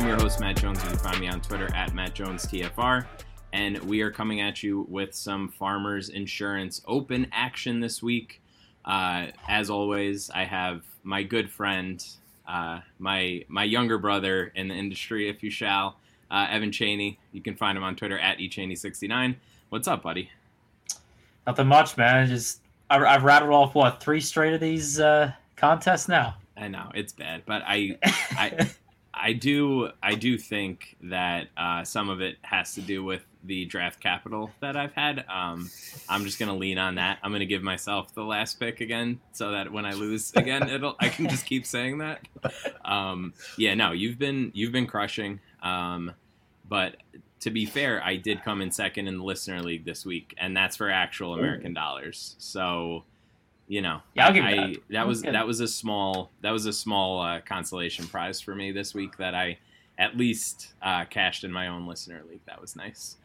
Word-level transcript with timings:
I'm 0.00 0.06
your 0.06 0.20
host, 0.20 0.38
Matt 0.40 0.56
Jones. 0.56 0.82
You 0.84 0.90
can 0.90 0.98
find 0.98 1.20
me 1.20 1.28
on 1.28 1.40
Twitter 1.40 1.68
at 1.74 1.92
Matt 1.92 2.14
Jones 2.14 2.46
TFR. 2.46 3.06
And 3.60 3.78
we 3.80 4.00
are 4.00 4.10
coming 4.10 4.40
at 4.40 4.62
you 4.62 4.86
with 4.88 5.14
some 5.14 5.50
Farmers 5.50 6.08
Insurance 6.08 6.80
open 6.86 7.26
action 7.30 7.80
this 7.80 8.02
week. 8.02 8.40
Uh, 8.86 9.26
as 9.48 9.68
always, 9.68 10.30
I 10.30 10.44
have 10.44 10.82
my 11.02 11.22
good 11.22 11.50
friend, 11.50 12.02
uh, 12.48 12.80
my 12.98 13.44
my 13.48 13.64
younger 13.64 13.98
brother 13.98 14.50
in 14.54 14.68
the 14.68 14.74
industry, 14.74 15.28
if 15.28 15.42
you 15.42 15.50
shall, 15.50 15.96
uh, 16.30 16.46
Evan 16.48 16.72
Cheney. 16.72 17.18
You 17.32 17.42
can 17.42 17.54
find 17.54 17.76
him 17.76 17.84
on 17.84 17.96
Twitter 17.96 18.18
at 18.18 18.38
echaney69. 18.38 19.36
What's 19.68 19.86
up, 19.86 20.02
buddy? 20.04 20.30
Nothing 21.46 21.66
much, 21.66 21.98
man. 21.98 22.28
Just 22.28 22.62
I, 22.88 22.96
I've 22.96 23.24
rattled 23.24 23.52
off 23.52 23.74
what 23.74 24.00
three 24.00 24.22
straight 24.22 24.54
of 24.54 24.60
these 24.60 24.98
uh, 24.98 25.32
contests 25.56 26.08
now. 26.08 26.34
I 26.56 26.68
know 26.68 26.90
it's 26.94 27.12
bad, 27.12 27.42
but 27.44 27.60
I, 27.66 27.98
I, 28.04 28.70
I 29.12 29.34
do, 29.34 29.90
I 30.02 30.14
do 30.14 30.38
think 30.38 30.96
that 31.02 31.48
uh, 31.58 31.84
some 31.84 32.08
of 32.08 32.22
it 32.22 32.38
has 32.40 32.74
to 32.76 32.80
do 32.80 33.04
with 33.04 33.26
the 33.44 33.64
draft 33.64 34.00
capital 34.00 34.50
that 34.60 34.76
I've 34.76 34.92
had. 34.92 35.24
Um, 35.28 35.70
I'm 36.08 36.24
just 36.24 36.38
gonna 36.38 36.56
lean 36.56 36.78
on 36.78 36.96
that. 36.96 37.18
I'm 37.22 37.32
gonna 37.32 37.46
give 37.46 37.62
myself 37.62 38.14
the 38.14 38.24
last 38.24 38.60
pick 38.60 38.80
again, 38.80 39.20
so 39.32 39.52
that 39.52 39.72
when 39.72 39.84
I 39.86 39.92
lose 39.92 40.32
again, 40.36 40.68
it'll 40.68 40.96
I 41.00 41.08
can 41.08 41.28
just 41.28 41.46
keep 41.46 41.64
saying 41.66 41.98
that. 41.98 42.20
Um, 42.84 43.32
yeah, 43.56 43.74
no, 43.74 43.92
you've 43.92 44.18
been 44.18 44.50
you've 44.54 44.72
been 44.72 44.86
crushing. 44.86 45.40
Um, 45.62 46.12
but 46.68 46.96
to 47.40 47.50
be 47.50 47.64
fair, 47.66 48.02
I 48.04 48.16
did 48.16 48.42
come 48.44 48.60
in 48.60 48.70
second 48.70 49.08
in 49.08 49.18
the 49.18 49.24
listener 49.24 49.62
league 49.62 49.84
this 49.84 50.04
week, 50.04 50.34
and 50.38 50.56
that's 50.56 50.76
for 50.76 50.90
actual 50.90 51.34
American 51.34 51.72
dollars. 51.72 52.36
So, 52.38 53.04
you 53.66 53.80
know, 53.80 54.02
Yeah, 54.14 54.26
I'll 54.26 54.32
give 54.34 54.44
I, 54.44 54.54
that. 54.54 54.76
that 54.90 55.06
was 55.06 55.22
that 55.22 55.46
was 55.46 55.60
a 55.60 55.68
small 55.68 56.30
that 56.42 56.50
was 56.50 56.66
a 56.66 56.72
small 56.72 57.20
uh, 57.20 57.40
consolation 57.40 58.06
prize 58.06 58.40
for 58.40 58.54
me 58.54 58.72
this 58.72 58.94
week 58.94 59.16
that 59.16 59.34
I 59.34 59.58
at 59.98 60.16
least 60.16 60.72
uh, 60.82 61.04
cashed 61.06 61.44
in 61.44 61.50
my 61.52 61.68
own 61.68 61.86
listener 61.86 62.22
league. 62.28 62.40
That 62.46 62.60
was 62.60 62.76
nice. 62.76 63.16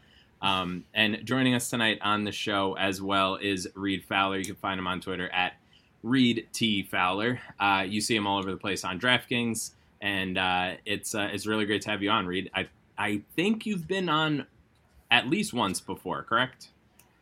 Um, 0.46 0.86
and 0.94 1.26
joining 1.26 1.56
us 1.56 1.72
tonight 1.72 1.98
on 2.04 2.24
the 2.24 2.32
show 2.32 2.78
as 2.78 3.02
well 3.02 3.38
is 3.38 3.68
Reed 3.74 4.04
Fowler. 4.04 4.38
You 4.38 4.46
can 4.46 4.56
find 4.56 4.78
him 4.80 4.86
on 4.86 5.02
Twitter 5.02 5.28
at 5.30 5.54
Reed 6.04 6.48
T 6.54 6.84
Fowler. 6.84 7.42
Uh, 7.60 7.84
you 7.88 8.00
see 8.00 8.16
him 8.16 8.28
all 8.28 8.38
over 8.38 8.52
the 8.52 8.58
place 8.58 8.84
on 8.84 9.00
DraftKings, 9.00 9.72
and 10.02 10.38
uh, 10.38 10.74
it's 10.86 11.16
uh, 11.16 11.30
it's 11.34 11.48
really 11.48 11.66
great 11.66 11.82
to 11.82 11.90
have 11.90 12.04
you 12.04 12.12
on, 12.12 12.28
Reed. 12.28 12.52
I 12.54 12.68
I 12.96 13.22
think 13.36 13.66
you've 13.66 13.88
been 13.88 14.08
on 14.08 14.46
at 15.10 15.28
least 15.28 15.52
once 15.52 15.82
before, 15.82 16.22
correct? 16.22 16.68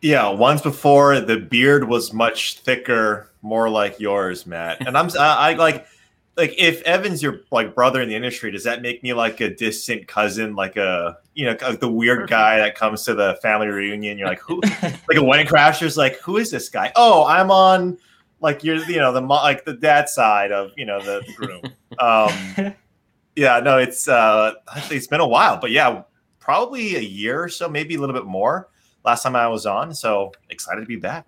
Yeah, 0.02 0.28
once 0.28 0.62
before 0.62 1.22
the 1.22 1.38
beard 1.38 1.88
was 1.88 2.12
much 2.12 2.60
thicker, 2.60 3.32
more 3.42 3.70
like 3.70 4.02
yours, 4.02 4.46
Matt. 4.46 4.86
And 4.86 4.98
I'm 4.98 5.10
I, 5.18 5.52
I 5.52 5.54
like 5.54 5.88
like 6.36 6.56
if 6.58 6.82
Evan's 6.84 7.22
your 7.22 7.42
like 7.52 7.76
brother 7.76 8.02
in 8.02 8.10
the 8.10 8.16
industry, 8.16 8.52
does 8.52 8.64
that 8.64 8.82
make 8.82 9.04
me 9.04 9.14
like 9.14 9.40
a 9.40 9.54
distant 9.54 10.08
cousin, 10.08 10.56
like 10.56 10.78
a 10.78 11.18
you 11.36 11.46
know 11.46 11.56
like 11.62 11.80
the 11.80 11.92
weird 11.92 12.30
guy 12.30 12.58
that 12.58 12.76
comes 12.76 13.04
to 13.04 13.14
the 13.14 13.38
family 13.42 13.68
reunion? 13.68 14.18
You're 14.18 14.28
like 14.28 14.40
who? 14.40 14.62
like 14.82 15.18
a 15.18 15.24
wedding 15.24 15.48
crasher's 15.48 15.98
like 15.98 16.20
who 16.20 16.38
is 16.38 16.50
this 16.50 16.70
guy? 16.70 16.92
Oh, 16.96 17.26
I'm 17.26 17.52
on 17.52 17.98
like 18.40 18.64
you're 18.64 18.78
you 18.90 18.98
know 18.98 19.14
the 19.14 19.22
like 19.22 19.66
the 19.66 19.74
dad 19.74 20.10
side 20.10 20.52
of 20.52 20.72
you 20.76 20.86
know 20.86 21.00
the, 21.00 21.22
the 21.26 21.34
groom. 21.34 21.62
Um, 22.00 22.74
yeah, 23.36 23.60
no, 23.60 23.78
it's 23.78 24.08
uh 24.08 24.54
it's 24.90 25.08
been 25.08 25.22
a 25.22 25.28
while, 25.28 25.58
but 25.58 25.70
yeah, 25.70 26.02
probably 26.40 26.96
a 26.96 27.02
year 27.02 27.44
or 27.44 27.50
so, 27.50 27.70
maybe 27.70 27.96
a 27.96 28.00
little 28.00 28.16
bit 28.16 28.26
more. 28.26 28.70
Last 29.06 29.24
time 29.24 29.36
I 29.36 29.48
was 29.48 29.66
on, 29.66 29.94
so 29.94 30.32
excited 30.50 30.82
to 30.82 30.88
be 30.88 30.96
back. 30.96 31.28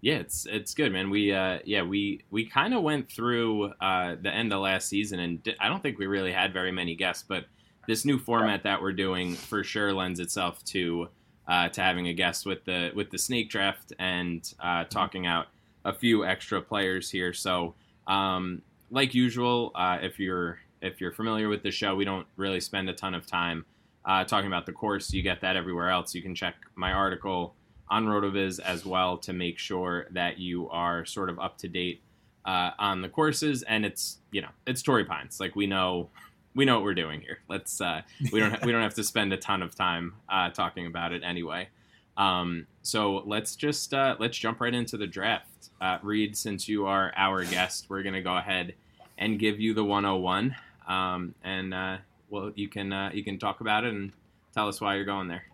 Yeah, 0.00 0.16
it's 0.16 0.46
it's 0.46 0.74
good, 0.74 0.92
man. 0.92 1.10
We 1.10 1.32
uh 1.32 1.58
yeah, 1.64 1.82
we 1.82 2.22
we 2.30 2.44
kind 2.46 2.72
of 2.74 2.82
went 2.82 3.10
through 3.10 3.72
uh 3.80 4.16
the 4.20 4.32
end 4.32 4.52
of 4.52 4.60
last 4.60 4.88
season 4.88 5.18
and 5.18 5.42
di- 5.42 5.56
I 5.58 5.68
don't 5.68 5.82
think 5.82 5.98
we 5.98 6.06
really 6.06 6.32
had 6.32 6.52
very 6.52 6.70
many 6.70 6.94
guests, 6.94 7.24
but 7.26 7.46
this 7.86 8.04
new 8.04 8.18
format 8.18 8.62
that 8.62 8.80
we're 8.80 8.92
doing 8.92 9.34
for 9.34 9.64
sure 9.64 9.92
lends 9.92 10.20
itself 10.20 10.62
to 10.66 11.08
uh 11.48 11.68
to 11.70 11.80
having 11.80 12.06
a 12.08 12.12
guest 12.14 12.46
with 12.46 12.64
the 12.64 12.92
with 12.94 13.10
the 13.10 13.18
snake 13.18 13.50
draft 13.50 13.92
and 13.98 14.52
uh 14.60 14.84
talking 14.84 15.26
out 15.26 15.46
a 15.84 15.92
few 15.92 16.24
extra 16.24 16.62
players 16.62 17.10
here. 17.10 17.32
So, 17.32 17.74
um 18.06 18.62
like 18.90 19.14
usual, 19.14 19.72
uh 19.74 19.98
if 20.00 20.20
you're 20.20 20.60
if 20.80 21.00
you're 21.00 21.12
familiar 21.12 21.48
with 21.48 21.64
the 21.64 21.72
show, 21.72 21.96
we 21.96 22.04
don't 22.04 22.26
really 22.36 22.60
spend 22.60 22.88
a 22.88 22.92
ton 22.92 23.14
of 23.14 23.26
time 23.26 23.66
uh, 24.04 24.24
talking 24.24 24.46
about 24.46 24.64
the 24.64 24.72
course. 24.72 25.12
You 25.12 25.22
get 25.22 25.40
that 25.40 25.56
everywhere 25.56 25.90
else. 25.90 26.14
You 26.14 26.22
can 26.22 26.34
check 26.36 26.54
my 26.76 26.92
article 26.92 27.56
on 27.90 28.06
Rotoviz 28.06 28.60
as 28.60 28.84
well 28.84 29.16
to 29.18 29.32
make 29.32 29.58
sure 29.58 30.06
that 30.10 30.38
you 30.38 30.68
are 30.70 31.04
sort 31.04 31.30
of 31.30 31.38
up 31.38 31.58
to 31.58 31.68
date 31.68 32.02
uh, 32.44 32.70
on 32.78 33.02
the 33.02 33.08
courses. 33.08 33.62
And 33.62 33.84
it's 33.84 34.18
you 34.30 34.42
know 34.42 34.50
it's 34.66 34.82
Torrey 34.82 35.04
Pines. 35.04 35.40
Like 35.40 35.56
we 35.56 35.66
know 35.66 36.10
we 36.54 36.64
know 36.64 36.74
what 36.74 36.84
we're 36.84 36.94
doing 36.94 37.20
here. 37.20 37.38
Let's 37.48 37.80
uh, 37.80 38.02
we 38.32 38.40
don't 38.40 38.64
we 38.64 38.72
don't 38.72 38.82
have 38.82 38.94
to 38.94 39.04
spend 39.04 39.32
a 39.32 39.36
ton 39.36 39.62
of 39.62 39.74
time 39.74 40.14
uh, 40.28 40.50
talking 40.50 40.86
about 40.86 41.12
it 41.12 41.22
anyway. 41.24 41.68
Um, 42.16 42.66
so 42.82 43.22
let's 43.26 43.54
just 43.54 43.94
uh, 43.94 44.16
let's 44.18 44.36
jump 44.36 44.60
right 44.60 44.74
into 44.74 44.96
the 44.96 45.06
draft. 45.06 45.70
Uh, 45.80 45.98
Reed, 46.02 46.36
since 46.36 46.68
you 46.68 46.86
are 46.86 47.12
our 47.16 47.44
guest, 47.44 47.86
we're 47.88 48.02
gonna 48.02 48.22
go 48.22 48.36
ahead 48.36 48.74
and 49.18 49.38
give 49.38 49.60
you 49.60 49.74
the 49.74 49.84
101. 49.84 50.54
Um, 50.88 51.34
and 51.44 51.74
uh, 51.74 51.98
well, 52.28 52.52
you 52.54 52.68
can 52.68 52.92
uh, 52.92 53.10
you 53.12 53.22
can 53.22 53.38
talk 53.38 53.60
about 53.60 53.84
it 53.84 53.94
and 53.94 54.12
tell 54.54 54.68
us 54.68 54.80
why 54.80 54.96
you're 54.96 55.04
going 55.04 55.28
there. 55.28 55.44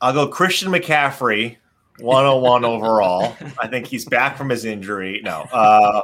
I'll 0.00 0.12
go 0.12 0.28
Christian 0.28 0.70
McCaffrey, 0.70 1.56
101 1.98 2.64
overall. 2.64 3.36
I 3.60 3.66
think 3.66 3.86
he's 3.86 4.04
back 4.04 4.36
from 4.36 4.48
his 4.48 4.64
injury. 4.64 5.20
No, 5.24 5.42
uh, 5.52 6.02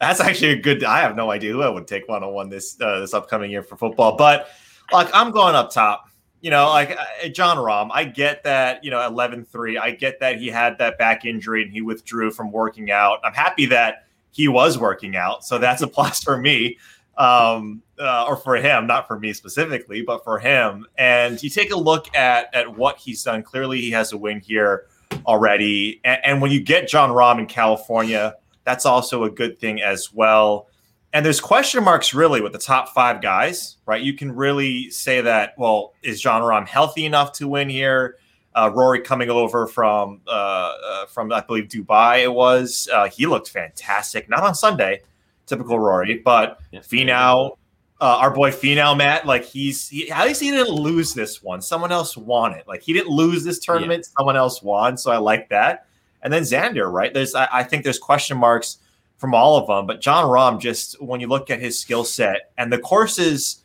that's 0.00 0.20
actually 0.20 0.52
a 0.52 0.56
good. 0.56 0.84
I 0.84 1.00
have 1.00 1.16
no 1.16 1.30
idea 1.30 1.52
who 1.52 1.62
I 1.62 1.68
would 1.68 1.86
take 1.86 2.08
101 2.08 2.48
this 2.48 2.80
uh, 2.80 3.00
this 3.00 3.14
upcoming 3.14 3.50
year 3.50 3.62
for 3.62 3.76
football, 3.76 4.16
but 4.16 4.48
like 4.92 5.08
I'm 5.14 5.30
going 5.30 5.54
up 5.54 5.70
top. 5.70 6.08
You 6.40 6.50
know, 6.50 6.68
like 6.68 6.90
uh, 6.90 7.28
Jon 7.28 7.56
Rahm, 7.56 7.88
I 7.90 8.04
get 8.04 8.44
that, 8.44 8.84
you 8.84 8.90
know, 8.90 9.04
11 9.06 9.46
3. 9.46 9.78
I 9.78 9.92
get 9.92 10.20
that 10.20 10.38
he 10.38 10.48
had 10.48 10.76
that 10.76 10.98
back 10.98 11.24
injury 11.24 11.62
and 11.62 11.72
he 11.72 11.80
withdrew 11.80 12.30
from 12.32 12.52
working 12.52 12.90
out. 12.90 13.20
I'm 13.24 13.32
happy 13.32 13.64
that 13.66 14.04
he 14.30 14.46
was 14.46 14.76
working 14.76 15.16
out. 15.16 15.42
So 15.46 15.56
that's 15.56 15.80
a 15.80 15.86
plus 15.86 16.22
for 16.22 16.36
me 16.36 16.76
um, 17.16 17.82
uh, 17.98 18.26
or 18.26 18.36
for 18.36 18.56
him, 18.56 18.86
not 18.86 19.06
for 19.06 19.18
me 19.18 19.32
specifically, 19.32 20.02
but 20.02 20.24
for 20.24 20.38
him. 20.38 20.86
And 20.98 21.42
you 21.42 21.48
take 21.48 21.70
a 21.70 21.76
look 21.76 22.14
at 22.14 22.54
at 22.54 22.76
what 22.76 22.98
he's 22.98 23.22
done. 23.22 23.42
Clearly, 23.42 23.80
he 23.80 23.90
has 23.92 24.12
a 24.12 24.18
win 24.18 24.40
here 24.40 24.86
already. 25.26 26.00
And, 26.04 26.20
and 26.24 26.42
when 26.42 26.50
you 26.50 26.60
get 26.60 26.88
Jon 26.88 27.10
Rahm 27.10 27.38
in 27.38 27.46
California, 27.46 28.36
that's 28.64 28.86
also 28.86 29.24
a 29.24 29.30
good 29.30 29.58
thing 29.58 29.82
as 29.82 30.12
well. 30.12 30.68
And 31.12 31.24
there's 31.24 31.40
question 31.40 31.84
marks 31.84 32.12
really 32.12 32.40
with 32.40 32.52
the 32.52 32.58
top 32.58 32.88
five 32.88 33.22
guys, 33.22 33.76
right? 33.86 34.02
You 34.02 34.14
can 34.14 34.34
really 34.34 34.90
say 34.90 35.20
that. 35.20 35.54
Well, 35.56 35.94
is 36.02 36.20
Jon 36.20 36.42
Rahm 36.42 36.66
healthy 36.66 37.06
enough 37.06 37.32
to 37.34 37.46
win 37.46 37.68
here? 37.68 38.16
Uh, 38.56 38.70
Rory 38.74 39.00
coming 39.00 39.30
over 39.30 39.66
from 39.66 40.20
uh, 40.26 40.30
uh, 40.30 41.06
from 41.06 41.32
I 41.32 41.40
believe 41.40 41.68
Dubai. 41.68 42.22
It 42.22 42.32
was 42.32 42.88
uh, 42.92 43.08
he 43.08 43.26
looked 43.26 43.48
fantastic. 43.48 44.28
Not 44.28 44.42
on 44.42 44.54
Sunday, 44.54 45.02
typical 45.46 45.78
Rory. 45.78 46.18
But 46.18 46.60
yeah. 46.72 46.80
Finau, 46.80 47.56
uh, 48.00 48.18
our 48.20 48.30
boy 48.32 48.50
Finau, 48.50 48.96
Matt, 48.96 49.26
like 49.26 49.44
he's 49.44 49.88
he, 49.88 50.10
at 50.10 50.26
least 50.26 50.40
he 50.40 50.50
didn't 50.50 50.74
lose 50.74 51.14
this 51.14 51.42
one. 51.42 51.62
Someone 51.62 51.92
else 51.92 52.16
won 52.16 52.52
it. 52.52 52.66
Like 52.66 52.82
he 52.82 52.92
didn't 52.92 53.10
lose 53.10 53.44
this 53.44 53.58
tournament. 53.58 54.06
Yeah. 54.06 54.14
Someone 54.18 54.36
else 54.36 54.62
won. 54.62 54.96
So 54.96 55.10
I 55.10 55.18
like 55.18 55.48
that. 55.50 55.86
And 56.22 56.32
then 56.32 56.42
Xander, 56.42 56.90
right? 56.90 57.12
There's 57.12 57.34
I, 57.34 57.48
I, 57.52 57.62
think 57.62 57.84
there's 57.84 57.98
question 57.98 58.36
marks 58.36 58.78
from 59.18 59.34
all 59.34 59.56
of 59.56 59.66
them. 59.66 59.86
But 59.86 60.00
Jon 60.00 60.24
Rahm, 60.24 60.60
just 60.60 61.00
when 61.00 61.20
you 61.20 61.28
look 61.28 61.50
at 61.50 61.60
his 61.60 61.78
skill 61.78 62.04
set 62.04 62.52
and 62.58 62.72
the 62.72 62.78
courses 62.78 63.62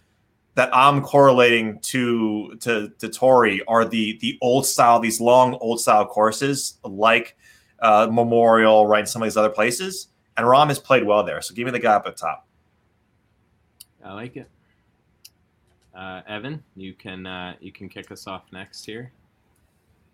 that 0.56 0.70
I'm 0.76 1.02
correlating 1.02 1.80
to 1.80 2.56
to 2.60 2.90
to 3.00 3.10
Torrey 3.10 3.64
are 3.68 3.86
the 3.86 4.18
the 4.20 4.38
old 4.42 4.66
style, 4.66 5.00
these 5.00 5.20
long 5.20 5.56
old 5.56 5.80
style 5.80 6.06
courses 6.06 6.78
like 6.84 7.36
uh, 7.80 8.08
Memorial, 8.12 8.86
right? 8.86 9.00
And 9.00 9.10
some 9.10 9.22
of 9.22 9.26
these 9.26 9.38
other 9.38 9.50
places 9.50 10.10
and 10.40 10.48
Rahm 10.48 10.68
has 10.68 10.80
played 10.80 11.06
well 11.06 11.24
there. 11.24 11.42
So 11.42 11.54
give 11.54 11.66
me 11.66 11.72
the 11.72 11.80
guy 11.80 11.96
up 11.96 12.08
at 12.08 12.16
top. 12.16 12.48
I 14.04 14.14
like 14.14 14.38
it. 14.38 14.50
Uh, 15.96 16.22
Evan, 16.28 16.64
you 16.76 16.94
can 16.94 17.26
uh, 17.26 17.56
you 17.60 17.72
can 17.72 17.90
kick 17.90 18.12
us 18.12 18.28
off 18.28 18.44
next 18.52 18.86
here. 18.86 19.12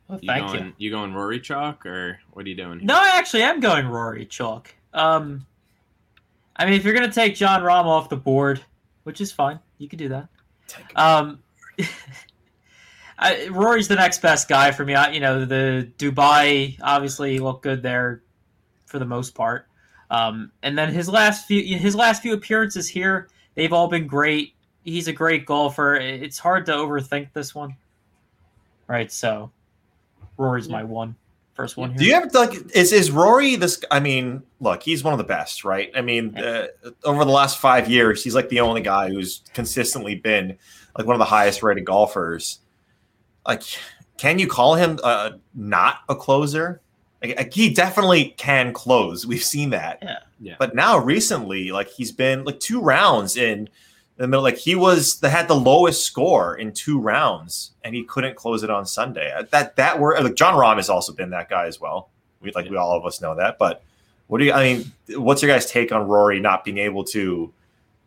Well, 0.08 0.20
you 0.22 0.28
thank 0.28 0.48
going, 0.48 0.66
you. 0.66 0.74
You 0.78 0.92
going 0.92 1.14
Rory 1.14 1.40
chalk 1.40 1.86
or 1.86 2.20
what 2.34 2.46
are 2.46 2.50
you 2.50 2.56
doing? 2.56 2.80
Here? 2.80 2.88
No, 2.88 2.96
I 2.96 3.12
actually 3.16 3.44
am 3.44 3.60
going 3.60 3.88
Rory 3.88 4.26
chalk. 4.26 4.74
Um, 4.94 5.46
I 6.56 6.66
mean, 6.66 6.76
if 6.76 6.84
you're 6.84 6.94
gonna 6.94 7.12
take 7.12 7.36
Jon 7.36 7.62
Rahm 7.62 7.86
off 7.86 8.10
the 8.10 8.16
board, 8.16 8.62
which 9.04 9.22
is 9.22 9.32
fine, 9.32 9.60
you 9.78 9.88
can 9.88 10.00
do 10.00 10.10
that. 10.10 10.28
Um, 10.96 11.40
I, 13.20 13.48
Rory's 13.48 13.88
the 13.88 13.96
next 13.96 14.22
best 14.22 14.48
guy 14.48 14.72
for 14.72 14.86
me. 14.86 14.96
I, 14.96 15.12
you 15.12 15.20
know, 15.20 15.46
the 15.46 15.92
Dubai 15.98 16.78
obviously 16.82 17.40
looked 17.40 17.64
good 17.64 17.82
there 17.82 18.24
for 18.86 19.00
the 19.00 19.06
most 19.06 19.36
part. 19.36 19.68
Um, 20.10 20.52
and 20.64 20.78
then 20.78 20.94
his 20.94 21.10
last 21.10 21.48
few 21.48 21.78
his 21.78 21.96
last 21.96 22.22
few 22.22 22.34
appearances 22.34 22.88
here, 22.88 23.30
they've 23.56 23.74
all 23.74 23.88
been 23.88 24.08
great. 24.08 24.54
He's 24.84 25.08
a 25.08 25.14
great 25.14 25.46
golfer. 25.46 25.96
It's 25.96 26.38
hard 26.38 26.66
to 26.68 26.74
overthink 26.74 27.34
this 27.34 27.56
one. 27.56 27.76
Right, 28.88 29.12
so 29.12 29.52
Rory's 30.38 30.70
my 30.70 30.84
one 30.84 31.16
first 31.56 31.78
one 31.78 31.92
here. 31.92 31.98
Do 31.98 32.06
you 32.06 32.14
have 32.14 32.34
like 32.34 32.54
is 32.76 32.92
is 32.92 33.10
Rory 33.10 33.56
this 33.56 33.82
I 33.90 34.00
mean, 34.00 34.44
look, 34.60 34.84
he's 34.84 35.04
one 35.04 35.14
of 35.14 35.18
the 35.18 35.24
best, 35.24 35.66
right? 35.66 35.90
I 35.96 36.02
mean, 36.02 36.38
uh, 36.38 36.68
over 37.04 37.26
the 37.26 37.32
last 37.32 37.58
5 37.58 37.90
years, 37.90 38.24
he's 38.24 38.36
like 38.36 38.50
the 38.50 38.60
only 38.60 38.82
guy 38.82 39.10
who's 39.10 39.42
consistently 39.54 40.16
been 40.16 40.58
like 40.98 41.08
one 41.08 41.16
of 41.16 41.20
the 41.20 41.26
highest 41.26 41.64
rated 41.64 41.86
golfers. 41.86 42.60
Like 43.48 43.64
can 44.18 44.40
you 44.40 44.48
call 44.48 44.76
him 44.76 45.00
uh, 45.04 45.32
not 45.54 46.00
a 46.08 46.16
closer? 46.16 46.82
Like, 47.34 47.54
he 47.54 47.74
definitely 47.74 48.36
can 48.38 48.74
close. 48.74 49.26
We've 49.26 49.44
seen 49.44 49.72
that. 49.72 50.00
Yeah. 50.02 50.20
Yeah. 50.40 50.56
But 50.60 50.76
now 50.76 50.98
recently, 50.98 51.72
like 51.72 51.90
he's 51.90 52.12
been 52.12 52.44
like 52.44 52.60
two 52.60 52.82
rounds 52.82 53.38
in 53.38 53.70
the 54.18 54.28
middle. 54.28 54.44
Like 54.44 54.58
he 54.58 54.76
was 54.76 55.20
that 55.20 55.30
had 55.30 55.48
the 55.48 55.56
lowest 55.56 56.04
score 56.04 56.56
in 56.56 56.72
two 56.74 57.00
rounds, 57.00 57.72
and 57.84 57.96
he 57.96 58.04
couldn't 58.04 58.36
close 58.36 58.64
it 58.64 58.70
on 58.70 58.86
Sunday. 58.86 59.32
Uh, 59.32 59.44
that 59.52 59.76
that 59.78 60.00
were 60.00 60.18
like 60.22 60.36
Jon 60.36 60.54
Rahm 60.56 60.76
has 60.76 60.90
also 60.90 61.14
been 61.14 61.30
that 61.32 61.50
guy 61.50 61.68
as 61.68 61.80
well. 61.80 62.10
We 62.42 62.52
like 62.52 62.66
yeah. 62.66 62.72
we 62.72 62.78
all 62.78 62.98
of 62.98 63.06
us 63.06 63.22
know 63.22 63.36
that. 63.36 63.58
But 63.58 63.84
what 64.28 64.40
do 64.40 64.46
you? 64.46 64.54
I 64.54 64.64
mean, 64.74 64.92
what's 65.20 65.42
your 65.42 65.52
guys' 65.52 65.70
take 65.70 65.92
on 65.92 66.08
Rory 66.08 66.40
not 66.40 66.66
being 66.66 66.78
able 66.78 67.04
to 67.06 67.54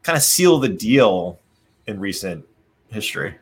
kind 0.03 0.17
of 0.17 0.23
seal 0.23 0.59
the 0.59 0.69
deal 0.69 1.39
in 1.87 1.99
recent 1.99 2.45
history? 2.89 3.35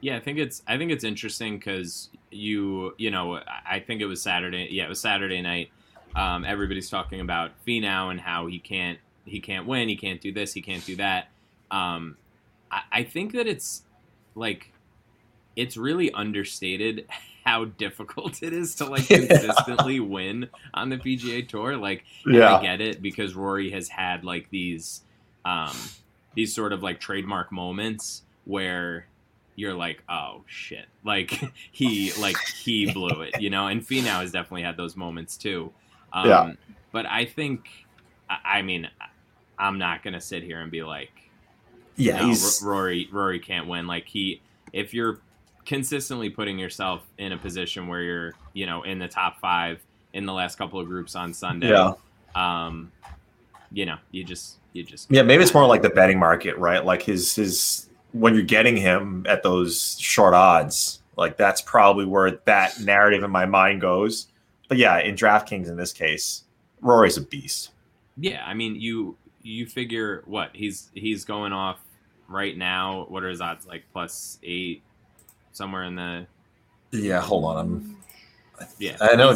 Yeah, 0.00 0.16
I 0.16 0.20
think 0.20 0.38
it's 0.38 0.62
I 0.66 0.78
think 0.78 0.90
it's 0.90 1.04
interesting 1.04 1.58
because 1.58 2.10
you 2.34 2.94
you 2.98 3.10
know 3.10 3.40
I 3.66 3.80
think 3.80 4.00
it 4.00 4.06
was 4.06 4.20
Saturday. 4.22 4.68
Yeah, 4.70 4.84
it 4.84 4.88
was 4.88 5.00
Saturday 5.00 5.40
night. 5.40 5.70
Um, 6.16 6.44
everybody's 6.44 6.90
talking 6.90 7.20
about 7.20 7.52
Finau 7.66 8.10
and 8.10 8.20
how 8.20 8.46
he 8.46 8.58
can't 8.58 8.98
he 9.24 9.40
can't 9.40 9.66
win. 9.66 9.88
He 9.88 9.96
can't 9.96 10.20
do 10.20 10.32
this. 10.32 10.52
He 10.52 10.62
can't 10.62 10.84
do 10.84 10.96
that. 10.96 11.28
Um, 11.70 12.16
I, 12.70 12.82
I 12.92 13.02
think 13.04 13.32
that 13.32 13.46
it's 13.46 13.82
like 14.34 14.72
it's 15.56 15.76
really 15.76 16.10
understated 16.12 17.06
how 17.44 17.66
difficult 17.66 18.42
it 18.42 18.52
is 18.52 18.74
to 18.76 18.86
like 18.86 19.06
consistently 19.08 20.00
win 20.00 20.48
on 20.72 20.88
the 20.88 20.96
PGA 20.96 21.46
Tour. 21.46 21.76
Like, 21.76 22.04
yeah. 22.26 22.56
I 22.56 22.62
get 22.62 22.80
it 22.80 23.02
because 23.02 23.34
Rory 23.34 23.70
has 23.70 23.88
had 23.88 24.24
like 24.24 24.48
these 24.50 25.02
um, 25.44 25.76
these 26.34 26.54
sort 26.54 26.72
of 26.72 26.82
like 26.82 27.00
trademark 27.00 27.52
moments 27.52 28.22
where 28.44 29.06
you're 29.56 29.74
like, 29.74 30.02
oh 30.08 30.42
shit, 30.46 30.86
like 31.04 31.30
he 31.72 32.12
like 32.20 32.36
he 32.38 32.92
blew 32.92 33.22
it, 33.22 33.40
you 33.40 33.50
know. 33.50 33.68
And 33.68 33.86
Finau 33.86 34.20
has 34.20 34.32
definitely 34.32 34.62
had 34.62 34.76
those 34.76 34.96
moments 34.96 35.36
too. 35.36 35.72
Um, 36.12 36.28
yeah. 36.28 36.52
But 36.92 37.06
I 37.06 37.24
think, 37.24 37.68
I 38.28 38.62
mean, 38.62 38.88
I'm 39.58 39.78
not 39.78 40.02
gonna 40.02 40.20
sit 40.20 40.42
here 40.42 40.60
and 40.60 40.70
be 40.70 40.82
like, 40.82 41.10
yeah, 41.96 42.26
no, 42.26 42.34
Rory 42.62 43.08
Rory 43.12 43.38
can't 43.38 43.68
win. 43.68 43.86
Like 43.86 44.06
he, 44.06 44.40
if 44.72 44.94
you're 44.94 45.20
consistently 45.64 46.30
putting 46.30 46.58
yourself 46.58 47.02
in 47.18 47.32
a 47.32 47.38
position 47.38 47.88
where 47.88 48.02
you're, 48.02 48.32
you 48.52 48.66
know, 48.66 48.82
in 48.82 48.98
the 48.98 49.08
top 49.08 49.40
five 49.40 49.80
in 50.12 50.26
the 50.26 50.32
last 50.32 50.56
couple 50.56 50.78
of 50.78 50.86
groups 50.86 51.14
on 51.16 51.32
Sunday, 51.32 51.70
yeah. 51.70 51.92
um, 52.34 52.92
you 53.72 53.86
know, 53.86 53.96
you 54.10 54.24
just 54.24 54.58
you 54.72 54.82
just 54.82 55.10
yeah, 55.10 55.22
maybe 55.22 55.42
it's 55.42 55.54
more 55.54 55.66
like 55.66 55.82
the 55.82 55.90
betting 55.90 56.18
market, 56.18 56.56
right? 56.58 56.84
Like 56.84 57.02
his 57.02 57.34
his 57.34 57.88
when 58.14 58.32
you're 58.34 58.44
getting 58.44 58.76
him 58.76 59.26
at 59.28 59.42
those 59.42 59.98
short 59.98 60.34
odds, 60.34 61.02
like 61.16 61.36
that's 61.36 61.60
probably 61.60 62.06
where 62.06 62.30
that 62.44 62.80
narrative 62.80 63.24
in 63.24 63.30
my 63.30 63.44
mind 63.44 63.80
goes. 63.80 64.28
But 64.68 64.78
yeah, 64.78 65.00
in 65.00 65.16
DraftKings 65.16 65.68
in 65.68 65.76
this 65.76 65.92
case, 65.92 66.44
Rory's 66.80 67.16
a 67.16 67.22
beast. 67.22 67.70
Yeah, 68.16 68.44
I 68.46 68.54
mean 68.54 68.76
you 68.76 69.16
you 69.42 69.66
figure 69.66 70.22
what 70.26 70.50
he's 70.54 70.90
he's 70.94 71.24
going 71.24 71.52
off 71.52 71.80
right 72.28 72.56
now. 72.56 73.06
What 73.08 73.24
are 73.24 73.28
his 73.28 73.40
odds? 73.40 73.66
Like 73.66 73.84
plus 73.92 74.38
eight, 74.44 74.82
somewhere 75.52 75.82
in 75.82 75.96
the. 75.96 76.26
Yeah, 76.92 77.20
hold 77.20 77.44
on. 77.44 77.58
I'm. 77.58 77.96
Yeah, 78.78 78.96
I 79.00 79.16
know 79.16 79.32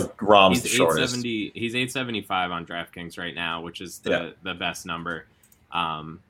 he's 0.51 0.63
the 0.63 0.69
shortest. 0.69 1.17
he's 1.25 1.75
eight 1.75 1.91
seventy 1.91 2.23
five 2.23 2.53
on 2.53 2.65
DraftKings 2.65 3.19
right 3.19 3.35
now, 3.35 3.61
which 3.61 3.81
is 3.81 3.99
the 3.99 4.11
yeah. 4.11 4.31
the 4.45 4.55
best 4.55 4.87
number. 4.87 5.27
Um, 5.73 6.21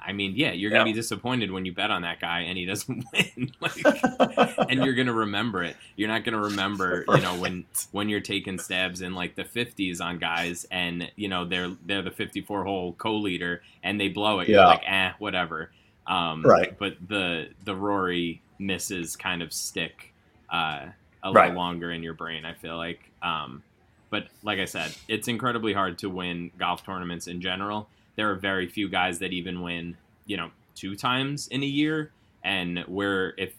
I 0.00 0.12
mean, 0.12 0.34
yeah, 0.36 0.52
you're 0.52 0.70
gonna 0.70 0.84
be 0.84 0.92
disappointed 0.92 1.50
when 1.50 1.64
you 1.64 1.72
bet 1.72 1.90
on 1.90 2.02
that 2.02 2.20
guy 2.20 2.40
and 2.40 2.58
he 2.58 2.64
doesn't 2.64 3.04
win, 3.12 3.52
like, 3.60 3.84
and 4.70 4.84
you're 4.84 4.94
gonna 4.94 5.12
remember 5.12 5.62
it. 5.62 5.76
You're 5.96 6.08
not 6.08 6.24
gonna 6.24 6.40
remember, 6.40 7.04
you 7.08 7.20
know, 7.20 7.36
when 7.36 7.64
when 7.92 8.08
you're 8.08 8.20
taking 8.20 8.58
stabs 8.58 9.00
in 9.00 9.14
like 9.14 9.34
the 9.34 9.44
50s 9.44 10.00
on 10.00 10.18
guys, 10.18 10.66
and 10.70 11.10
you 11.16 11.28
know 11.28 11.44
they're 11.44 11.70
they're 11.86 12.02
the 12.02 12.10
54 12.10 12.64
hole 12.64 12.92
co-leader 12.94 13.62
and 13.82 14.00
they 14.00 14.08
blow 14.08 14.40
it. 14.40 14.48
Yeah. 14.48 14.56
You're 14.56 14.66
like, 14.66 14.82
eh, 14.86 15.12
whatever. 15.18 15.70
Um, 16.06 16.42
right. 16.42 16.76
But 16.78 16.96
the 17.06 17.48
the 17.64 17.74
Rory 17.74 18.42
misses 18.58 19.16
kind 19.16 19.42
of 19.42 19.52
stick 19.52 20.12
uh, 20.50 20.86
a 21.22 21.32
right. 21.32 21.48
little 21.48 21.56
longer 21.56 21.90
in 21.92 22.02
your 22.02 22.14
brain. 22.14 22.44
I 22.44 22.54
feel 22.54 22.76
like. 22.76 23.10
Um, 23.22 23.62
but 24.10 24.26
like 24.42 24.58
I 24.58 24.66
said, 24.66 24.94
it's 25.08 25.26
incredibly 25.26 25.72
hard 25.72 25.96
to 25.98 26.10
win 26.10 26.50
golf 26.58 26.84
tournaments 26.84 27.28
in 27.28 27.40
general 27.40 27.88
there 28.16 28.30
are 28.30 28.36
very 28.36 28.66
few 28.68 28.88
guys 28.88 29.18
that 29.20 29.32
even 29.32 29.62
win, 29.62 29.96
you 30.26 30.36
know, 30.36 30.50
two 30.74 30.94
times 30.96 31.48
in 31.48 31.62
a 31.62 31.66
year. 31.66 32.12
And 32.44 32.80
where 32.88 33.34
if 33.38 33.54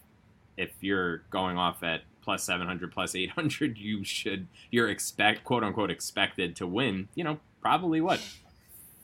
if 0.58 0.72
you're 0.82 1.20
going 1.30 1.58
off 1.58 1.82
at 1.84 2.02
plus 2.22 2.44
700 2.44 2.92
plus 2.92 3.16
800 3.16 3.78
you 3.78 4.04
should 4.04 4.48
you're 4.72 4.90
expect 4.90 5.44
quote 5.44 5.64
unquote 5.64 5.90
expected 5.92 6.56
to 6.56 6.66
win 6.68 7.08
you 7.16 7.24
know 7.24 7.38
probably 7.62 8.00
what 8.02 8.22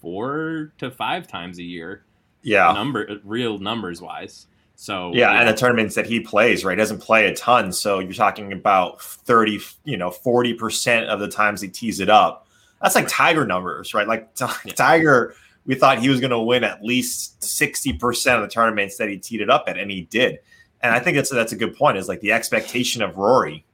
four 0.01 0.71
to 0.77 0.89
five 0.91 1.27
times 1.27 1.59
a 1.59 1.63
year 1.63 2.03
Yeah. 2.43 2.71
number 2.73 3.19
real 3.23 3.57
numbers 3.59 4.01
wise. 4.01 4.47
So 4.75 5.11
Yeah, 5.13 5.31
and 5.39 5.49
the 5.49 5.53
tournaments 5.53 5.95
that 5.95 6.05
he 6.05 6.21
plays, 6.21 6.63
right, 6.63 6.77
He 6.77 6.81
doesn't 6.81 7.01
play 7.01 7.27
a 7.27 7.35
ton. 7.35 7.73
So 7.73 7.99
you're 7.99 8.13
talking 8.13 8.53
about 8.53 9.01
30, 9.01 9.59
you 9.83 9.97
know, 9.97 10.09
40% 10.09 11.07
of 11.07 11.19
the 11.19 11.27
times 11.27 11.59
he 11.59 11.67
tees 11.67 11.99
it 11.99 12.09
up. 12.09 12.47
That's 12.81 12.95
like 12.95 13.07
Tiger 13.07 13.45
numbers, 13.45 13.93
right? 13.93 14.07
Like 14.07 14.33
T- 14.35 14.45
Yeah. 14.65 14.73
Tiger, 14.73 15.35
we 15.65 15.75
thought 15.75 15.99
he 15.99 16.09
was 16.09 16.19
going 16.19 16.31
to 16.31 16.39
win 16.39 16.63
at 16.63 16.83
least 16.83 17.39
60% 17.41 18.35
of 18.35 18.41
the 18.41 18.47
tournaments 18.47 18.97
that 18.97 19.09
he 19.09 19.17
teed 19.17 19.41
it 19.41 19.49
up 19.49 19.65
at, 19.67 19.77
and 19.77 19.91
he 19.91 20.03
did. 20.03 20.39
And 20.81 20.93
I 20.93 20.99
think 20.99 21.15
that's 21.17 21.29
that's 21.29 21.51
a 21.51 21.57
good 21.57 21.75
point. 21.75 21.97
Is 21.97 22.07
like 22.07 22.21
the 22.21 22.31
expectation 22.31 23.01
of 23.01 23.17
Rory 23.17 23.65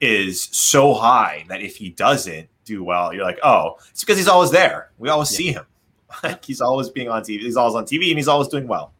is 0.00 0.42
so 0.52 0.94
high 0.94 1.44
that 1.48 1.60
if 1.60 1.76
he 1.76 1.90
doesn't 1.90 2.48
do 2.64 2.82
well, 2.84 3.12
you're 3.12 3.24
like, 3.24 3.38
oh, 3.42 3.76
it's 3.90 4.02
because 4.02 4.16
he's 4.16 4.28
always 4.28 4.50
there. 4.50 4.90
We 4.98 5.08
always 5.10 5.30
Yeah. 5.32 5.36
see 5.36 5.52
him. 5.52 5.64
Like 6.22 6.42
he's 6.42 6.62
always 6.62 6.88
being 6.88 7.10
on 7.10 7.20
TV. 7.22 7.40
He's 7.40 7.56
always 7.58 7.74
on 7.74 7.84
TV, 7.84 8.08
and 8.08 8.18
he's 8.18 8.28
always 8.28 8.48
doing 8.48 8.66
well. 8.66 8.92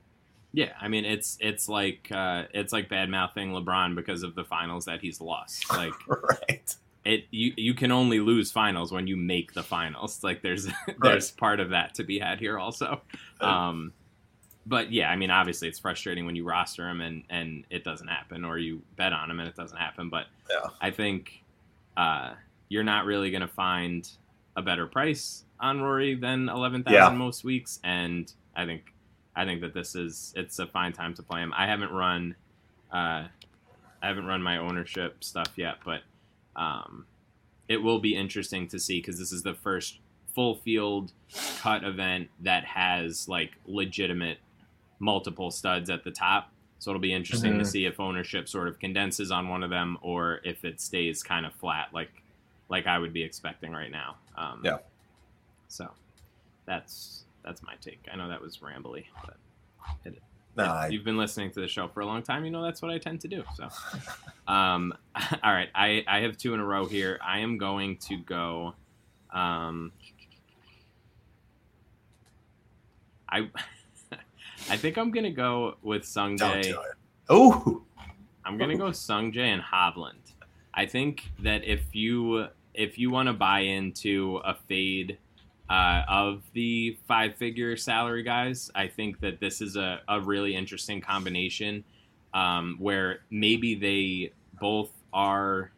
Yeah, 0.52 0.72
I 0.80 0.88
mean 0.88 1.06
it's 1.06 1.38
it's 1.40 1.68
like 1.68 2.06
uh, 2.10 2.44
it's 2.52 2.70
like 2.72 2.88
bad 2.90 3.08
mouthing 3.08 3.52
LeBron 3.52 3.94
because 3.94 4.22
of 4.22 4.34
the 4.34 4.44
finals 4.44 4.84
that 4.84 5.00
he's 5.00 5.18
lost. 5.20 5.70
Like 5.72 5.92
right. 6.08 6.76
It, 7.04 7.24
you 7.30 7.52
you 7.56 7.74
can 7.74 7.90
only 7.92 8.20
lose 8.20 8.50
finals 8.52 8.92
when 8.92 9.06
you 9.06 9.16
make 9.16 9.54
the 9.54 9.62
finals. 9.62 10.20
Like 10.22 10.42
there's 10.42 10.68
there's 11.00 11.30
part 11.30 11.60
of 11.60 11.70
that 11.70 11.94
to 11.94 12.04
be 12.04 12.18
had 12.18 12.38
here 12.40 12.58
also. 12.58 13.00
Um, 13.40 13.92
but 14.66 14.92
yeah, 14.92 15.08
I 15.10 15.16
mean 15.16 15.30
obviously 15.30 15.68
it's 15.68 15.78
frustrating 15.78 16.26
when 16.26 16.36
you 16.36 16.44
roster 16.44 16.88
him 16.88 17.00
and 17.00 17.22
and 17.30 17.64
it 17.70 17.84
doesn't 17.84 18.08
happen, 18.08 18.44
or 18.44 18.58
you 18.58 18.82
bet 18.96 19.12
on 19.12 19.30
him 19.30 19.40
and 19.40 19.48
it 19.48 19.56
doesn't 19.56 19.78
happen. 19.78 20.10
But 20.10 20.26
Yeah. 20.50 20.70
I 20.80 20.90
think 20.90 21.42
uh, 21.96 22.34
you're 22.68 22.84
not 22.84 23.06
really 23.06 23.30
going 23.30 23.40
to 23.42 23.48
find 23.48 24.08
a 24.56 24.62
better 24.62 24.86
price 24.86 25.44
on 25.60 25.80
Rory 25.80 26.14
than 26.14 26.48
eleven 26.48 26.82
thousand 26.84 27.12
Yeah. 27.14 27.18
most 27.18 27.44
weeks, 27.44 27.80
and 27.82 28.30
I 28.54 28.66
think 28.66 28.92
I 29.34 29.44
think 29.44 29.60
that 29.62 29.72
this 29.72 29.94
is 29.94 30.32
it's 30.36 30.58
a 30.58 30.66
fine 30.66 30.92
time 30.92 31.14
to 31.14 31.22
play 31.22 31.40
him. 31.40 31.52
I 31.56 31.66
haven't 31.66 31.92
run 31.92 32.34
uh, 32.92 33.24
I 34.02 34.06
haven't 34.06 34.26
run 34.26 34.42
my 34.42 34.58
ownership 34.58 35.24
stuff 35.24 35.48
yet, 35.56 35.76
but 35.84 36.02
um, 36.58 37.06
it 37.68 37.78
will 37.78 37.98
be 38.00 38.14
interesting 38.14 38.66
to 38.68 38.78
see 38.78 38.98
because 39.00 39.18
this 39.18 39.32
is 39.32 39.42
the 39.42 39.54
first 39.54 39.98
full 40.34 40.56
field 40.56 41.12
cut 41.58 41.84
event 41.84 42.28
that 42.40 42.64
has 42.64 43.28
like 43.28 43.52
legitimate 43.66 44.38
multiple 44.98 45.50
studs 45.50 45.88
at 45.90 46.04
the 46.04 46.10
top. 46.10 46.50
So 46.80 46.90
it'll 46.90 47.00
be 47.00 47.12
interesting 47.12 47.58
to 47.58 47.64
Mhm. 47.64 47.66
see 47.66 47.84
if 47.86 47.98
ownership 48.00 48.48
sort 48.48 48.68
of 48.68 48.78
condenses 48.78 49.30
on 49.30 49.48
one 49.48 49.62
of 49.62 49.70
them 49.70 49.98
or 50.00 50.40
if 50.44 50.64
it 50.64 50.80
stays 50.80 51.22
kind 51.22 51.44
of 51.46 51.54
flat, 51.54 51.92
like 51.94 52.22
like 52.68 52.86
I 52.86 52.98
would 52.98 53.12
be 53.14 53.22
expecting 53.22 53.72
right 53.72 53.90
now. 53.90 54.16
Um, 54.36 54.60
Yeah. 54.64 54.78
So 55.68 55.90
that's 56.66 57.24
that's 57.42 57.62
my 57.62 57.74
take. 57.80 58.00
I 58.12 58.16
know 58.16 58.28
that 58.28 58.40
was 58.40 58.58
rambly, 58.58 59.06
but 59.24 59.36
If 60.86 60.92
you've 60.92 61.04
been 61.04 61.16
listening 61.16 61.50
to 61.52 61.60
the 61.60 61.68
show 61.68 61.88
for 61.88 62.00
a 62.00 62.06
long 62.06 62.22
time, 62.22 62.44
you 62.44 62.50
know 62.50 62.62
that's 62.62 62.82
what 62.82 62.90
I 62.90 62.98
tend 62.98 63.20
to 63.22 63.28
do. 63.28 63.44
So, 63.54 63.68
um, 64.52 64.94
all 65.42 65.52
right, 65.52 65.68
I, 65.74 66.04
I 66.06 66.20
have 66.20 66.36
two 66.36 66.54
in 66.54 66.60
a 66.60 66.64
row 66.64 66.86
here. 66.86 67.18
I 67.24 67.40
am 67.40 67.58
going 67.58 67.96
to 68.08 68.16
go. 68.16 68.74
Um, 69.32 69.92
I 73.28 73.48
I 74.70 74.76
think 74.76 74.96
I'm 74.96 75.10
gonna 75.10 75.30
go 75.30 75.76
with 75.82 76.04
Sung 76.04 76.36
don't 76.36 76.56
Jae. 76.56 76.62
do 76.62 76.80
it. 76.80 76.94
Oh, 77.28 77.82
I'm 78.44 78.56
gonna 78.58 78.76
go 78.76 78.92
Sung 78.92 79.32
Jae 79.32 79.46
and 79.46 79.62
Hovland. 79.62 80.32
I 80.74 80.86
think 80.86 81.30
that 81.40 81.64
if 81.64 81.94
you 81.94 82.48
if 82.74 82.98
you 82.98 83.10
want 83.10 83.28
to 83.28 83.32
buy 83.32 83.60
into 83.60 84.40
a 84.44 84.54
fade 84.54 85.18
uh, 85.70 86.02
of 86.08 86.42
the 86.54 86.96
five 87.06 87.34
figure 87.37 87.76
salary 87.76 88.22
guys, 88.22 88.70
I 88.75 88.88
think 88.88 89.20
that 89.20 89.40
this 89.40 89.60
is 89.60 89.76
a, 89.76 90.00
a 90.08 90.20
really 90.20 90.54
interesting 90.54 91.00
combination 91.00 91.84
um, 92.32 92.76
where 92.78 93.20
maybe 93.30 93.75
they 93.75 94.32
both 94.60 94.90
are 95.12 95.70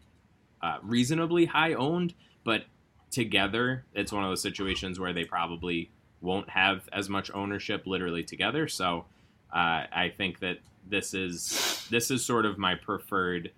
uh, 0.62 0.78
reasonably 0.82 1.46
high 1.46 1.74
owned, 1.74 2.14
but 2.44 2.64
together 3.10 3.84
it's 3.94 4.12
one 4.12 4.22
of 4.22 4.30
those 4.30 4.42
situations 4.42 5.00
where 5.00 5.12
they 5.12 5.24
probably 5.24 5.90
won't 6.20 6.48
have 6.50 6.88
as 6.92 7.08
much 7.08 7.30
ownership 7.34 7.86
literally 7.86 8.22
together. 8.22 8.68
So 8.68 9.06
uh, 9.52 9.86
I 9.92 10.12
think 10.16 10.40
that 10.40 10.58
this 10.88 11.14
is 11.14 11.86
this 11.90 12.10
is 12.10 12.24
sort 12.24 12.46
of 12.46 12.58
my 12.58 12.74
preferred 12.74 13.50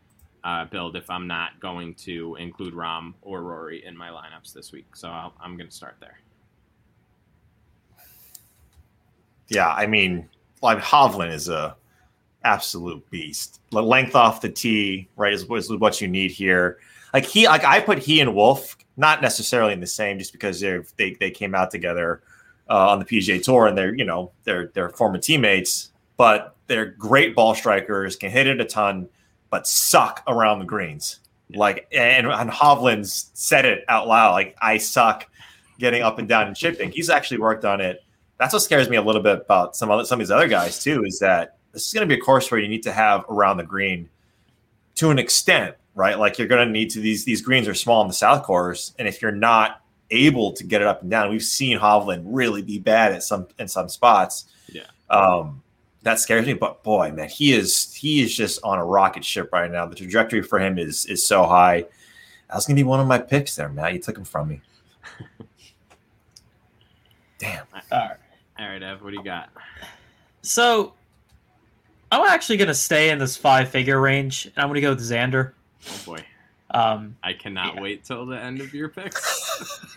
uh, 0.45 0.65
build 0.67 0.97
if 0.97 1.09
I'm 1.09 1.27
not 1.27 1.61
going 1.61 1.95
to 1.95 2.37
include 2.37 2.75
Rahm 2.75 3.15
or 3.23 3.43
Rory 3.43 3.85
in 3.85 3.97
my 3.97 4.09
lineups 4.09 4.53
this 4.53 4.73
week. 4.73 4.97
So 4.97 5.09
I'll, 5.09 5.35
I'm 5.41 5.57
going 5.57 5.69
to 5.69 5.75
start 5.75 5.97
there. 6.01 6.19
yeah. 9.49 9.69
I 9.69 9.87
mean, 9.87 10.29
like 10.63 10.79
Hovland 10.79 11.33
is 11.33 11.49
a 11.49 11.77
absolute 12.45 13.09
beast. 13.11 13.61
Length 13.71 14.17
off 14.17 14.41
the 14.41 14.49
tee, 14.49 15.09
right, 15.17 15.33
is, 15.33 15.45
is 15.51 15.71
what 15.71 16.01
you 16.01 16.09
need 16.09 16.31
here. 16.31 16.79
Like 17.13 17.27
he, 17.27 17.47
like 17.47 17.65
I 17.65 17.81
put 17.81 17.99
he 17.99 18.21
and 18.21 18.35
Wolff 18.35 18.77
not 18.97 19.23
necessarily 19.23 19.73
in 19.73 19.81
the 19.81 19.87
same, 19.87 20.19
just 20.19 20.33
because 20.33 20.61
they 20.61 20.79
they 20.97 21.15
they 21.15 21.31
came 21.31 21.55
out 21.55 21.71
together 21.71 22.23
uh, 22.71 22.91
on 22.91 22.99
the 22.99 23.05
PGA 23.05 23.43
Tour 23.43 23.67
and 23.67 23.77
they're 23.77 23.95
you 23.95 24.05
know 24.05 24.33
they're 24.45 24.69
they're 24.69 24.91
former 24.91 25.19
teammates, 25.19 25.93
but 26.17 26.57
they're 26.67 26.87
great 26.87 27.35
ball 27.35 27.55
strikers, 27.55 28.17
can 28.17 28.31
hit 28.31 28.47
it 28.47 28.61
a 28.61 28.65
ton, 28.65 29.09
but 29.53 29.67
suck 29.67 30.23
around 30.27 30.61
the 30.61 30.65
greens. 30.65 31.21
Like 31.55 31.87
and, 31.93 32.27
and 32.27 32.51
Hovland's 32.51 33.31
said 33.35 33.67
it 33.67 33.85
out 33.87 34.09
loud, 34.09 34.33
like 34.33 34.57
I 34.63 34.79
suck 34.79 35.29
getting 35.79 36.03
up 36.03 36.19
and 36.19 36.27
down 36.27 36.47
and 36.47 36.57
chipping. 36.57 36.91
He's 36.91 37.11
actually 37.11 37.39
worked 37.39 37.67
on 37.67 37.83
it. 37.83 38.03
That's 38.39 38.55
what 38.55 38.63
scares 38.63 38.89
me 38.89 38.97
a 38.97 39.03
little 39.03 39.21
bit 39.21 39.43
about 39.43 39.77
some 39.77 39.91
other 39.91 40.07
some 40.07 40.19
of 40.19 40.27
these 40.27 40.31
other 40.31 40.49
guys 40.49 40.83
too, 40.83 41.05
is 41.05 41.19
that 41.19 41.59
this 41.73 41.87
is 41.87 41.93
going 41.93 42.09
to 42.09 42.13
be 42.13 42.19
a 42.19 42.25
course 42.25 42.51
where 42.51 42.59
you 42.59 42.69
need 42.69 42.83
to 42.85 42.93
have 42.93 43.27
around 43.29 43.59
the 43.59 43.65
green 43.65 44.09
to 44.95 45.11
an 45.11 45.19
extent, 45.19 45.77
right? 45.95 46.19
Like 46.19 46.39
you're 46.39 46.49
going 46.49 46.67
to 46.67 46.73
need 46.73 46.89
to 46.91 47.01
these 47.01 47.27
these 47.27 47.43
greens 47.43 47.69
are 47.69 47.75
small 47.75 48.01
in 48.01 48.09
the 48.09 48.15
south 48.15 48.45
course, 48.45 48.95
and 48.99 49.07
if 49.07 49.21
you're 49.21 49.33
not 49.33 49.83
able 50.11 50.53
to 50.55 50.65
get 50.65 50.81
it 50.81 50.87
up 50.87 51.03
and 51.03 51.11
down, 51.11 51.31
we've 51.31 51.43
seen 51.43 51.79
Hovland 51.79 52.23
really 52.25 52.63
be 52.63 52.79
bad 52.79 53.13
at 53.13 53.23
some 53.23 53.49
in 53.59 53.69
some 53.69 53.91
spots. 53.91 54.47
Yeah. 54.73 54.87
Um, 55.11 55.63
that 56.03 56.19
scares 56.19 56.47
me, 56.47 56.55
but 56.55 56.83
boy, 56.83 57.13
man, 57.13 57.29
he 57.29 57.53
is 57.53 57.93
he 57.95 58.23
is 58.23 58.35
just 58.35 58.61
on 58.65 58.79
a 58.79 58.85
rocket 58.85 59.25
ship 59.25 59.51
right 59.53 59.71
now. 59.71 59.87
The 59.87 59.95
trajectory 59.95 60.43
for 60.43 60.59
him 60.59 60.79
is 60.79 61.07
is 61.07 61.27
so 61.27 61.45
high. 61.45 61.83
That 62.49 62.55
was 62.57 62.67
gonna 62.67 62.77
be 62.77 62.83
one 62.83 63.01
of 63.01 63.07
my 63.07 63.19
picks 63.19 63.57
there, 63.57 63.69
Matt. 63.69 63.93
You 63.95 63.99
took 64.01 64.17
him 64.19 64.25
from 64.25 64.49
me. 64.49 64.61
Damn. 67.39 67.65
All 67.73 67.99
right. 67.99 68.17
All 68.59 68.69
right, 68.69 68.83
Ev, 68.83 69.03
what 69.03 69.11
do 69.11 69.17
you 69.17 69.25
got? 69.25 69.51
So 70.43 70.93
I'm 72.13 72.25
actually 72.29 72.59
going 72.59 72.69
to 72.69 72.75
stay 72.75 73.11
in 73.11 73.19
this 73.19 73.37
five 73.37 73.69
figure 73.71 74.01
range. 74.01 74.45
and 74.47 74.55
I'm 74.59 74.67
going 74.69 74.75
to 74.77 74.81
go 74.83 74.91
with 74.91 75.01
Xander. 75.01 75.53
Oh 75.89 76.01
boy, 76.05 76.25
Um, 76.71 77.17
I 77.23 77.33
cannot 77.33 77.75
Yeah. 77.77 77.81
wait 77.81 78.05
till 78.05 78.27
the 78.27 78.39
end 78.39 78.61
of 78.61 78.73
your 78.75 78.89
picks. 78.91 79.97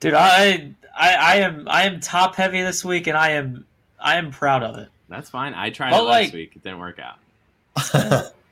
dude, 0.00 0.14
I, 0.14 0.72
I 0.98 1.14
I 1.14 1.36
am 1.36 1.68
I 1.68 1.84
am 1.84 2.00
top 2.00 2.34
heavy 2.34 2.62
this 2.62 2.84
week, 2.84 3.06
and 3.06 3.16
I 3.16 3.30
am 3.32 3.64
I 4.00 4.16
am 4.16 4.30
proud 4.30 4.62
of 4.62 4.76
it. 4.78 4.88
That's 5.08 5.30
fine. 5.30 5.54
I 5.54 5.70
tried 5.70 5.90
But, 5.90 6.00
it 6.00 6.02
last 6.04 6.24
like- 6.24 6.32
week. 6.32 6.52
It 6.56 6.62
didn't 6.62 6.78
work 6.78 6.98
out. 6.98 8.32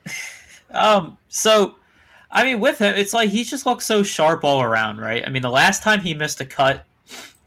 Um, 0.71 1.17
so 1.29 1.77
I 2.33 2.43
mean, 2.43 2.59
with 2.59 2.79
him, 2.81 2.95
it's 2.97 3.15
like 3.15 3.31
he's 3.31 3.49
just 3.49 3.65
looked 3.65 3.83
so 3.85 4.03
sharp 4.03 4.43
all 4.43 4.61
around, 4.61 4.99
right? 4.99 5.23
I 5.25 5.31
mean, 5.31 5.43
the 5.43 5.51
last 5.51 5.83
time 5.85 6.01
he 6.01 6.15
missed 6.15 6.41
a 6.41 6.45
cut 6.45 6.85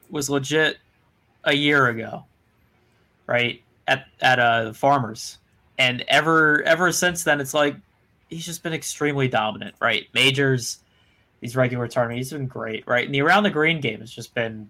was 0.10 0.30
legit 0.30 0.78
a 1.44 1.54
year 1.54 1.88
ago, 1.88 2.24
right? 3.26 3.62
At 3.88 4.06
at 4.22 4.40
uh 4.40 4.72
Farmers, 4.74 5.40
and 5.78 6.04
ever 6.08 6.64
ever 6.64 6.92
since 6.94 7.26
then, 7.26 7.42
it's 7.42 7.54
like 7.54 7.76
he's 8.30 8.46
just 8.46 8.64
been 8.64 8.74
extremely 8.74 9.28
dominant, 9.28 9.76
right? 9.82 10.08
Majors, 10.14 10.80
these 11.42 11.56
regular 11.58 11.90
tournaments, 11.90 12.30
he's 12.30 12.38
been 12.38 12.48
great, 12.48 12.88
right? 12.88 13.06
And 13.06 13.14
the 13.14 13.22
around 13.22 13.44
the 13.44 13.50
green 13.50 13.82
game 13.82 14.00
has 14.00 14.12
just 14.12 14.34
been 14.34 14.70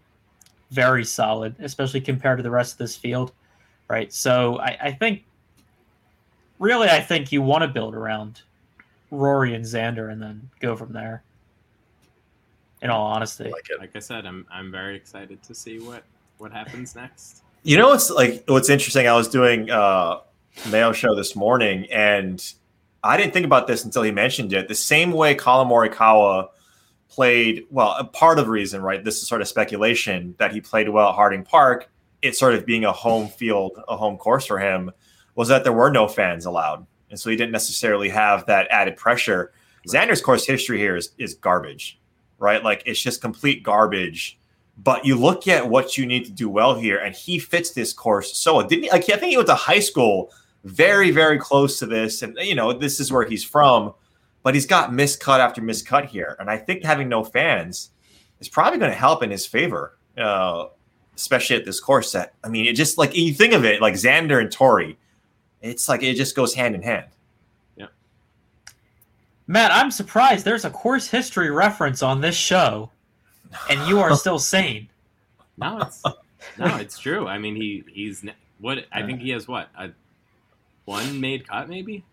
very 0.72 1.06
solid, 1.06 1.56
especially 1.60 2.02
compared 2.02 2.40
to 2.40 2.44
the 2.44 2.52
rest 2.52 2.74
of 2.74 2.78
this 2.78 2.96
field, 2.96 3.32
right? 3.88 4.12
So 4.12 4.60
I, 4.60 4.78
I 4.82 4.92
think, 4.92 5.24
really, 6.60 6.90
I 6.90 7.00
think 7.00 7.32
you 7.32 7.42
want 7.42 7.64
to 7.64 7.68
build 7.68 7.96
around 7.96 8.42
Rory 9.12 9.54
and 9.54 9.64
Xander 9.64 10.12
and 10.12 10.22
then 10.22 10.50
go 10.60 10.76
from 10.76 10.94
there. 10.94 11.24
In 12.80 12.92
all 12.92 13.08
honesty, 13.08 13.46
like 13.46 13.68
it. 13.72 13.80
Like 13.80 13.96
I 13.96 14.00
said, 14.00 14.28
I'm 14.28 14.46
I'm 14.52 14.72
very 14.72 14.96
excited 14.96 15.42
to 15.42 15.56
see 15.56 15.80
what 15.80 16.04
what 16.38 16.52
happens 16.52 16.96
next. 16.96 17.42
You 17.64 17.76
know 17.76 17.88
what's 17.90 18.12
like 18.12 18.44
what's 18.48 18.70
interesting? 18.70 19.08
I 19.08 19.14
was 19.14 19.28
doing 19.28 19.72
uh 19.72 20.20
Mayo 20.70 20.92
show 20.92 21.16
this 21.16 21.36
morning 21.36 21.88
and 21.92 22.54
I 23.04 23.18
didn't 23.18 23.34
think 23.34 23.48
about 23.48 23.66
this 23.66 23.84
until 23.84 24.04
he 24.04 24.12
mentioned 24.12 24.54
it. 24.54 24.68
The 24.68 24.76
same 24.76 25.12
way 25.12 25.34
Collin 25.34 25.68
Morikawa 25.68 26.50
played 27.10 27.66
well, 27.70 27.96
a 27.98 28.04
part 28.04 28.40
of 28.40 28.46
the 28.46 28.52
reason, 28.52 28.82
right? 28.82 29.04
This 29.04 29.22
is 29.22 29.28
sort 29.28 29.42
of 29.42 29.48
speculation 29.48 30.36
that 30.38 30.52
he 30.52 30.62
played 30.62 30.90
well 30.90 31.10
at 31.10 31.16
Harding 31.16 31.44
Park. 31.44 31.90
It 32.22 32.36
sort 32.36 32.54
of 32.54 32.66
being 32.66 32.86
a 32.86 32.92
home 32.92 33.28
field, 33.28 33.82
a 33.88 33.96
home 33.96 34.18
course 34.18 34.46
for 34.46 34.60
him, 34.60 34.92
was 35.36 35.48
that 35.48 35.64
there 35.64 35.74
were 35.74 35.92
no 35.92 36.08
fans 36.08 36.46
allowed. 36.46 36.86
And 37.10 37.20
so 37.20 37.30
he 37.30 37.36
didn't 37.36 37.52
necessarily 37.54 38.10
have 38.10 38.46
that 38.48 38.68
added 38.70 38.98
pressure. 38.98 39.52
Xander's 39.88 40.22
course 40.22 40.46
history 40.46 40.78
here 40.78 40.96
is 40.98 41.12
is 41.18 41.36
garbage, 41.36 42.00
right? 42.40 42.64
Like 42.64 42.84
it's 42.86 43.02
just 43.02 43.22
complete 43.22 43.64
garbage 43.64 44.38
But 44.78 45.06
you 45.06 45.16
look 45.16 45.48
at 45.48 45.68
what 45.68 45.98
you 45.98 46.06
need 46.06 46.26
to 46.26 46.32
do 46.32 46.50
well 46.50 46.76
here, 46.76 47.00
and 47.00 47.16
he 47.16 47.40
fits 47.40 47.72
this 47.72 47.94
course 47.94 48.38
so. 48.38 48.62
Didn't 48.62 48.84
he? 48.84 48.92
Like, 48.92 49.10
I 49.10 49.18
think 49.18 49.32
he 49.32 49.38
went 49.38 49.50
to 49.50 49.56
high 49.56 49.80
school 49.80 50.32
very, 50.64 51.10
very 51.12 51.40
close 51.40 51.80
to 51.80 51.88
this, 51.88 52.22
and 52.22 52.38
you 52.40 52.54
know 52.54 52.74
this 52.74 53.00
is 53.00 53.12
where 53.12 53.26
he's 53.26 53.44
from. 53.44 53.94
But 54.48 54.54
he's 54.54 54.66
got 54.66 54.92
miscut 54.92 55.39
after 55.39 55.62
miscut 55.62 56.06
here, 56.06 56.38
and 56.39 56.50
I 56.50 56.56
think 56.56 56.86
having 56.86 57.10
no 57.10 57.22
fans 57.22 57.89
is 58.39 58.48
probably 58.48 58.80
going 58.80 58.92
to 58.92 58.98
help 58.98 59.22
in 59.22 59.30
his 59.30 59.46
favor, 59.46 59.98
uh, 60.18 60.68
especially 61.18 61.58
at 61.58 61.66
this 61.66 61.82
course. 61.82 62.13
That 62.13 62.34
I 62.46 62.48
mean, 62.48 62.66
it 62.66 62.77
just 62.77 62.98
like 62.98 63.13
you 63.13 63.34
think 63.34 63.51
of 63.51 63.66
it, 63.66 63.82
like 63.82 63.96
Xander 63.96 64.39
and 64.39 64.50
Torrey, 64.50 64.98
it's 65.62 65.89
like 65.89 66.01
it 66.01 66.13
just 66.13 66.34
goes 66.34 66.54
hand 66.54 66.75
in 66.75 66.82
hand. 66.82 67.08
Yeah, 67.75 67.88
Matt, 69.48 69.74
I'm 69.74 69.92
surprised 69.92 70.46
there's 70.46 70.63
a 70.63 70.70
course 70.70 71.10
history 71.10 71.51
reference 71.51 72.01
on 72.01 72.22
this 72.22 72.38
show, 72.38 72.89
and 73.70 73.86
you 73.86 74.00
are 74.00 74.16
still 74.16 74.39
sane. 74.39 74.88
No, 75.58 75.80
it's 75.80 76.01
no, 76.58 76.77
it's 76.77 76.98
true. 76.98 77.27
I 77.27 77.38
mean, 77.38 77.58
he 77.58 77.84
he's 77.92 78.24
what 78.60 78.86
I 78.94 79.04
think 79.04 79.20
he 79.20 79.32
has 79.32 79.46
what 79.46 79.68
a 79.77 79.89
one 80.86 81.20
made 81.20 81.46
cut 81.50 81.68
maybe. 81.68 82.06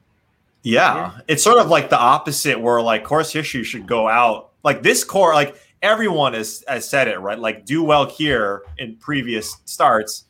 Yeah. 0.64 0.94
Yeah. 0.97 1.21
it's 1.28 1.44
sort 1.44 1.59
of 1.59 1.68
like 1.68 1.90
the 1.90 1.99
opposite, 1.99 2.59
where 2.59 2.80
like 2.83 3.04
course 3.04 3.33
history 3.33 3.62
should 3.62 3.87
go 3.87 4.09
out. 4.09 4.50
Like 4.64 4.83
this 4.83 5.04
core, 5.04 5.35
like 5.35 5.56
everyone 5.83 6.33
has 6.33 6.64
has 6.66 6.88
said 6.88 7.06
it 7.06 7.21
right. 7.21 7.38
Like 7.38 7.64
do 7.64 7.85
well 7.85 8.06
here 8.09 8.62
in 8.78 8.97
previous 8.97 9.59
starts, 9.66 10.25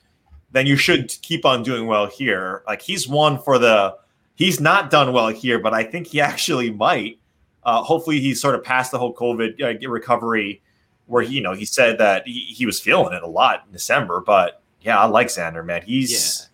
then 0.51 0.67
you 0.67 0.77
should 0.77 1.11
keep 1.23 1.47
on 1.47 1.63
doing 1.63 1.87
well 1.87 2.07
here. 2.07 2.63
Like 2.67 2.83
he's 2.83 3.09
won 3.09 3.41
for 3.41 3.59
the. 3.59 3.97
He's 4.37 4.61
not 4.61 4.91
done 4.91 5.13
well 5.13 5.29
here, 5.29 5.61
but 5.61 5.73
I 5.73 5.85
think 5.85 6.09
he 6.09 6.21
actually 6.21 6.71
might. 6.71 7.21
Uh, 7.63 7.83
hopefully, 7.83 8.21
he's 8.21 8.43
sort 8.43 8.57
of 8.57 8.65
past 8.65 8.91
the 8.91 8.99
whole 8.99 9.15
COVID 9.15 9.63
uh, 9.63 9.89
recovery, 9.89 10.61
where 11.07 11.23
he, 11.23 11.37
you 11.37 11.41
know 11.41 11.55
he 11.55 11.65
said 11.65 11.99
that 11.99 12.27
he, 12.27 12.41
he 12.41 12.67
was 12.67 12.81
feeling 12.81 13.15
it 13.15 13.23
a 13.23 13.29
lot 13.29 13.63
in 13.67 13.73
December. 13.73 14.21
But 14.21 14.61
yeah, 14.81 14.99
I 14.99 15.07
like 15.07 15.29
Xander, 15.29 15.65
man. 15.65 15.83
He's 15.83 16.51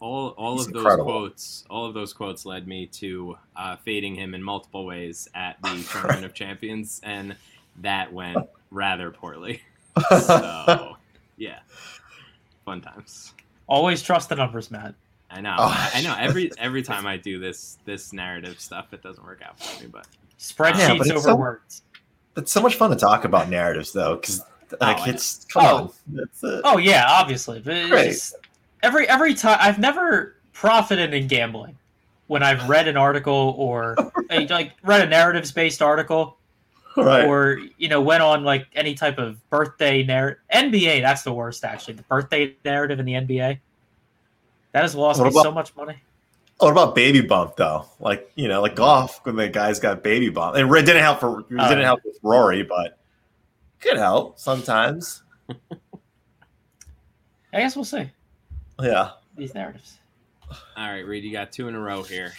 all 0.00 0.28
all 0.30 0.56
He's 0.58 0.66
of 0.66 0.72
those 0.74 0.80
incredible. 0.82 1.04
quotes 1.04 1.64
all 1.70 1.86
of 1.86 1.94
those 1.94 2.12
quotes 2.12 2.44
led 2.44 2.66
me 2.68 2.86
to 2.86 3.36
uh, 3.56 3.76
fading 3.76 4.14
him 4.14 4.34
in 4.34 4.42
multiple 4.42 4.84
ways 4.84 5.28
at 5.34 5.60
the 5.62 5.86
tournament 5.90 6.24
of 6.24 6.34
champions 6.34 7.00
and 7.02 7.34
that 7.80 8.12
went 8.12 8.36
rather 8.70 9.10
poorly 9.10 9.62
so 10.10 10.96
yeah 11.36 11.60
fun 12.64 12.80
times 12.80 13.32
Always 13.68 14.00
trust 14.00 14.28
the 14.28 14.36
numbers, 14.36 14.70
Matt. 14.70 14.94
i 15.30 15.40
know 15.40 15.56
Oh. 15.58 15.90
i 15.94 16.00
know 16.02 16.14
every 16.18 16.50
every 16.58 16.82
time 16.82 17.06
i 17.06 17.16
do 17.16 17.38
this 17.38 17.78
this 17.84 18.12
narrative 18.12 18.60
stuff 18.60 18.92
it 18.92 19.02
doesn't 19.02 19.24
work 19.24 19.40
out 19.42 19.58
for 19.60 19.82
me 19.82 19.88
but 19.92 20.06
Spreadsheets 20.38 20.78
Yeah, 20.78 20.94
but 20.98 21.06
it's 21.06 21.10
over 21.10 21.20
so- 21.20 21.36
words. 21.36 21.82
it's 22.36 22.52
so 22.52 22.60
much 22.60 22.74
fun 22.76 22.90
to 22.90 22.96
talk 22.96 23.24
about 23.24 23.48
narratives 23.48 23.92
though, 23.92 24.16
because 24.16 24.42
like 24.80 24.98
I 24.98 25.08
it's 25.10 25.44
come 25.46 25.64
Oh. 25.64 25.76
on, 25.76 25.90
It's, 26.22 26.44
uh, 26.44 26.60
Oh 26.64 26.76
yeah, 26.76 27.06
obviously. 27.08 27.60
But 27.60 27.74
it's 27.76 27.90
Right. 27.92 28.06
just- 28.08 28.34
every 28.86 29.08
every 29.08 29.34
time 29.34 29.58
I've 29.60 29.78
never 29.78 30.36
profited 30.52 31.12
in 31.12 31.26
gambling 31.26 31.76
when 32.28 32.42
I've 32.42 32.68
read 32.68 32.88
an 32.88 32.96
article 32.96 33.54
or 33.58 33.96
eh, 34.30 34.46
like 34.48 34.72
read 34.82 35.02
a 35.02 35.06
narratives 35.06 35.50
based 35.52 35.82
article 35.82 36.38
right. 36.96 37.26
or 37.26 37.60
you 37.78 37.88
know 37.88 38.00
went 38.00 38.22
on 38.22 38.44
like 38.44 38.66
any 38.74 38.94
type 38.94 39.18
of 39.18 39.38
birthday 39.50 40.04
narrative. 40.04 40.40
NBA 40.54 41.02
that's 41.02 41.22
the 41.24 41.32
worst 41.32 41.64
actually. 41.64 41.94
The 41.94 42.04
birthday 42.04 42.54
narrative 42.64 43.00
in 43.00 43.06
the 43.06 43.14
NBA 43.14 43.58
that 44.72 44.82
has 44.82 44.94
lost 44.94 45.20
What 45.20 45.34
me 45.34 45.42
so 45.42 45.50
much 45.52 45.74
money. 45.76 45.96
What 46.58 46.70
about 46.70 46.94
baby 46.94 47.20
bump 47.20 47.56
though? 47.56 47.86
Like 47.98 48.30
you 48.36 48.46
know, 48.48 48.62
like 48.62 48.76
golf 48.76 49.20
when 49.24 49.34
the 49.36 49.48
guys 49.48 49.80
got 49.80 50.02
baby 50.04 50.30
bump. 50.30 50.56
And 50.56 50.70
it 50.70 50.86
didn't 50.86 51.02
help 51.02 51.20
for 51.20 51.40
it 51.40 51.48
didn't 51.48 51.80
Oh. 51.80 51.82
help 51.82 52.00
with 52.04 52.18
Rory, 52.22 52.62
but 52.62 52.98
could 53.80 53.96
help 53.98 54.38
sometimes. 54.38 55.24
I 57.52 57.60
guess 57.60 57.74
we'll 57.74 57.84
see 57.84 58.10
Yeah, 58.80 59.10
these 59.36 59.54
narratives. 59.54 59.98
all 60.76 60.90
right 60.90 61.04
reed 61.04 61.24
you 61.24 61.32
got 61.32 61.50
two 61.50 61.66
in 61.68 61.74
a 61.74 61.80
row 61.80 62.02
here 62.02 62.32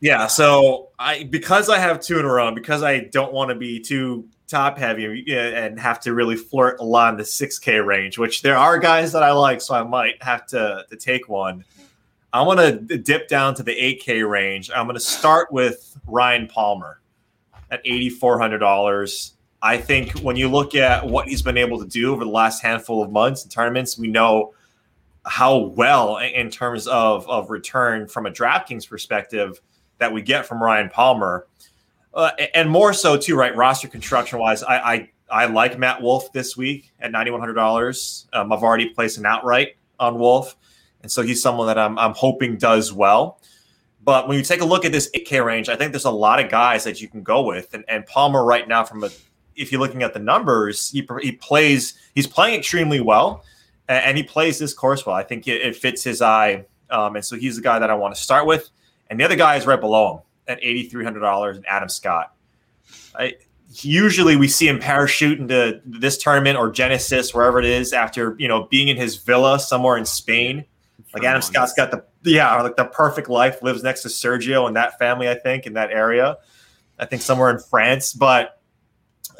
yeah. 0.00 0.26
So 0.26 0.88
I 0.98 1.24
because 1.24 1.68
I 1.68 1.78
have 1.78 2.00
two 2.00 2.18
in 2.18 2.24
a 2.24 2.32
row, 2.32 2.54
because 2.54 2.82
I 2.82 3.00
don't 3.00 3.32
want 3.32 3.50
to 3.50 3.54
be 3.54 3.80
too 3.80 4.28
top 4.46 4.76
heavy 4.76 5.24
and 5.34 5.80
have 5.80 6.00
to 6.00 6.12
really 6.12 6.36
flirt 6.36 6.78
a 6.80 6.84
lot 6.84 7.14
in 7.14 7.18
the 7.18 7.24
six 7.24 7.58
K 7.58 7.80
range, 7.80 8.18
which 8.18 8.42
there 8.42 8.56
are 8.56 8.78
guys 8.78 9.12
that 9.12 9.22
I 9.22 9.32
like, 9.32 9.60
so 9.60 9.74
I 9.74 9.82
might 9.82 10.22
have 10.22 10.46
to 10.48 10.84
to 10.88 10.96
take 10.96 11.28
one. 11.28 11.64
I'm 12.32 12.46
gonna 12.46 12.72
dip 12.72 13.28
down 13.28 13.54
to 13.54 13.62
the 13.62 13.72
8K 13.72 14.28
range. 14.28 14.70
I'm 14.74 14.86
gonna 14.86 14.98
start 14.98 15.52
with 15.52 15.96
Ryan 16.06 16.48
Palmer 16.48 17.00
at 17.70 17.84
$8,400. 17.84 19.32
I 19.62 19.78
think 19.78 20.18
when 20.18 20.36
you 20.36 20.48
look 20.48 20.74
at 20.74 21.06
what 21.06 21.28
he's 21.28 21.42
been 21.42 21.56
able 21.56 21.78
to 21.78 21.86
do 21.86 22.12
over 22.12 22.24
the 22.24 22.30
last 22.30 22.60
handful 22.60 23.02
of 23.02 23.10
months 23.10 23.44
in 23.44 23.50
tournaments, 23.50 23.96
we 23.96 24.08
know 24.08 24.52
how 25.26 25.56
well 25.58 26.18
in- 26.18 26.50
terms 26.50 26.86
of, 26.86 27.28
of 27.28 27.50
return 27.50 28.06
from 28.06 28.26
a 28.26 28.30
DraftKings 28.30 28.88
perspective 28.88 29.60
that 29.98 30.12
we 30.12 30.22
get 30.22 30.46
from 30.46 30.62
Ryan 30.62 30.88
Palmer. 30.88 31.46
Uh, 32.12 32.30
and 32.54 32.70
more 32.70 32.92
so 32.92 33.16
too, 33.16 33.36
right? 33.36 33.54
Roster 33.56 33.88
construction 33.88 34.38
wise, 34.38 34.62
I, 34.62 34.76
I 34.76 35.10
I 35.30 35.46
like 35.46 35.78
Matt 35.78 36.00
Wolff 36.00 36.32
this 36.32 36.56
week 36.56 36.92
at 37.00 37.10
ninety 37.10 37.30
one 37.32 37.40
hundred 37.40 37.54
dollars. 37.54 38.28
Um, 38.32 38.52
I've 38.52 38.62
already 38.62 38.90
placed 38.90 39.18
an 39.18 39.26
outright 39.26 39.76
on 39.98 40.18
Wolff, 40.18 40.54
and 41.02 41.10
so 41.10 41.22
he's 41.22 41.42
someone 41.42 41.66
that 41.66 41.78
I'm 41.78 41.98
I'm 41.98 42.14
hoping 42.14 42.56
does 42.56 42.92
well. 42.92 43.40
But 44.04 44.28
when 44.28 44.36
you 44.36 44.44
take 44.44 44.60
a 44.60 44.64
look 44.66 44.84
at 44.84 44.92
this 44.92 45.10
8K 45.12 45.42
range, 45.42 45.70
I 45.70 45.76
think 45.76 45.92
there's 45.92 46.04
a 46.04 46.10
lot 46.10 46.38
of 46.38 46.50
guys 46.50 46.84
that 46.84 47.00
you 47.00 47.08
can 47.08 47.22
go 47.22 47.40
with, 47.40 47.72
and, 47.72 47.84
and 47.88 48.04
Palmer 48.04 48.44
right 48.44 48.68
now, 48.68 48.84
from 48.84 49.02
a 49.02 49.10
if 49.56 49.72
you're 49.72 49.80
looking 49.80 50.02
at 50.02 50.12
the 50.12 50.20
numbers, 50.20 50.90
he 50.90 51.06
he 51.22 51.32
plays 51.32 51.94
he's 52.14 52.26
playing 52.26 52.58
extremely 52.58 53.00
well, 53.00 53.44
and, 53.88 54.16
he 54.16 54.22
plays 54.22 54.58
this 54.58 54.74
course 54.74 55.04
well. 55.04 55.14
I 55.14 55.22
think 55.22 55.46
it, 55.46 55.62
it 55.62 55.76
fits 55.76 56.02
his 56.02 56.22
eye, 56.22 56.64
um, 56.90 57.16
and 57.16 57.24
so 57.24 57.36
he's 57.36 57.56
the 57.56 57.62
guy 57.62 57.78
that 57.78 57.90
I 57.90 57.94
want 57.94 58.14
to 58.14 58.20
start 58.20 58.46
with. 58.46 58.70
And 59.10 59.20
the 59.20 59.24
other 59.24 59.36
guy 59.36 59.56
is 59.56 59.66
right 59.66 59.80
below 59.80 60.14
him 60.14 60.20
at 60.48 60.58
eighty 60.62 60.88
three 60.88 61.04
hundred 61.04 61.20
dollars, 61.20 61.56
and 61.56 61.66
Adam 61.66 61.88
Scott. 61.88 62.34
I, 63.14 63.34
usually 63.82 64.36
we 64.36 64.48
see 64.48 64.68
him 64.68 64.78
parachute 64.78 65.38
into 65.38 65.80
this 65.84 66.16
tournament 66.16 66.56
or 66.56 66.70
Genesis, 66.70 67.34
wherever 67.34 67.58
it 67.58 67.64
is, 67.64 67.92
after 67.92 68.36
you 68.38 68.48
know 68.48 68.64
being 68.64 68.88
in 68.88 68.96
his 68.96 69.16
villa 69.16 69.58
somewhere 69.58 69.96
in 69.96 70.06
Spain. 70.06 70.64
Like 71.12 71.24
Adam. 71.24 71.42
Scott's 71.42 71.72
got 71.74 71.90
the 71.90 72.04
yeah, 72.24 72.60
like 72.60 72.76
the 72.76 72.86
perfect 72.86 73.28
life, 73.28 73.62
lives 73.62 73.82
next 73.82 74.02
to 74.02 74.08
Sergio 74.08 74.66
and 74.66 74.74
that 74.76 74.98
family, 74.98 75.28
I 75.28 75.34
think, 75.34 75.66
in 75.66 75.74
that 75.74 75.90
area. 75.90 76.38
I 76.98 77.04
think 77.06 77.22
somewhere 77.22 77.50
in 77.50 77.58
France, 77.58 78.12
but 78.12 78.60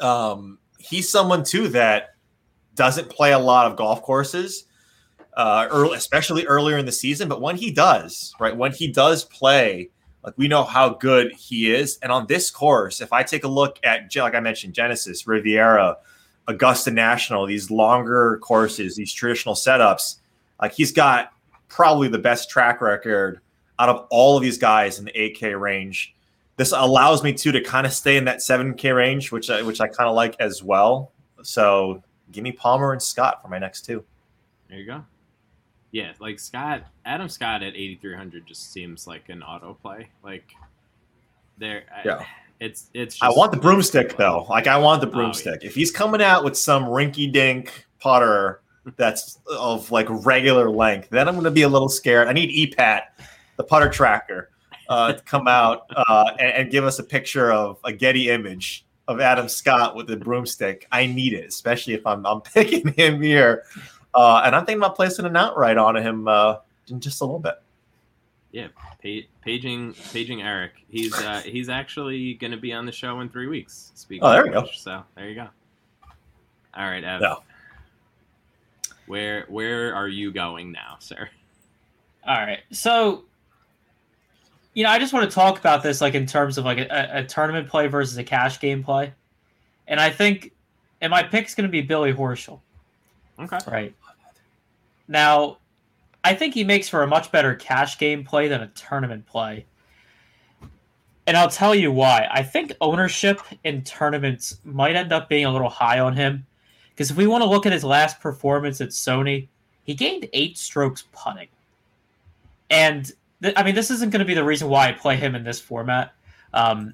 um, 0.01 0.59
he's 0.77 1.09
someone 1.09 1.43
too 1.43 1.69
that 1.69 2.14
doesn't 2.75 3.09
play 3.09 3.31
a 3.31 3.39
lot 3.39 3.69
of 3.69 3.77
golf 3.77 4.01
courses, 4.01 4.65
uh, 5.35 5.67
early, 5.71 5.97
especially 5.97 6.45
earlier 6.45 6.77
in 6.77 6.85
the 6.85 6.91
season. 6.91 7.27
But 7.27 7.41
when 7.41 7.55
he 7.55 7.71
does, 7.71 8.33
right, 8.39 8.55
when 8.55 8.71
he 8.71 8.91
does 8.91 9.23
play, 9.23 9.89
like 10.23 10.33
we 10.37 10.47
know 10.47 10.63
how 10.63 10.89
good 10.89 11.31
he 11.33 11.73
is. 11.73 11.99
And 12.01 12.11
on 12.11 12.25
this 12.27 12.49
course, 12.49 12.99
if 12.99 13.13
I 13.13 13.23
take 13.23 13.43
a 13.43 13.47
look 13.47 13.79
at, 13.83 14.13
like 14.15 14.35
I 14.35 14.39
mentioned, 14.39 14.73
Genesis, 14.73 15.27
Riviera, 15.27 15.97
Augusta 16.47 16.91
National, 16.91 17.45
these 17.45 17.69
longer 17.69 18.39
courses, 18.41 18.95
these 18.95 19.13
traditional 19.13 19.55
setups, 19.55 20.17
like 20.61 20.73
he's 20.73 20.91
got 20.91 21.31
probably 21.67 22.07
the 22.07 22.17
best 22.17 22.49
track 22.49 22.81
record 22.81 23.39
out 23.77 23.89
of 23.89 24.07
all 24.09 24.37
of 24.37 24.43
these 24.43 24.57
guys 24.57 24.99
in 24.99 25.05
the 25.05 25.11
8K 25.11 25.59
range. 25.59 26.15
This 26.57 26.71
allows 26.71 27.21
me 27.23 27.33
to 27.33 27.51
to 27.51 27.61
kind 27.61 27.85
of 27.85 27.93
stay 27.93 28.17
in 28.17 28.25
that 28.25 28.37
7K 28.37 28.95
range, 28.95 29.31
which 29.31 29.49
I, 29.49 29.61
which 29.61 29.81
I 29.81 29.87
kind 29.87 30.09
of 30.09 30.15
like 30.15 30.35
as 30.39 30.63
well. 30.63 31.11
So 31.43 32.01
give 32.31 32.43
me 32.43 32.51
Palmer 32.51 32.91
and 32.93 33.01
Scott 33.01 33.41
for 33.41 33.47
my 33.47 33.59
next 33.59 33.85
two. 33.85 34.03
There 34.69 34.79
you 34.79 34.85
go. 34.85 35.03
Yeah, 35.91 36.11
like 36.19 36.39
Scott, 36.39 36.83
Adam 37.05 37.29
Scott 37.29 37.63
at 37.63 37.75
8,300 37.75 38.45
just 38.45 38.73
seems 38.73 39.07
like 39.07 39.29
an 39.29 39.41
auto 39.43 39.75
play. 39.75 40.09
Like, 40.23 40.51
there, 41.57 41.83
I- 41.95 42.01
Yeah. 42.03 42.25
it's 42.59 42.89
it's. 42.93 43.21
I 43.21 43.29
want 43.29 43.51
the 43.51 43.57
broomstick 43.59 44.17
though. 44.17 44.45
Like 44.49 44.67
I 44.67 44.77
want 44.77 45.01
the 45.01 45.07
Oh, 45.07 45.11
yeah. 45.11 45.15
broomstick. 45.15 45.63
If 45.63 45.73
he's 45.75 45.91
coming 45.91 46.21
out 46.21 46.43
with 46.43 46.57
some 46.57 46.83
rinky 46.85 47.31
dink 47.31 47.85
putter 47.99 48.61
that's 48.97 49.39
of 49.49 49.89
like 49.91 50.07
regular 50.09 50.69
length, 50.69 51.09
then 51.11 51.27
I'm 51.27 51.35
going 51.35 51.45
to 51.45 51.51
be 51.51 51.61
a 51.63 51.69
little 51.69 51.89
scared. 51.89 52.27
I 52.27 52.33
need 52.33 52.49
EPAT, 52.73 53.01
the 53.57 53.63
putter 53.63 53.89
tracker, 53.89 54.49
uh, 54.89 55.13
to 55.13 55.21
come 55.23 55.47
out 55.47 55.83
uh, 55.95 56.31
and, 56.39 56.51
and 56.51 56.71
give 56.71 56.83
us 56.83 56.99
a 56.99 57.03
picture 57.03 57.51
of 57.51 57.79
a 57.85 57.93
Getty 57.93 58.29
image 58.29 58.84
of 59.07 59.19
Adam 59.19 59.47
Scott 59.47 59.95
with 59.95 60.07
the 60.07 60.17
broomstick. 60.17 60.87
I 60.91 61.05
need 61.05 61.33
it, 61.33 61.45
especially 61.45 61.93
if 61.93 62.05
I'm 62.05 62.25
I'm 62.25 62.41
picking 62.53 62.87
him 62.93 63.21
here. 63.21 63.63
Uh, 64.13 64.41
and 64.45 64.55
I'm 64.55 64.65
thinking 64.65 64.81
about 64.81 64.95
placing 64.95 65.25
an 65.25 65.35
outright 65.35 65.77
on 65.77 65.95
him 65.97 66.27
uh, 66.27 66.57
in 66.89 66.99
just 66.99 67.21
a 67.21 67.25
little 67.25 67.39
bit. 67.39 67.55
Yeah, 68.51 68.67
pa- 69.03 69.27
paging 69.41 69.93
paging 70.13 70.41
Eric. 70.41 70.71
He's 70.87 71.13
uh, 71.13 71.41
he's 71.45 71.67
actually 71.69 72.35
going 72.35 72.51
to 72.51 72.57
be 72.57 72.71
on 72.73 72.85
the 72.85 72.91
show 72.91 73.19
in 73.19 73.29
three 73.29 73.47
weeks. 73.47 73.91
Speaking 73.95 74.23
Oh, 74.23 74.31
there 74.31 74.41
of 74.41 74.47
we 74.47 74.53
go. 74.53 74.67
So 74.73 75.03
there 75.15 75.27
you 75.29 75.35
go. 75.35 75.47
All 76.73 76.89
right, 76.89 77.03
Ev. 77.03 77.21
Yeah. 77.21 77.35
Where 79.07 79.45
where 79.49 79.93
are 79.93 80.07
you 80.07 80.31
going 80.31 80.71
now, 80.71 80.95
sir? 80.99 81.29
All 82.27 82.37
right. 82.37 82.61
So, 82.71 83.25
you 84.75 84.83
know, 84.83 84.89
I 84.89 84.99
just 84.99 85.13
want 85.13 85.27
to 85.27 85.33
talk 85.33 85.57
about 85.57 85.81
this 85.81 86.01
like 86.01 86.13
in 86.13 86.27
terms 86.27 86.59
of 86.59 86.65
like 86.65 86.77
a, 86.77 87.09
a 87.13 87.23
tournament 87.23 87.67
play 87.67 87.87
versus 87.87 88.17
a 88.17 88.23
cash 88.23 88.59
game 88.59 88.83
play. 88.83 89.13
And 89.87 89.99
I 89.99 90.11
think 90.11 90.51
and 91.01 91.09
my 91.09 91.23
pick's 91.23 91.55
going 91.55 91.67
to 91.67 91.71
be 91.71 91.81
Billy 91.81 92.13
Horschel. 92.13 92.59
Okay. 93.39 93.57
Right. 93.67 93.95
Now, 95.07 95.57
I 96.23 96.33
think 96.33 96.53
he 96.53 96.63
makes 96.63 96.89
for 96.89 97.03
a 97.03 97.07
much 97.07 97.31
better 97.31 97.55
cash 97.55 97.97
game 97.97 98.23
play 98.23 98.47
than 98.47 98.61
a 98.61 98.67
tournament 98.67 99.25
play. 99.25 99.65
And 101.27 101.37
I'll 101.37 101.49
tell 101.49 101.73
you 101.73 101.91
why. 101.91 102.27
I 102.29 102.43
think 102.43 102.73
ownership 102.81 103.39
in 103.63 103.83
tournaments 103.83 104.59
might 104.63 104.95
end 104.95 105.11
up 105.11 105.29
being 105.29 105.45
a 105.45 105.51
little 105.51 105.69
high 105.69 105.99
on 105.99 106.15
him. 106.15 106.45
Because 106.89 107.11
if 107.11 107.17
we 107.17 107.27
want 107.27 107.43
to 107.43 107.49
look 107.49 107.65
at 107.65 107.71
his 107.71 107.83
last 107.83 108.19
performance 108.19 108.81
at 108.81 108.89
Sony, 108.89 109.47
he 109.83 109.93
gained 109.93 110.27
eight 110.33 110.57
strokes 110.57 111.05
putting. 111.11 111.47
And 112.69 113.11
th- 113.45 113.57
I 113.57 113.63
mean, 113.63 113.75
this 113.75 113.91
isn't 113.91 114.11
going 114.11 114.19
to 114.19 114.25
be 114.25 114.33
the 114.33 114.43
reason 114.43 114.69
why 114.69 114.89
I 114.89 114.91
play 114.91 115.15
him 115.15 115.35
in 115.35 115.43
this 115.43 115.59
format. 115.59 116.13
Um, 116.53 116.93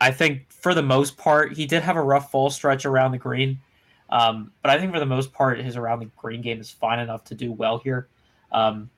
I 0.00 0.10
think 0.10 0.50
for 0.50 0.74
the 0.74 0.82
most 0.82 1.16
part, 1.16 1.54
he 1.54 1.66
did 1.66 1.82
have 1.82 1.96
a 1.96 2.02
rough 2.02 2.30
fall 2.30 2.50
stretch 2.50 2.84
around 2.84 3.12
the 3.12 3.18
green. 3.18 3.60
Um, 4.10 4.52
but 4.60 4.70
I 4.70 4.78
think 4.78 4.92
for 4.92 4.98
the 4.98 5.06
most 5.06 5.32
part, 5.32 5.58
his 5.60 5.76
around 5.76 6.00
the 6.00 6.10
green 6.16 6.42
game 6.42 6.60
is 6.60 6.70
fine 6.70 6.98
enough 6.98 7.24
to 7.24 7.34
do 7.34 7.52
well 7.52 7.78
here. 7.78 8.08
Um, 8.50 8.90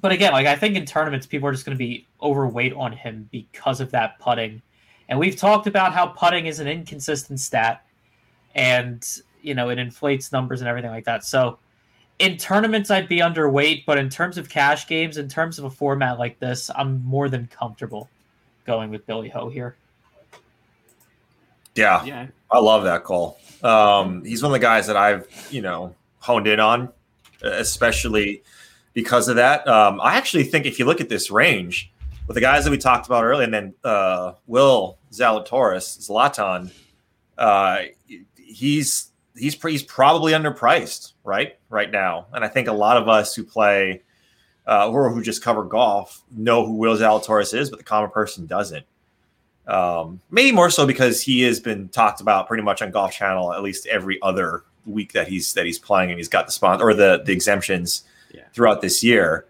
but 0.00 0.12
again, 0.12 0.32
like 0.32 0.46
I 0.46 0.56
think 0.56 0.76
in 0.76 0.86
tournaments, 0.86 1.26
people 1.26 1.48
are 1.48 1.52
just 1.52 1.66
going 1.66 1.76
to 1.76 1.84
be 1.84 2.06
overweight 2.22 2.72
on 2.74 2.92
him 2.92 3.28
because 3.32 3.80
of 3.80 3.90
that 3.90 4.18
putting. 4.18 4.62
And 5.08 5.18
we've 5.18 5.36
talked 5.36 5.66
about 5.66 5.92
how 5.92 6.06
putting 6.06 6.46
is 6.46 6.60
an 6.60 6.68
inconsistent 6.68 7.40
stat, 7.40 7.84
and 8.54 9.06
you 9.42 9.54
know 9.54 9.68
it 9.70 9.78
inflates 9.78 10.32
numbers 10.32 10.60
and 10.60 10.68
everything 10.68 10.90
like 10.90 11.04
that. 11.04 11.24
So 11.24 11.58
in 12.18 12.36
tournaments, 12.36 12.90
I'd 12.90 13.08
be 13.08 13.18
underweight, 13.18 13.84
but 13.84 13.98
in 13.98 14.08
terms 14.08 14.38
of 14.38 14.48
cash 14.48 14.86
games, 14.86 15.16
in 15.18 15.28
terms 15.28 15.58
of 15.58 15.64
a 15.64 15.70
format 15.70 16.18
like 16.18 16.38
this, 16.38 16.70
I'm 16.74 17.04
more 17.04 17.28
than 17.28 17.48
comfortable 17.48 18.08
going 18.64 18.90
with 18.90 19.06
Billy 19.06 19.28
Ho 19.30 19.48
here. 19.48 19.76
Yeah, 21.74 22.04
Yeah. 22.04 22.26
I 22.50 22.58
love 22.58 22.84
that 22.84 23.02
call. 23.02 23.38
Um, 23.62 24.24
he's 24.24 24.42
one 24.42 24.50
of 24.50 24.54
the 24.54 24.58
guys 24.58 24.86
that 24.86 24.96
I've, 24.96 25.26
you 25.50 25.62
know, 25.62 25.94
honed 26.18 26.46
in 26.46 26.60
on, 26.60 26.90
especially 27.42 28.42
because 28.92 29.28
of 29.28 29.36
that. 29.36 29.66
Um, 29.66 30.00
I 30.00 30.16
actually 30.16 30.44
think 30.44 30.66
if 30.66 30.78
you 30.78 30.84
look 30.84 31.00
at 31.00 31.08
this 31.08 31.30
range 31.30 31.90
with 32.26 32.34
the 32.34 32.40
guys 32.40 32.64
that 32.64 32.70
we 32.70 32.78
talked 32.78 33.06
about 33.06 33.24
earlier, 33.24 33.44
and 33.44 33.54
then 33.54 33.74
uh, 33.84 34.32
Will 34.46 34.98
Zalatoris, 35.12 35.98
Zlatan, 36.06 36.70
uh, 37.38 37.82
he's 38.36 39.12
he's 39.34 39.54
he's 39.62 39.82
probably 39.82 40.32
underpriced, 40.32 41.11
right? 41.24 41.58
Right 41.70 41.90
now, 41.90 42.26
and 42.32 42.44
I 42.44 42.48
think 42.48 42.68
a 42.68 42.72
lot 42.72 42.96
of 42.96 43.08
us 43.08 43.34
who 43.34 43.44
play 43.44 44.02
uh, 44.66 44.88
or 44.90 45.10
who 45.10 45.22
just 45.22 45.42
cover 45.42 45.64
golf 45.64 46.22
know 46.30 46.64
who 46.64 46.74
Will 46.74 46.96
Zalatoris 46.96 47.52
is, 47.56 47.70
but 47.70 47.78
the 47.78 47.84
common 47.84 48.10
person 48.10 48.46
doesn't. 48.46 48.84
Um, 49.66 50.20
maybe 50.30 50.52
more 50.52 50.70
so 50.70 50.86
because 50.86 51.22
he 51.22 51.42
has 51.42 51.60
been 51.60 51.88
talked 51.88 52.20
about 52.20 52.48
pretty 52.48 52.62
much 52.64 52.82
on 52.82 52.90
Golf 52.90 53.12
Channel 53.12 53.52
at 53.52 53.62
least 53.62 53.86
every 53.86 54.18
other 54.22 54.64
week 54.86 55.12
that 55.12 55.28
he's 55.28 55.52
that 55.54 55.64
he's 55.66 55.78
playing, 55.78 56.10
and 56.10 56.18
he's 56.18 56.28
got 56.28 56.46
the 56.46 56.52
sponsor 56.52 56.84
or 56.84 56.94
the 56.94 57.22
the 57.24 57.32
exemptions 57.32 58.02
Yeah. 58.32 58.42
throughout 58.52 58.80
this 58.80 59.02
year. 59.04 59.46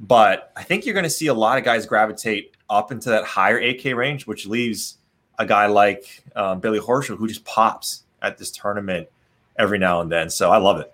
But 0.00 0.52
I 0.56 0.62
think 0.62 0.86
you're 0.86 0.94
going 0.94 1.02
to 1.04 1.10
see 1.10 1.26
a 1.26 1.34
lot 1.34 1.58
of 1.58 1.64
guys 1.64 1.84
gravitate 1.86 2.54
up 2.70 2.92
into 2.92 3.08
that 3.10 3.24
higher 3.24 3.60
8K 3.60 3.96
range, 3.96 4.28
which 4.28 4.46
leaves 4.46 4.98
a 5.40 5.46
guy 5.46 5.66
like 5.66 6.22
um, 6.36 6.60
Billy 6.60 6.78
Horschel 6.78 7.16
who 7.16 7.26
just 7.26 7.44
pops 7.44 8.04
at 8.22 8.38
this 8.38 8.50
tournament 8.52 9.08
every 9.58 9.78
now 9.78 10.00
and 10.00 10.10
then. 10.12 10.30
So 10.30 10.52
I 10.52 10.58
love 10.58 10.78
it. 10.78 10.92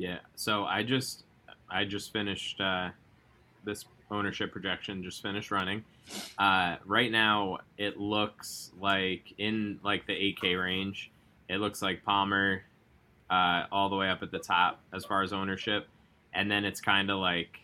Yeah. 0.00 0.20
So 0.34 0.64
I 0.64 0.82
just 0.82 1.24
I 1.68 1.84
just 1.84 2.10
finished 2.10 2.58
uh, 2.58 2.88
this 3.64 3.84
ownership 4.10 4.50
projection. 4.50 5.02
Just 5.02 5.20
finished 5.20 5.50
running. 5.50 5.84
Uh, 6.38 6.76
right 6.86 7.12
now, 7.12 7.58
it 7.76 8.00
looks 8.00 8.70
like 8.80 9.34
in 9.36 9.78
like 9.84 10.06
the 10.06 10.14
8K 10.14 10.58
range, 10.58 11.10
it 11.50 11.58
looks 11.58 11.82
like 11.82 12.02
Palmer 12.02 12.62
uh, 13.28 13.64
all 13.70 13.90
the 13.90 13.96
way 13.96 14.08
up 14.08 14.22
at 14.22 14.30
the 14.30 14.38
top 14.38 14.80
as 14.90 15.04
far 15.04 15.22
as 15.22 15.34
ownership, 15.34 15.86
and 16.32 16.50
then 16.50 16.64
it's 16.64 16.80
kind 16.80 17.10
of 17.10 17.18
like 17.18 17.58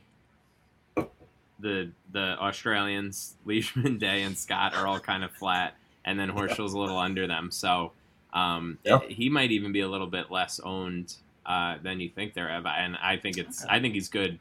the 1.58 1.90
the 2.12 2.38
Australians, 2.38 3.34
Leishman, 3.46 3.96
Day, 3.96 4.24
and 4.24 4.36
Scott 4.36 4.74
are 4.74 4.86
all 4.86 5.00
kind 5.00 5.24
of 5.24 5.32
flat, 5.32 5.74
and 6.04 6.20
then 6.20 6.30
Horschel's 6.30 6.74
a 6.74 6.78
little 6.78 6.98
under 6.98 7.26
them. 7.26 7.50
So 7.50 7.92
um, 8.34 8.76
he 9.08 9.30
might 9.30 9.52
even 9.52 9.72
be 9.72 9.80
a 9.80 9.88
little 9.88 10.06
bit 10.06 10.30
less 10.30 10.60
owned 10.60 11.14
uh, 11.46 11.76
than 11.82 12.00
you 12.00 12.08
think 12.08 12.34
there, 12.34 12.54
Eva. 12.54 12.68
And 12.68 12.96
I 13.02 13.16
think 13.16 13.38
it's 13.38 13.64
I 13.64 13.80
think 13.80 13.94
he's 13.94 14.08
good. 14.08 14.38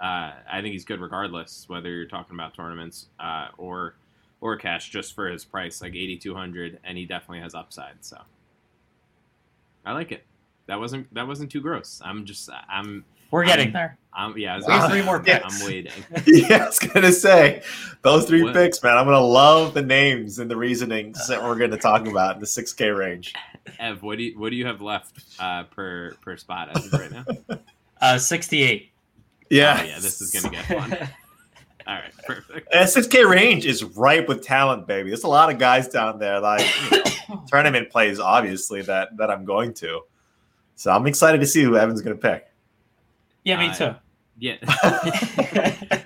Uh, 0.00 0.32
I 0.50 0.60
think 0.60 0.72
he's 0.72 0.84
good 0.84 1.00
regardless 1.00 1.64
whether 1.68 1.88
you're 1.90 2.06
talking 2.06 2.34
about 2.34 2.54
tournaments 2.54 3.06
uh, 3.18 3.48
or 3.58 3.94
or 4.40 4.56
cash 4.56 4.90
just 4.90 5.14
for 5.14 5.28
his 5.28 5.44
price, 5.44 5.80
like 5.80 5.94
eighty 5.94 6.16
two 6.16 6.34
hundred, 6.34 6.78
and 6.84 6.98
he 6.98 7.06
definitely 7.06 7.40
has 7.40 7.54
upside. 7.54 8.04
So 8.04 8.18
I 9.84 9.92
like 9.92 10.12
it. 10.12 10.24
That 10.66 10.78
wasn't 10.78 11.12
that 11.14 11.26
wasn't 11.26 11.50
too 11.50 11.60
gross. 11.60 12.00
I'm 12.04 12.24
just 12.24 12.50
I'm 12.68 13.04
We're 13.34 13.44
getting 13.44 13.66
I'm- 13.66 13.72
there. 13.72 13.98
I'm 14.16 14.38
yeah. 14.38 14.54
Was 14.56 14.66
We 14.66 14.72
have 14.74 14.90
three 14.90 15.02
more 15.02 15.16
I'm- 15.16 15.24
picks. 15.24 15.60
I'm 15.60 15.66
waiting. 15.66 15.92
yeah, 16.26 16.56
I 16.62 16.66
was 16.66 16.78
gonna 16.78 17.10
say 17.10 17.62
those 18.02 18.26
three 18.26 18.44
What? 18.44 18.54
picks, 18.54 18.80
man. 18.80 18.96
I'm 18.96 19.06
gonna 19.06 19.18
love 19.20 19.74
the 19.74 19.82
names 19.82 20.38
and 20.38 20.48
the 20.48 20.56
reasonings 20.56 21.26
that 21.26 21.42
we're 21.42 21.56
gonna 21.56 21.76
talk 21.76 22.06
about 22.06 22.36
in 22.36 22.40
the 22.40 22.46
6K 22.46 22.96
range. 22.96 23.34
Ev, 23.80 24.04
what 24.04 24.18
do 24.18 24.22
you 24.24 24.38
what 24.38 24.50
do 24.50 24.56
you 24.56 24.66
have 24.66 24.80
left 24.80 25.20
uh, 25.40 25.64
per 25.64 26.12
per 26.20 26.36
spot 26.36 26.76
as 26.76 26.86
of 26.86 26.92
right 26.92 27.10
now? 27.10 27.24
Uh, 28.00 28.18
68. 28.18 28.92
Yeah, 29.48 29.78
Oh, 29.80 29.84
yeah, 29.84 29.98
this 29.98 30.20
is 30.20 30.30
gonna 30.30 30.54
get 30.54 30.64
fun. 30.66 30.92
All 31.86 31.94
right, 31.94 32.12
perfect. 32.26 32.68
And 32.74 32.86
6K 32.88 33.28
range 33.28 33.66
is 33.66 33.82
ripe 33.82 34.28
with 34.28 34.44
talent, 34.44 34.86
baby. 34.86 35.08
There's 35.10 35.24
a 35.24 35.28
lot 35.28 35.50
of 35.50 35.58
guys 35.58 35.88
down 35.88 36.18
there, 36.18 36.38
like 36.38 36.60
you 36.92 36.98
know, 37.30 37.44
tournament 37.48 37.90
plays, 37.90 38.20
obviously 38.20 38.82
that 38.82 39.16
that 39.16 39.30
I'm 39.30 39.44
going 39.44 39.74
to. 39.74 40.02
So 40.76 40.92
I'm 40.92 41.06
excited 41.08 41.40
to 41.40 41.46
see 41.46 41.62
who 41.62 41.76
Evan's 41.76 42.00
gonna 42.02 42.14
pick. 42.16 42.46
Yeah, 43.44 43.58
me 43.58 43.68
Uh, 43.68 43.74
too. 43.74 43.94
Yeah. 44.38 44.56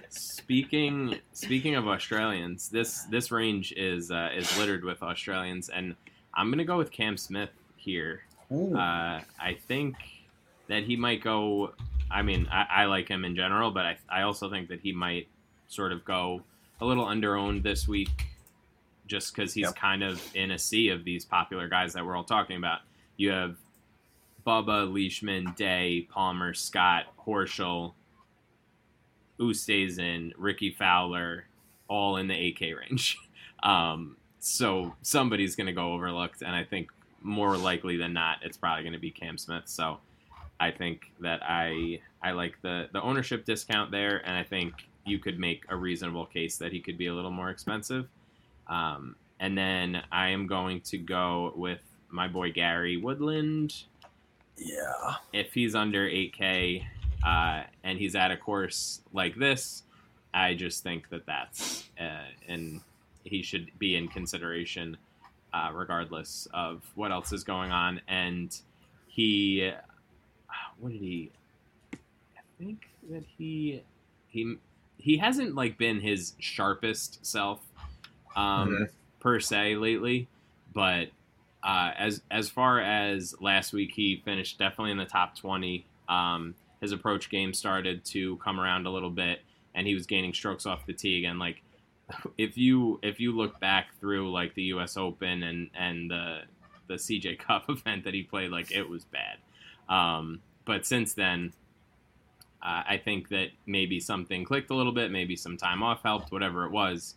speaking 0.11 1.17
speaking 1.33 1.75
of 1.77 1.89
Australians, 1.89 2.69
this 2.69 3.03
this 3.05 3.31
range 3.31 3.73
is 3.77 4.11
uh, 4.11 4.31
is 4.35 4.57
littered 4.59 4.85
with 4.85 5.03
Australians, 5.03 5.69
and 5.69 5.95
I'm 6.35 6.51
gonna 6.51 6.65
go 6.65 6.77
with 6.77 6.91
Cam 6.91 7.17
Smith 7.17 7.51
here. 7.77 8.23
Uh, 8.51 9.21
I 9.39 9.57
think 9.67 9.97
that 10.69 10.85
he 10.85 10.97
might 10.97 11.23
go. 11.23 11.73
I 12.11 12.23
mean, 12.23 12.49
I, 12.51 12.67
I 12.71 12.85
like 12.87 13.09
him 13.09 13.25
in 13.25 13.37
general, 13.37 13.71
but 13.71 13.85
I, 13.85 13.99
I 14.09 14.23
also 14.23 14.49
think 14.51 14.69
that 14.69 14.81
he 14.81 14.93
might 14.93 15.29
sort 15.69 15.93
of 15.93 16.05
go 16.05 16.43
a 16.81 16.87
little 16.87 17.05
underowned 17.05 17.63
this 17.63 17.87
week, 17.87 18.27
just 19.07 19.35
because 19.35 19.53
he's 19.53 19.65
Yep. 19.67 19.77
kind 19.77 20.03
of 20.03 20.23
in 20.35 20.51
a 20.53 20.59
sea 20.59 20.89
of 20.89 21.05
these 21.05 21.25
popular 21.27 21.69
guys 21.69 21.93
that 21.93 22.07
we're 22.07 22.17
all 22.17 22.25
talking 22.25 22.57
about. 22.57 22.81
You 23.19 23.31
have 23.33 23.57
Bubba, 24.49 24.91
Leishman, 24.91 25.53
Day, 25.57 26.09
Palmer, 26.11 26.55
Scott, 26.55 27.05
Horschel, 27.27 27.93
Oosthuizen, 29.39 30.33
Rickie 30.39 30.71
Fowler, 30.71 31.45
all 31.87 32.17
in 32.17 32.29
the 32.29 32.35
8K 32.35 32.77
range. 32.77 33.19
Um, 33.61 34.17
so 34.39 34.95
somebody's 35.03 35.57
going 35.57 35.67
to 35.67 35.73
go 35.73 35.93
overlooked, 35.93 36.43
and 36.43 36.55
I 36.55 36.63
think 36.63 36.91
more 37.21 37.57
likely 37.57 37.97
than 37.97 38.13
not, 38.13 38.39
it's 38.43 38.57
probably 38.57 38.85
going 38.85 38.93
to 38.93 39.01
be 39.01 39.11
Cam 39.11 39.37
Smith. 39.37 39.65
So 39.67 39.99
I 40.61 40.71
think 40.71 41.11
that 41.19 41.41
I 41.43 42.01
I 42.23 42.31
like 42.31 42.63
the 42.63 42.89
the 42.93 43.03
ownership 43.03 43.45
discount 43.45 43.91
there, 43.91 44.19
and 44.25 44.37
I 44.37 44.45
think 44.45 44.75
you 45.05 45.19
could 45.19 45.41
make 45.41 45.65
a 45.71 45.75
reasonable 45.75 46.27
case 46.27 46.57
that 46.59 46.71
he 46.71 46.79
could 46.79 46.97
be 46.97 47.09
a 47.09 47.13
little 47.13 47.33
more 47.33 47.51
expensive. 47.51 48.07
Um, 48.69 49.17
and 49.41 49.59
then 49.59 50.05
I 50.13 50.29
am 50.29 50.47
going 50.47 50.81
to 50.83 50.99
go 50.99 51.53
with 51.57 51.83
my 52.11 52.29
boy 52.29 52.53
Gary 52.53 52.97
Woodland 52.97 53.75
Yeah. 54.59 55.15
if 55.33 55.53
he's 55.55 55.75
under 55.75 56.09
8K 56.09 56.85
uh, 57.25 57.63
and 57.85 57.99
he's 57.99 58.15
at 58.15 58.31
a 58.31 58.37
course 58.37 59.01
like 59.13 59.37
this, 59.37 59.83
I 60.35 60.55
just 60.55 60.83
think 60.83 61.09
that 61.11 61.27
that's 61.27 61.85
uh, 62.01 62.25
and 62.49 62.81
he 63.25 63.43
should 63.43 63.71
be 63.79 63.97
in 63.97 64.09
consideration 64.09 64.97
uh, 65.53 65.71
regardless 65.73 66.47
of 66.53 66.83
what 66.95 67.11
else 67.13 67.33
is 67.33 67.45
going 67.45 67.71
on. 67.73 68.01
And 68.09 68.55
he, 69.07 69.71
what 70.79 70.93
did 70.93 71.01
he? 71.01 71.31
I 71.95 71.97
think 72.59 72.89
that 73.11 73.25
he 73.37 73.83
he 74.29 74.57
he 74.99 75.17
hasn't 75.19 75.55
like 75.55 75.79
been 75.79 76.01
his 76.01 76.35
sharpest 76.39 77.25
self 77.25 77.61
um, 78.37 78.69
Mhm. 78.71 78.91
per 79.21 79.41
se 79.41 79.77
lately, 79.77 80.29
but 80.75 81.09
uh, 81.63 81.93
as 81.97 82.23
as 82.31 82.49
far 82.49 82.81
as 82.81 83.35
last 83.41 83.73
week, 83.73 83.93
he 83.95 84.23
finished 84.25 84.59
definitely 84.59 84.93
in 84.93 84.99
the 84.99 85.05
top 85.05 85.37
twenty. 85.37 85.87
Um, 86.09 86.55
his 86.81 86.93
approach 86.93 87.29
game 87.29 87.53
started 87.53 88.05
to 88.07 88.37
come 88.37 88.61
around 88.61 88.87
a 88.87 88.91
little 88.91 89.11
bit, 89.11 89.41
and 89.75 89.87
he 89.87 89.95
was 89.95 90.07
gaining 90.07 90.33
strokes 90.33 90.67
off 90.67 90.87
the 90.87 90.93
tee 90.93 91.19
again. 91.19 91.39
Like 91.39 91.63
if 92.39 92.57
you 92.57 92.99
if 93.03 93.21
you 93.21 93.33
look 93.33 93.59
back 93.61 93.99
through 94.01 94.33
like 94.33 94.55
the 94.55 94.65
U.S. 94.65 94.97
Open 94.97 95.43
and 95.43 95.71
and 95.75 96.11
the 96.11 96.41
the 96.87 96.95
CJ 96.95 97.39
Cup 97.47 97.69
event 97.69 98.05
that 98.05 98.15
he 98.15 98.23
played, 98.23 98.51
like 98.51 98.71
it 98.73 98.89
was 98.89 99.05
bad. 99.05 99.39
Um, 99.89 100.41
but 100.65 100.85
since 100.85 101.15
then, 101.15 101.53
uh, 102.63 102.83
I 102.87 103.01
think 103.03 103.29
that 103.31 103.49
maybe 103.67 104.01
something 104.01 104.45
clicked 104.45 104.71
a 104.71 104.75
little 104.75 104.93
bit, 104.93 105.11
maybe 105.11 105.37
some 105.37 105.57
time 105.57 105.83
off 105.83 106.03
helped, 106.03 106.31
whatever 106.33 106.65
it 106.67 106.73
was. 106.73 107.15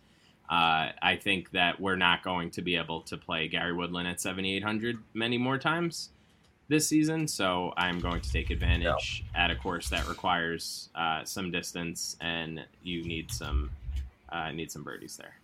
Uh, 0.52 0.92
I 1.00 1.16
think 1.16 1.50
that 1.52 1.80
we're 1.80 1.96
not 1.96 2.22
going 2.22 2.50
to 2.50 2.60
be 2.60 2.76
able 2.76 3.00
to 3.02 3.16
play 3.16 3.48
Gary 3.48 3.72
Woodland 3.72 4.06
at 4.06 4.20
7,800 4.20 4.98
many 5.14 5.38
more 5.38 5.56
times 5.56 6.10
this 6.68 6.86
season. 6.86 7.26
So 7.26 7.72
I'm 7.78 8.00
going 8.00 8.20
to 8.20 8.30
take 8.30 8.50
advantage 8.50 9.24
yeah. 9.34 9.44
at 9.44 9.50
a 9.50 9.56
course 9.56 9.88
that 9.88 10.06
requires 10.06 10.90
uh, 10.94 11.24
some 11.24 11.50
distance 11.50 12.18
and 12.20 12.62
you 12.82 13.02
need 13.02 13.30
some 13.30 13.70
uh, 14.28 14.50
need 14.50 14.70
some 14.70 14.82
birdies 14.82 15.16
there. 15.16 15.34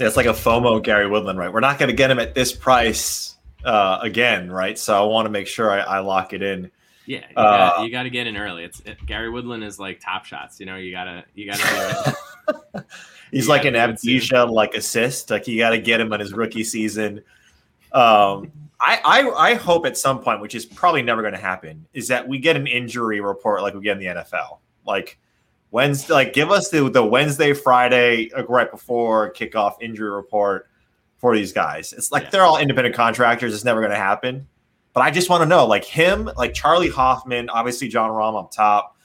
Yeah, 0.00 0.08
it's 0.08 0.16
like 0.16 0.26
a 0.26 0.30
FOMO 0.30 0.82
Gary 0.82 1.08
Woodland, 1.08 1.38
right? 1.38 1.52
We're 1.52 1.60
not 1.60 1.78
going 1.78 1.90
to 1.90 1.96
get 1.96 2.10
him 2.10 2.18
at 2.18 2.34
this 2.34 2.52
price 2.52 3.36
uh, 3.64 4.00
again, 4.02 4.50
right? 4.50 4.76
So 4.76 5.00
I 5.00 5.06
want 5.06 5.26
to 5.26 5.30
make 5.30 5.46
sure 5.46 5.70
I, 5.70 5.78
I 5.78 5.98
lock 6.00 6.32
it 6.32 6.42
in. 6.42 6.72
Yeah, 7.06 7.18
you, 7.18 7.36
uh, 7.36 7.76
gotta, 7.76 7.90
got 7.90 8.02
to 8.02 8.10
get 8.10 8.26
in 8.26 8.36
early. 8.36 8.64
It's 8.64 8.80
it, 8.80 9.06
Gary 9.06 9.30
Woodland 9.30 9.62
is 9.62 9.78
like 9.78 10.00
top 10.00 10.24
shots. 10.24 10.58
You 10.58 10.66
know, 10.66 10.74
you 10.74 10.90
gotta 10.90 11.22
you 11.36 11.46
gotta. 11.46 12.16
He's 13.30 13.44
you 13.44 13.50
like 13.50 13.64
an 13.64 13.74
amnesia 13.74 14.44
like 14.44 14.74
assist. 14.74 15.30
Like 15.30 15.48
you 15.48 15.58
got 15.58 15.70
to 15.70 15.78
get 15.78 16.00
him 16.00 16.12
in 16.12 16.20
his 16.20 16.32
rookie 16.32 16.64
season. 16.64 17.18
Um, 17.92 18.52
I, 18.80 19.00
I 19.04 19.50
I 19.50 19.54
hope 19.54 19.86
at 19.86 19.96
some 19.96 20.20
point, 20.20 20.40
which 20.40 20.54
is 20.54 20.66
probably 20.66 21.02
never 21.02 21.22
going 21.22 21.34
to 21.34 21.40
happen, 21.40 21.86
is 21.94 22.08
that 22.08 22.26
we 22.28 22.38
get 22.38 22.56
an 22.56 22.66
injury 22.66 23.20
report 23.20 23.62
like 23.62 23.74
we 23.74 23.80
get 23.80 23.92
in 23.92 23.98
the 23.98 24.22
NFL. 24.22 24.58
Like 24.86 25.18
Wednesday, 25.70 26.12
like 26.12 26.32
give 26.32 26.50
us 26.50 26.68
the 26.68 26.88
the 26.90 27.04
Wednesday, 27.04 27.54
Friday, 27.54 28.30
like 28.36 28.48
right 28.48 28.70
before 28.70 29.32
kickoff 29.32 29.76
injury 29.80 30.10
report 30.10 30.68
for 31.16 31.34
these 31.34 31.52
guys. 31.52 31.92
It's 31.92 32.12
like 32.12 32.24
yeah. 32.24 32.30
they're 32.30 32.42
all 32.42 32.58
independent 32.58 32.94
contractors. 32.94 33.54
It's 33.54 33.64
never 33.64 33.80
going 33.80 33.90
to 33.90 33.96
happen. 33.96 34.46
But 34.92 35.00
I 35.00 35.10
just 35.10 35.28
want 35.28 35.42
to 35.42 35.46
know, 35.46 35.66
like 35.66 35.84
him, 35.84 36.30
like 36.36 36.54
Charley 36.54 36.88
Hoffman, 36.88 37.48
obviously 37.48 37.88
Jon 37.88 38.10
Rahm 38.10 38.38
up 38.38 38.52
top. 38.52 38.96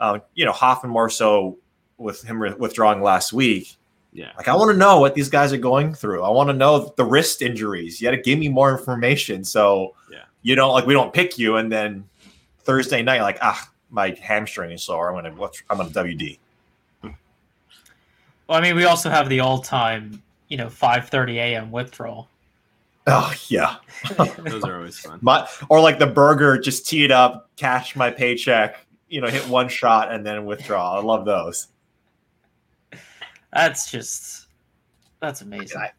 Uh, 0.00 0.20
you 0.34 0.44
know, 0.44 0.52
Hoffman 0.52 0.90
more 0.90 1.10
so 1.10 1.58
with 1.98 2.22
him 2.22 2.40
withdrawing 2.58 3.02
last 3.02 3.32
week. 3.32 3.76
Yeah. 4.12 4.30
Like 4.36 4.48
I 4.48 4.56
want 4.56 4.70
to 4.70 4.76
know 4.76 4.98
what 5.00 5.14
these 5.14 5.28
guys 5.28 5.52
are 5.52 5.58
going 5.58 5.92
through. 5.92 6.22
I 6.22 6.30
want 6.30 6.48
to 6.48 6.54
know 6.54 6.92
the 6.96 7.04
wrist 7.04 7.42
injuries. 7.42 8.00
You 8.00 8.06
got 8.06 8.16
to 8.16 8.22
give 8.22 8.38
me 8.38 8.48
more 8.48 8.72
information. 8.72 9.44
So 9.44 9.94
yeah. 10.10 10.24
you 10.42 10.54
don't 10.54 10.72
like 10.72 10.86
we 10.86 10.94
don't 10.94 11.12
pick 11.12 11.38
you 11.38 11.56
and 11.56 11.70
then 11.70 12.08
Thursday 12.60 13.02
night 13.02 13.20
like 13.20 13.38
ah 13.42 13.70
my 13.90 14.16
hamstring 14.20 14.72
is 14.72 14.82
sore. 14.82 15.14
I'm 15.14 15.22
gonna 15.22 15.50
I'm 15.70 15.78
gonna 15.78 15.90
WD. 15.90 16.38
Well, 17.02 18.56
I 18.56 18.60
mean, 18.62 18.76
we 18.76 18.84
also 18.84 19.10
have 19.10 19.28
the 19.28 19.40
all-time, 19.40 20.22
you 20.48 20.56
know, 20.56 20.66
5:30 20.66 21.34
a.m. 21.34 21.70
withdrawal. 21.70 22.28
Oh 23.06 23.32
yeah, 23.48 23.76
those 24.16 24.64
are 24.64 24.76
always 24.76 24.98
fun. 24.98 25.18
My, 25.22 25.48
or 25.68 25.80
like 25.80 25.98
the 25.98 26.06
burger, 26.06 26.58
just 26.58 26.86
tee 26.86 27.04
it 27.04 27.10
up, 27.10 27.50
cash 27.56 27.96
my 27.96 28.10
paycheck, 28.10 28.84
you 29.08 29.20
know, 29.20 29.28
hit 29.28 29.46
one 29.48 29.68
shot 29.68 30.12
and 30.12 30.24
then 30.24 30.44
withdraw. 30.44 30.98
I 30.98 31.02
love 31.02 31.24
those. 31.24 31.68
That's 33.52 33.90
just 33.90 34.48
that's 35.20 35.40
amazing. 35.40 35.80
I, 35.80 35.90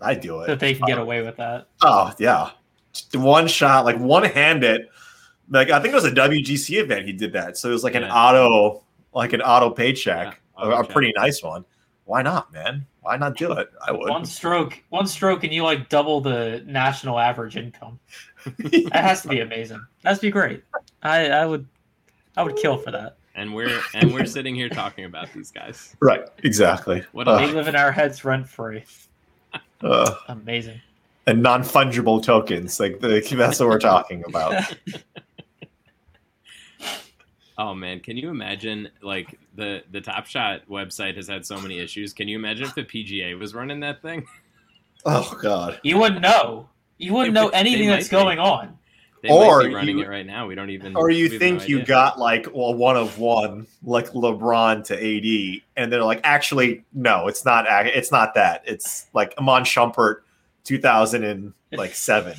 I 0.00 0.14
do 0.14 0.40
it 0.40 0.48
that 0.48 0.60
they 0.60 0.74
can 0.74 0.86
get 0.86 0.98
uh, 0.98 1.02
away 1.02 1.22
with 1.22 1.36
that. 1.36 1.68
Oh 1.82 2.12
yeah, 2.18 2.50
just 2.92 3.14
one 3.16 3.46
shot, 3.46 3.84
like 3.84 3.98
one 3.98 4.24
handed. 4.24 4.88
Like 5.48 5.70
I 5.70 5.80
think 5.80 5.92
it 5.92 5.94
was 5.94 6.04
a 6.04 6.12
WGC 6.12 6.80
event. 6.80 7.06
He 7.06 7.12
did 7.12 7.32
that, 7.32 7.56
so 7.56 7.68
it 7.68 7.72
was 7.72 7.84
like 7.84 7.94
an 7.94 8.04
auto, 8.04 8.82
like 9.12 9.32
an 9.32 9.42
auto 9.42 9.70
paycheck, 9.70 10.40
yeah, 10.58 10.64
auto 10.64 10.76
a, 10.76 10.80
a 10.80 10.84
pretty 10.84 11.12
nice 11.16 11.42
one. 11.42 11.64
Why 12.04 12.22
not, 12.22 12.52
man? 12.52 12.86
Why 13.02 13.16
not 13.16 13.36
do 13.36 13.52
it? 13.52 13.70
I 13.86 13.92
would. 13.92 14.08
One 14.08 14.24
stroke, 14.24 14.82
one 14.90 15.06
stroke, 15.06 15.44
and 15.44 15.52
you 15.52 15.62
like 15.62 15.88
double 15.88 16.20
the 16.20 16.62
national 16.66 17.18
average 17.18 17.56
income. 17.56 17.98
that 18.44 18.90
has 18.92 19.22
to 19.22 19.28
be 19.28 19.40
amazing. 19.40 19.84
That 20.02 20.14
to 20.16 20.20
be 20.20 20.30
great. 20.30 20.64
I, 21.02 21.28
I 21.28 21.46
would, 21.46 21.66
I 22.36 22.42
would 22.42 22.56
kill 22.56 22.76
for 22.76 22.90
that 22.90 23.16
and 23.40 23.54
we're 23.54 23.80
and 23.94 24.12
we're 24.12 24.26
sitting 24.26 24.54
here 24.54 24.68
talking 24.68 25.06
about 25.06 25.32
these 25.32 25.50
guys. 25.50 25.96
Right, 26.00 26.28
exactly. 26.42 27.02
What 27.12 27.26
uh, 27.26 27.38
they 27.38 27.52
live 27.52 27.68
in 27.68 27.74
our 27.74 27.90
heads 27.90 28.22
rent 28.24 28.46
free. 28.46 28.84
Uh, 29.82 30.14
Amazing. 30.28 30.80
And 31.26 31.42
non 31.42 31.62
fungible 31.62 32.22
tokens, 32.22 32.78
like 32.78 33.00
the, 33.00 33.20
that's 33.36 33.58
what 33.58 33.68
we're 33.68 33.78
talking 33.78 34.22
about. 34.26 34.74
oh 37.58 37.74
man, 37.74 38.00
can 38.00 38.18
you 38.18 38.28
imagine? 38.28 38.90
Like 39.00 39.38
the 39.54 39.84
the 39.90 40.02
Top 40.02 40.26
Shot 40.26 40.68
website 40.68 41.16
has 41.16 41.28
had 41.28 41.46
so 41.46 41.58
many 41.60 41.78
issues. 41.78 42.12
Can 42.12 42.28
you 42.28 42.38
imagine 42.38 42.66
if 42.66 42.74
the 42.74 42.84
PGA 42.84 43.38
was 43.38 43.54
running 43.54 43.80
that 43.80 44.02
thing? 44.02 44.26
Oh 45.06 45.38
god, 45.40 45.80
you 45.82 45.98
wouldn't 45.98 46.20
know. 46.20 46.68
You 46.98 47.14
wouldn't 47.14 47.32
know 47.32 47.48
anything 47.48 47.88
that's 47.88 48.08
going 48.08 48.38
on. 48.38 48.76
They 49.22 49.28
or 49.28 49.58
running 49.68 49.98
you, 49.98 50.04
it 50.04 50.08
right 50.08 50.24
now. 50.24 50.46
We 50.46 50.54
don't 50.54 50.70
even. 50.70 50.96
Or 50.96 51.10
you 51.10 51.38
think 51.38 51.60
no 51.60 51.66
you 51.66 51.84
got 51.84 52.18
like 52.18 52.46
well 52.54 52.72
one 52.72 52.96
of 52.96 53.18
one, 53.18 53.66
like 53.82 54.10
LeBron 54.12 54.84
to 54.84 54.94
AD, 54.94 55.62
and 55.76 55.92
they're 55.92 56.02
like, 56.02 56.20
actually, 56.24 56.84
no, 56.94 57.28
it's 57.28 57.44
not. 57.44 57.66
It's 57.86 58.10
not 58.10 58.34
that. 58.34 58.62
It's 58.66 59.08
like 59.12 59.34
Iman 59.36 59.64
Shumpert, 59.64 60.20
two 60.64 60.78
thousand 60.78 61.24
and 61.24 61.52
like 61.72 61.94
seven. 61.94 62.34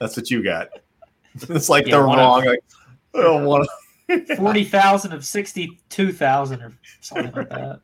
That's 0.00 0.16
what 0.16 0.30
you 0.30 0.44
got. 0.44 0.68
It's 1.48 1.70
like 1.70 1.86
yeah, 1.86 1.92
they're 1.92 2.04
wrong. 2.04 2.42
Of, 2.46 2.46
like, 2.46 2.64
oh, 3.14 3.42
one 3.42 3.66
forty 4.36 4.64
thousand 4.64 5.12
of 5.12 5.24
sixty-two 5.24 6.12
thousand 6.12 6.60
or 6.60 6.74
something 7.00 7.32
like 7.32 7.48
that. 7.48 7.80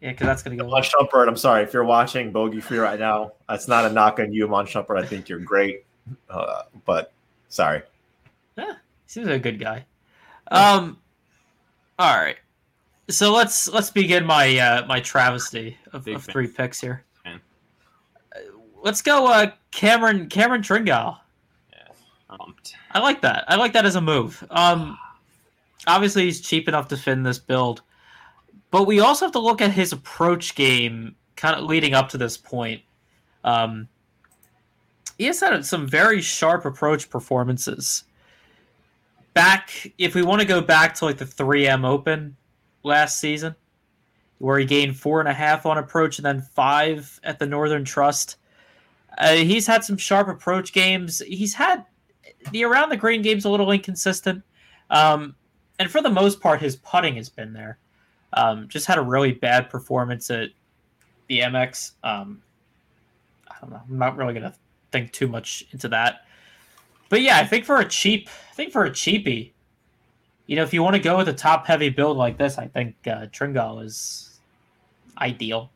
Yeah, 0.00 0.12
because 0.12 0.26
that's 0.26 0.42
going 0.44 0.56
to 0.56 0.62
go. 0.62 0.70
Iman 0.70 0.84
Shumpert, 0.84 1.26
I'm 1.26 1.36
sorry 1.36 1.64
if 1.64 1.72
you're 1.72 1.82
watching 1.82 2.30
Bogey 2.30 2.60
Free 2.60 2.78
right 2.78 3.00
now. 3.00 3.32
That's 3.48 3.66
not 3.66 3.84
a 3.84 3.92
knock 3.92 4.20
on 4.20 4.32
you, 4.32 4.46
Iman 4.46 4.66
Shumpert. 4.66 4.96
I 4.96 5.04
think 5.04 5.28
you're 5.28 5.40
great. 5.40 5.84
Uh, 6.28 6.62
but 6.84 7.12
sorry. 7.48 7.82
Yeah, 8.56 8.74
seems 9.06 9.26
like 9.26 9.36
a 9.36 9.38
good 9.38 9.60
guy. 9.60 9.84
Um, 10.50 10.98
all 11.98 12.16
right. 12.16 12.36
So 13.08 13.32
let's 13.32 13.68
let's 13.68 13.90
begin 13.90 14.24
my 14.24 14.56
uh, 14.58 14.86
my 14.86 15.00
travesty 15.00 15.76
of, 15.92 16.06
of 16.06 16.24
three 16.24 16.46
picks 16.46 16.80
here. 16.80 17.04
Uh, 17.26 18.40
let's 18.82 19.02
go, 19.02 19.26
uh, 19.26 19.50
Cameron 19.70 20.28
Cameron 20.28 20.62
Tringale. 20.62 21.18
Yeah, 21.72 22.36
I 22.92 23.00
like 23.00 23.20
that. 23.22 23.44
I 23.48 23.56
like 23.56 23.72
that 23.72 23.84
as 23.84 23.96
a 23.96 24.00
move. 24.00 24.44
Um, 24.50 24.96
obviously 25.86 26.24
he's 26.24 26.40
cheap 26.40 26.68
enough 26.68 26.88
to 26.88 26.96
fit 26.96 27.12
in 27.12 27.22
this 27.22 27.38
build, 27.38 27.82
but 28.70 28.86
we 28.86 29.00
also 29.00 29.24
have 29.26 29.32
to 29.32 29.40
look 29.40 29.60
at 29.60 29.72
his 29.72 29.92
approach 29.92 30.54
game, 30.54 31.16
kind 31.36 31.56
of 31.56 31.64
leading 31.64 31.94
up 31.94 32.10
to 32.10 32.18
this 32.18 32.36
point. 32.36 32.82
Um, 33.42 33.88
he 35.20 35.26
has 35.26 35.38
had 35.38 35.66
some 35.66 35.86
very 35.86 36.22
sharp 36.22 36.64
approach 36.64 37.10
performances. 37.10 38.04
Back, 39.34 39.92
if 39.98 40.14
we 40.14 40.22
want 40.22 40.40
to 40.40 40.46
go 40.46 40.62
back 40.62 40.94
to 40.94 41.04
like 41.04 41.18
the 41.18 41.26
3M 41.26 41.84
Open 41.84 42.38
last 42.84 43.20
season, 43.20 43.54
where 44.38 44.58
he 44.58 44.64
gained 44.64 44.96
four 44.96 45.20
and 45.20 45.28
a 45.28 45.34
half 45.34 45.66
on 45.66 45.76
approach 45.76 46.18
and 46.18 46.24
then 46.24 46.40
five 46.40 47.20
at 47.22 47.38
the 47.38 47.44
Northern 47.44 47.84
Trust. 47.84 48.36
Uh, 49.18 49.34
he's 49.34 49.66
had 49.66 49.84
some 49.84 49.98
sharp 49.98 50.26
approach 50.28 50.72
games. 50.72 51.20
He's 51.26 51.52
had 51.52 51.84
the 52.50 52.64
around 52.64 52.88
the 52.88 52.96
green 52.96 53.20
game's 53.20 53.44
a 53.44 53.50
little 53.50 53.70
inconsistent, 53.70 54.42
um, 54.88 55.36
and 55.78 55.90
for 55.90 56.00
the 56.00 56.08
most 56.08 56.40
part, 56.40 56.62
his 56.62 56.76
putting 56.76 57.16
has 57.16 57.28
been 57.28 57.52
there. 57.52 57.78
Um, 58.32 58.68
just 58.68 58.86
had 58.86 58.96
a 58.96 59.02
really 59.02 59.32
bad 59.32 59.68
performance 59.68 60.30
at 60.30 60.48
the 61.26 61.40
AmEx. 61.40 61.92
Um, 62.02 62.40
I 63.48 63.56
don't 63.60 63.70
know. 63.70 63.82
I'm 63.86 63.98
not 63.98 64.16
really 64.16 64.32
gonna 64.32 64.54
think 64.92 65.12
too 65.12 65.28
much 65.28 65.64
into 65.72 65.88
that. 65.88 66.24
But 67.08 67.22
yeah, 67.22 67.38
I 67.38 67.46
think 67.46 67.64
for 67.64 67.80
a 67.80 67.84
cheap, 67.84 68.28
I 68.50 68.54
think 68.54 68.72
for 68.72 68.84
a 68.84 68.90
cheapie, 68.90 69.50
you 70.46 70.56
know, 70.56 70.62
if 70.62 70.72
you 70.72 70.82
want 70.82 70.96
to 70.96 71.02
go 71.02 71.16
with 71.16 71.28
a 71.28 71.32
top 71.32 71.66
heavy 71.66 71.88
build 71.88 72.16
like 72.16 72.38
this, 72.38 72.58
I 72.58 72.66
think 72.66 72.94
uh, 73.06 73.26
Tringale 73.26 73.84
is 73.84 74.40
ideal. 75.18 75.70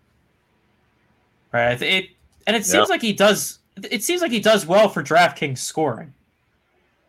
Right? 1.53 1.81
It 1.81 2.11
and 2.47 2.57
it 2.57 2.65
seems 2.65 2.89
like 2.89 3.03
he 3.03 3.13
does. 3.13 3.61
It 3.91 4.03
seems 4.03 4.23
like 4.23 4.31
he 4.31 4.41
does 4.41 4.67
well 4.67 4.89
for 4.89 5.03
DraftKings 5.03 5.59
scoring. 5.59 6.13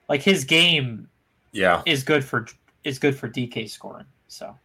Like 0.07 0.21
his 0.21 0.43
game, 0.43 1.07
yeah, 1.51 1.81
is 1.85 2.03
good 2.03 2.23
for 2.23 2.47
is 2.83 2.99
good 2.99 3.17
for 3.17 3.27
DK 3.27 3.69
scoring. 3.69 4.05
So, 4.27 4.55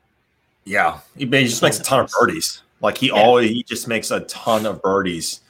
yeah, 0.64 1.00
he, 1.16 1.24
he 1.24 1.44
just 1.44 1.62
makes 1.62 1.80
a 1.80 1.82
ton 1.82 2.00
of 2.00 2.10
birdies. 2.20 2.62
Like 2.82 2.98
he 2.98 3.06
yeah. 3.08 3.14
always 3.14 3.50
he 3.50 3.62
just 3.62 3.88
makes 3.88 4.10
a 4.10 4.20
ton 4.20 4.66
of 4.66 4.82
birdies 4.82 5.40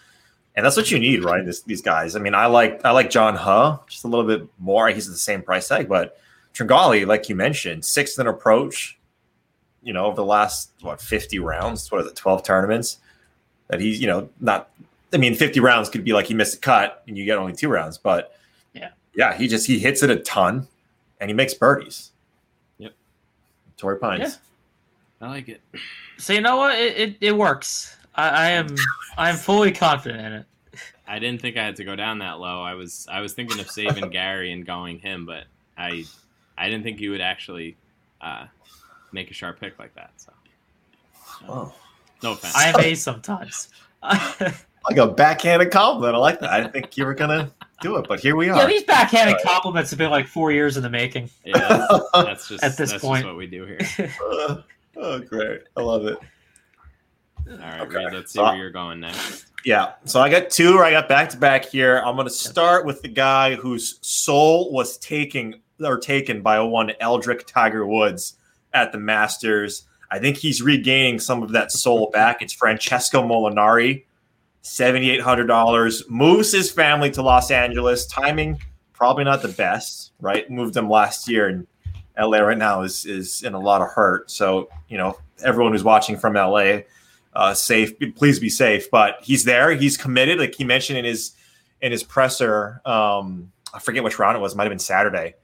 and 0.60 0.66
that's 0.66 0.76
what 0.76 0.90
you 0.90 0.98
need, 0.98 1.24
right? 1.24 1.42
This, 1.42 1.62
these 1.62 1.80
guys. 1.80 2.14
I 2.14 2.18
mean, 2.18 2.34
I 2.34 2.44
like 2.44 2.84
I 2.84 2.90
like 2.90 3.08
John 3.08 3.34
Huh 3.34 3.78
just 3.88 4.04
a 4.04 4.08
little 4.08 4.26
bit 4.26 4.46
more. 4.58 4.90
He's 4.90 5.08
at 5.08 5.12
the 5.12 5.18
same 5.18 5.40
price 5.40 5.68
tag, 5.68 5.88
but 5.88 6.18
Tringale, 6.52 7.06
like 7.06 7.30
you 7.30 7.34
mentioned, 7.34 7.82
sixth 7.82 8.18
in 8.18 8.26
approach. 8.26 8.98
You 9.82 9.94
know, 9.94 10.04
over 10.04 10.16
the 10.16 10.24
last 10.24 10.72
what 10.82 11.00
fifty 11.00 11.38
rounds, 11.38 11.90
what 11.90 12.02
is 12.02 12.08
it, 12.08 12.14
twelve 12.14 12.42
tournaments? 12.42 12.98
That 13.68 13.80
he's 13.80 14.02
you 14.02 14.06
know 14.06 14.28
not. 14.38 14.68
I 15.14 15.16
mean, 15.16 15.34
fifty 15.34 15.60
rounds 15.60 15.88
could 15.88 16.04
be 16.04 16.12
like 16.12 16.26
he 16.26 16.34
missed 16.34 16.56
a 16.56 16.58
cut 16.58 17.04
and 17.08 17.16
you 17.16 17.24
get 17.24 17.38
only 17.38 17.54
two 17.54 17.70
rounds, 17.70 17.96
but 17.96 18.36
yeah, 18.74 18.90
yeah, 19.14 19.34
he 19.34 19.48
just 19.48 19.66
he 19.66 19.78
hits 19.78 20.02
it 20.02 20.10
a 20.10 20.16
ton 20.16 20.68
and 21.22 21.30
he 21.30 21.34
makes 21.34 21.54
birdies. 21.54 22.10
Yep, 22.76 22.92
Torrey 23.78 23.98
Pines. 23.98 24.38
Yeah. 25.20 25.26
I 25.26 25.30
like 25.30 25.48
it. 25.48 25.62
So 26.18 26.34
you 26.34 26.42
know 26.42 26.58
what? 26.58 26.78
It 26.78 26.98
it, 26.98 27.16
it 27.22 27.32
works. 27.34 27.96
I, 28.14 28.28
I 28.28 28.46
am 28.50 28.76
I 29.16 29.30
am 29.30 29.36
fully 29.36 29.72
confident 29.72 30.20
in 30.20 30.32
it. 30.34 30.46
I 31.10 31.18
didn't 31.18 31.42
think 31.42 31.56
I 31.56 31.64
had 31.64 31.76
to 31.76 31.84
go 31.84 31.96
down 31.96 32.18
that 32.20 32.38
low. 32.38 32.62
I 32.62 32.74
was 32.74 33.06
I 33.10 33.20
was 33.20 33.32
thinking 33.32 33.58
of 33.58 33.68
saving 33.70 34.08
Gary 34.10 34.52
and 34.52 34.64
going 34.64 35.00
him, 35.00 35.26
but 35.26 35.44
I 35.76 36.04
I 36.56 36.68
didn't 36.68 36.84
think 36.84 37.00
you 37.00 37.10
would 37.10 37.20
actually 37.20 37.76
uh, 38.20 38.46
make 39.12 39.30
a 39.30 39.34
sharp 39.34 39.58
pick 39.60 39.78
like 39.78 39.94
that. 39.96 40.12
So 40.16 40.32
Oh, 41.48 41.74
No 42.22 42.32
offense. 42.32 42.54
I 42.54 42.68
am 42.68 42.78
a 42.78 42.94
sometimes. 42.94 43.68
like 44.02 44.96
a 44.98 45.06
backhanded 45.08 45.70
compliment. 45.70 46.14
I 46.14 46.18
like 46.18 46.40
that. 46.40 46.50
I 46.50 46.68
think 46.68 46.96
you 46.96 47.04
were 47.04 47.14
gonna 47.14 47.50
do 47.80 47.96
it, 47.96 48.06
but 48.08 48.20
here 48.20 48.36
we 48.36 48.48
are. 48.50 48.56
yeah, 48.58 48.64
are. 48.64 48.68
these 48.68 48.82
backhanded 48.84 49.34
Alright. 49.36 49.46
compliments 49.46 49.90
have 49.90 49.98
been 49.98 50.10
like 50.10 50.26
four 50.28 50.52
years 50.52 50.76
in 50.76 50.82
the 50.82 50.90
making. 50.90 51.28
yeah, 51.44 51.56
that's, 51.90 52.04
that's 52.14 52.48
just 52.48 52.62
At 52.64 52.76
this 52.76 52.90
that's 52.92 53.02
point. 53.02 53.22
just 53.22 53.26
what 53.26 53.36
we 53.36 53.46
do 53.46 53.64
here. 53.66 54.12
Uh, 54.30 54.56
oh, 54.96 55.18
great! 55.20 55.62
I 55.76 55.80
love 55.82 56.06
it. 56.06 56.18
All 57.50 57.56
right, 57.56 57.80
Okay. 57.80 58.04
Reed, 58.04 58.12
let's 58.14 58.32
see 58.32 58.38
So- 58.38 58.44
where 58.44 58.56
you're 58.56 58.70
going 58.70 59.00
next. 59.00 59.46
Yeah. 59.64 59.92
So 60.04 60.20
I 60.20 60.30
got 60.30 60.50
two. 60.50 60.76
Or 60.76 60.84
I 60.84 60.90
got 60.90 61.08
back 61.08 61.28
to 61.30 61.36
back 61.36 61.64
here. 61.66 61.98
I'm 61.98 62.16
going 62.16 62.26
to 62.26 62.32
start 62.32 62.86
with 62.86 63.02
the 63.02 63.08
guy 63.08 63.54
whose 63.54 63.98
soul 64.02 64.72
was 64.72 64.98
taken 64.98 65.60
or 65.80 65.98
taken 65.98 66.42
by 66.42 66.56
a 66.56 66.64
one 66.64 66.92
Eldrick 67.00 67.46
Tiger 67.46 67.86
Woods 67.86 68.36
at 68.72 68.92
the 68.92 68.98
Masters. 68.98 69.84
I 70.10 70.18
think 70.18 70.36
he's 70.36 70.60
regaining 70.60 71.18
some 71.18 71.42
of 71.42 71.52
that 71.52 71.72
soul 71.72 72.10
back. 72.12 72.42
It's 72.42 72.52
Francesco 72.52 73.22
Molinari, 73.22 74.04
seventy 74.62 75.10
eight 75.10 75.20
hundred 75.20 75.46
dollars. 75.46 76.04
Moves 76.08 76.52
his 76.52 76.70
family 76.70 77.10
to 77.12 77.22
Los 77.22 77.50
Angeles. 77.50 78.06
Timing 78.06 78.58
probably 78.92 79.24
not 79.24 79.40
the 79.40 79.48
best, 79.48 80.12
right? 80.20 80.48
Moved 80.50 80.74
them 80.74 80.88
last 80.90 81.28
year, 81.28 81.48
and 81.48 81.66
LA 82.18 82.38
right 82.38 82.58
now 82.58 82.82
is 82.82 83.06
is 83.06 83.42
in 83.42 83.54
a 83.54 83.60
lot 83.60 83.82
of 83.82 83.88
hurt. 83.88 84.30
So 84.30 84.68
you 84.88 84.98
know 84.98 85.18
everyone 85.42 85.72
who's 85.72 85.84
watching 85.84 86.16
from 86.18 86.34
LA 86.34 86.80
uh, 87.34 87.54
safe. 87.54 87.92
Please 88.16 88.38
be 88.38 88.48
safe. 88.48 88.90
But 88.90 89.18
he's 89.22 89.44
there. 89.44 89.72
He's 89.72 89.96
committed. 89.96 90.38
Like 90.38 90.54
he 90.54 90.64
mentioned 90.64 90.98
in 90.98 91.04
his 91.04 91.32
in 91.80 91.92
his 91.92 92.02
presser. 92.02 92.80
Um, 92.84 93.52
I 93.72 93.78
forget 93.78 94.02
which 94.02 94.18
round 94.18 94.36
it 94.36 94.40
was. 94.40 94.54
Might 94.54 94.64
have 94.64 94.70
been 94.70 94.78
Saturday. 94.78 95.34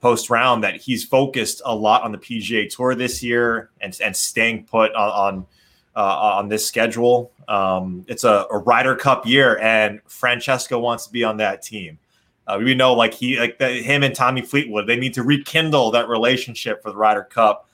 Post 0.00 0.30
round 0.30 0.64
that 0.64 0.76
he's 0.76 1.04
focused 1.04 1.62
a 1.64 1.74
lot 1.74 2.02
on 2.02 2.12
the 2.12 2.18
PGA 2.18 2.68
Tour 2.68 2.94
this 2.94 3.22
year 3.22 3.70
and 3.80 3.96
and 4.02 4.16
staying 4.16 4.64
put 4.64 4.92
on 4.94 5.36
on, 5.36 5.46
uh, 5.94 6.36
on 6.36 6.48
this 6.48 6.66
schedule. 6.66 7.32
Um, 7.48 8.04
it's 8.08 8.24
a, 8.24 8.46
a 8.50 8.58
Ryder 8.58 8.96
Cup 8.96 9.26
year, 9.26 9.58
and 9.60 10.00
Francesco 10.06 10.78
wants 10.78 11.06
to 11.06 11.12
be 11.12 11.22
on 11.22 11.36
that 11.38 11.62
team. 11.62 11.98
Uh, 12.46 12.58
we 12.62 12.74
know 12.74 12.94
like 12.94 13.14
he 13.14 13.38
like 13.38 13.58
the, 13.58 13.68
him 13.68 14.02
and 14.02 14.14
Tommy 14.14 14.42
Fleetwood. 14.42 14.86
They 14.86 14.96
need 14.96 15.14
to 15.14 15.22
rekindle 15.22 15.92
that 15.92 16.08
relationship 16.08 16.82
for 16.82 16.90
the 16.90 16.96
Ryder 16.96 17.24
Cup. 17.24 17.68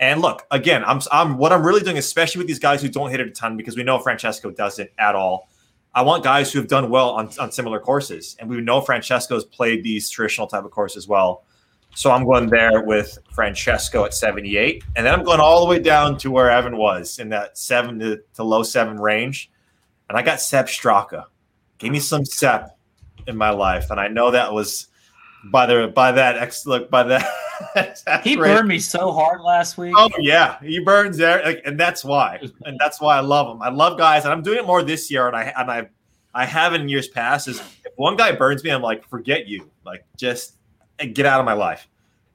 And 0.00 0.20
look, 0.20 0.46
again, 0.50 0.84
I'm, 0.84 1.00
I'm 1.10 1.38
what 1.38 1.52
I'm 1.52 1.66
really 1.66 1.80
doing, 1.80 1.98
especially 1.98 2.38
with 2.38 2.46
these 2.46 2.58
guys 2.58 2.80
who 2.80 2.88
don't 2.88 3.10
hit 3.10 3.20
it 3.20 3.26
a 3.26 3.30
ton, 3.30 3.56
because 3.56 3.76
we 3.76 3.82
know 3.82 3.98
Francesco 3.98 4.50
doesn't 4.50 4.90
at 4.98 5.14
all. 5.14 5.48
I 5.94 6.02
want 6.02 6.22
guys 6.22 6.52
who 6.52 6.60
have 6.60 6.68
done 6.68 6.90
well 6.90 7.10
on, 7.10 7.30
on 7.40 7.50
similar 7.50 7.80
courses, 7.80 8.36
and 8.38 8.48
we 8.48 8.60
know 8.60 8.80
Francesco's 8.80 9.44
played 9.44 9.82
these 9.82 10.08
traditional 10.08 10.46
type 10.46 10.64
of 10.64 10.70
courses 10.70 11.08
well. 11.08 11.44
So 11.94 12.12
I'm 12.12 12.24
going 12.24 12.48
there 12.48 12.82
with 12.82 13.18
Francesco 13.32 14.04
at 14.04 14.14
78, 14.14 14.84
and 14.94 15.04
then 15.04 15.12
I'm 15.12 15.24
going 15.24 15.40
all 15.40 15.60
the 15.60 15.66
way 15.66 15.80
down 15.80 16.16
to 16.18 16.30
where 16.30 16.50
Evan 16.50 16.76
was 16.76 17.18
in 17.18 17.30
that 17.30 17.58
seven 17.58 17.98
to, 17.98 18.20
to 18.34 18.44
low 18.44 18.62
seven 18.62 19.00
range, 19.00 19.50
and 20.08 20.16
I 20.16 20.22
got 20.22 20.40
Sepp 20.40 20.66
Straka. 20.66 21.24
Give 21.78 21.90
me 21.90 21.98
some 21.98 22.24
Sepp 22.24 22.78
in 23.26 23.36
my 23.36 23.50
life, 23.50 23.90
and 23.90 23.98
I 23.98 24.06
know 24.06 24.30
that 24.30 24.52
was 24.52 24.88
by 25.50 25.66
the 25.66 25.88
by 25.88 26.12
that 26.12 26.36
ex 26.36 26.66
look 26.66 26.90
by 26.90 27.02
that. 27.04 27.28
He 28.22 28.36
great- 28.36 28.54
burned 28.54 28.68
me 28.68 28.78
so 28.78 29.12
hard 29.12 29.40
last 29.40 29.78
week. 29.78 29.94
Oh 29.96 30.10
yeah, 30.18 30.60
he 30.60 30.80
burns 30.80 31.16
there, 31.16 31.42
like, 31.44 31.62
and 31.64 31.78
that's 31.78 32.04
why, 32.04 32.40
and 32.64 32.78
that's 32.78 33.00
why 33.00 33.16
I 33.16 33.20
love 33.20 33.54
him. 33.54 33.62
I 33.62 33.68
love 33.70 33.98
guys, 33.98 34.24
and 34.24 34.32
I'm 34.32 34.42
doing 34.42 34.58
it 34.58 34.66
more 34.66 34.82
this 34.82 35.10
year, 35.10 35.26
and 35.26 35.36
I 35.36 35.52
and 35.56 35.70
I 35.70 35.88
I 36.34 36.44
have 36.44 36.74
in 36.74 36.88
years 36.88 37.08
past. 37.08 37.48
Is 37.48 37.60
if 37.60 37.92
one 37.96 38.16
guy 38.16 38.32
burns 38.32 38.62
me, 38.62 38.70
I'm 38.70 38.82
like, 38.82 39.06
forget 39.08 39.46
you, 39.46 39.70
like 39.84 40.04
just 40.16 40.54
get 40.98 41.26
out 41.26 41.40
of 41.40 41.46
my 41.46 41.52
life. 41.52 41.88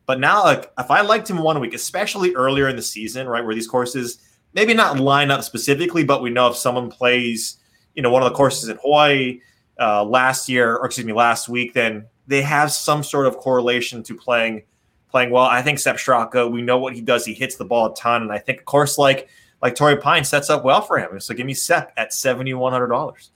But 0.05 0.19
now, 0.19 0.43
like 0.43 0.71
if 0.77 0.91
I 0.91 1.01
liked 1.01 1.29
him 1.29 1.37
one 1.37 1.59
week, 1.59 1.73
especially 1.73 2.33
earlier 2.35 2.67
in 2.67 2.75
the 2.75 2.81
season, 2.81 3.27
right 3.27 3.43
where 3.43 3.55
these 3.55 3.67
courses 3.67 4.19
maybe 4.53 4.73
not 4.73 4.99
line 4.99 5.31
up 5.31 5.43
specifically, 5.43 6.03
but 6.03 6.21
we 6.21 6.29
know 6.29 6.47
if 6.47 6.55
someone 6.55 6.89
plays, 6.89 7.57
you 7.95 8.03
know, 8.03 8.11
one 8.11 8.21
of 8.21 8.29
the 8.29 8.35
courses 8.35 8.69
in 8.69 8.77
Hawaii 8.81 9.39
uh, 9.79 10.03
last 10.03 10.49
year, 10.49 10.75
or 10.75 10.85
excuse 10.85 11.07
me, 11.07 11.13
last 11.13 11.49
week, 11.49 11.73
then 11.73 12.05
they 12.27 12.41
have 12.41 12.71
some 12.71 13.03
sort 13.03 13.25
of 13.25 13.37
correlation 13.37 14.03
to 14.03 14.15
playing 14.15 14.63
playing 15.13 15.29
well. 15.29 15.45
I 15.45 15.61
think 15.61 15.77
Sepp 15.77 15.97
Straka, 15.97 16.49
we 16.51 16.63
know 16.63 16.79
what 16.79 16.93
he 16.93 16.99
does. 17.01 17.23
He 17.23 17.33
hits 17.35 17.55
the 17.55 17.65
ball 17.65 17.91
a 17.91 17.95
ton, 17.95 18.23
and 18.23 18.31
I 18.31 18.39
think 18.39 18.57
of 18.59 18.65
course 18.65 18.97
like 18.97 19.29
like 19.61 19.75
Torrey 19.75 19.95
Pine 19.95 20.23
sets 20.25 20.49
up 20.49 20.65
well 20.65 20.81
for 20.81 20.97
him. 20.97 21.19
So 21.19 21.35
give 21.35 21.45
me 21.45 21.53
Sepp 21.53 21.93
at 21.95 22.11
seventy 22.13 22.55
one 22.55 22.73
hundred 22.73 22.87
dollars. 22.87 23.29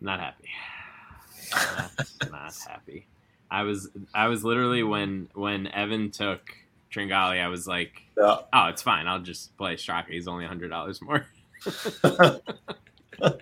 Not 0.00 0.18
happy. 0.18 0.48
Not, 1.52 1.92
not 2.32 2.52
happy. 2.68 3.06
I 3.52 3.62
was 3.62 3.88
I 4.12 4.26
was 4.26 4.42
literally 4.44 4.82
when 4.82 5.28
when 5.34 5.68
Evan 5.68 6.10
took 6.10 6.50
Tringale, 6.92 7.40
I 7.40 7.46
was 7.46 7.68
like, 7.68 8.02
Yeah. 8.18 8.38
oh, 8.52 8.66
it's 8.66 8.82
fine. 8.82 9.06
I'll 9.06 9.20
just 9.20 9.56
play 9.56 9.76
Straka. 9.76 10.08
He's 10.08 10.26
only 10.26 10.44
hundred 10.44 10.70
dollars 10.70 11.00
more. 11.00 11.24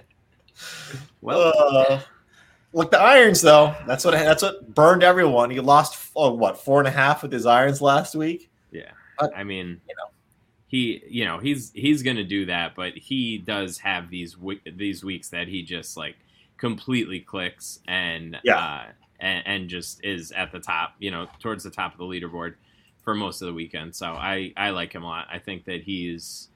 well, 1.22 1.52
Uh, 1.56 2.00
look, 2.72 2.90
the 2.90 3.00
irons 3.00 3.40
though. 3.40 3.74
That's 3.86 4.04
what 4.04 4.12
that's 4.12 4.42
what 4.42 4.74
burned 4.74 5.02
everyone. 5.02 5.50
He 5.50 5.60
lost 5.60 6.10
oh, 6.16 6.32
what 6.32 6.58
four 6.58 6.78
and 6.80 6.88
a 6.88 6.90
half 6.92 7.22
with 7.22 7.32
his 7.32 7.46
irons 7.46 7.80
last 7.80 8.14
week. 8.14 8.50
yeah. 8.70 8.90
but, 9.18 9.36
I 9.36 9.44
mean, 9.44 9.80
you 9.88 9.94
know. 9.96 10.10
he 10.66 11.02
you 11.08 11.24
know 11.24 11.38
he's 11.38 11.70
he's 11.74 12.02
gonna 12.02 12.24
do 12.24 12.46
that, 12.46 12.74
but 12.74 12.92
he 12.94 13.38
does 13.38 13.78
have 13.78 14.10
these 14.10 14.36
these 14.76 15.04
weeks 15.04 15.28
that 15.30 15.48
he 15.48 15.62
just 15.62 15.96
like 15.96 16.16
completely 16.56 17.20
clicks 17.20 17.80
and 17.86 18.38
Yeah. 18.42 18.58
uh, 18.58 18.84
and, 19.20 19.46
and 19.46 19.68
just 19.68 20.04
is 20.04 20.30
at 20.32 20.52
the 20.52 20.60
top, 20.60 20.94
you 20.98 21.10
know, 21.10 21.26
towards 21.40 21.64
the 21.64 21.70
top 21.70 21.92
of 21.92 21.98
the 21.98 22.04
leaderboard 22.04 22.54
for 23.02 23.14
most 23.14 23.42
of 23.42 23.46
the 23.46 23.54
weekend. 23.54 23.94
So 23.94 24.06
I 24.06 24.52
I 24.56 24.70
like 24.70 24.92
him 24.92 25.02
a 25.02 25.06
lot. 25.06 25.26
I 25.32 25.38
think 25.38 25.64
that 25.64 25.82
he's 25.82 26.48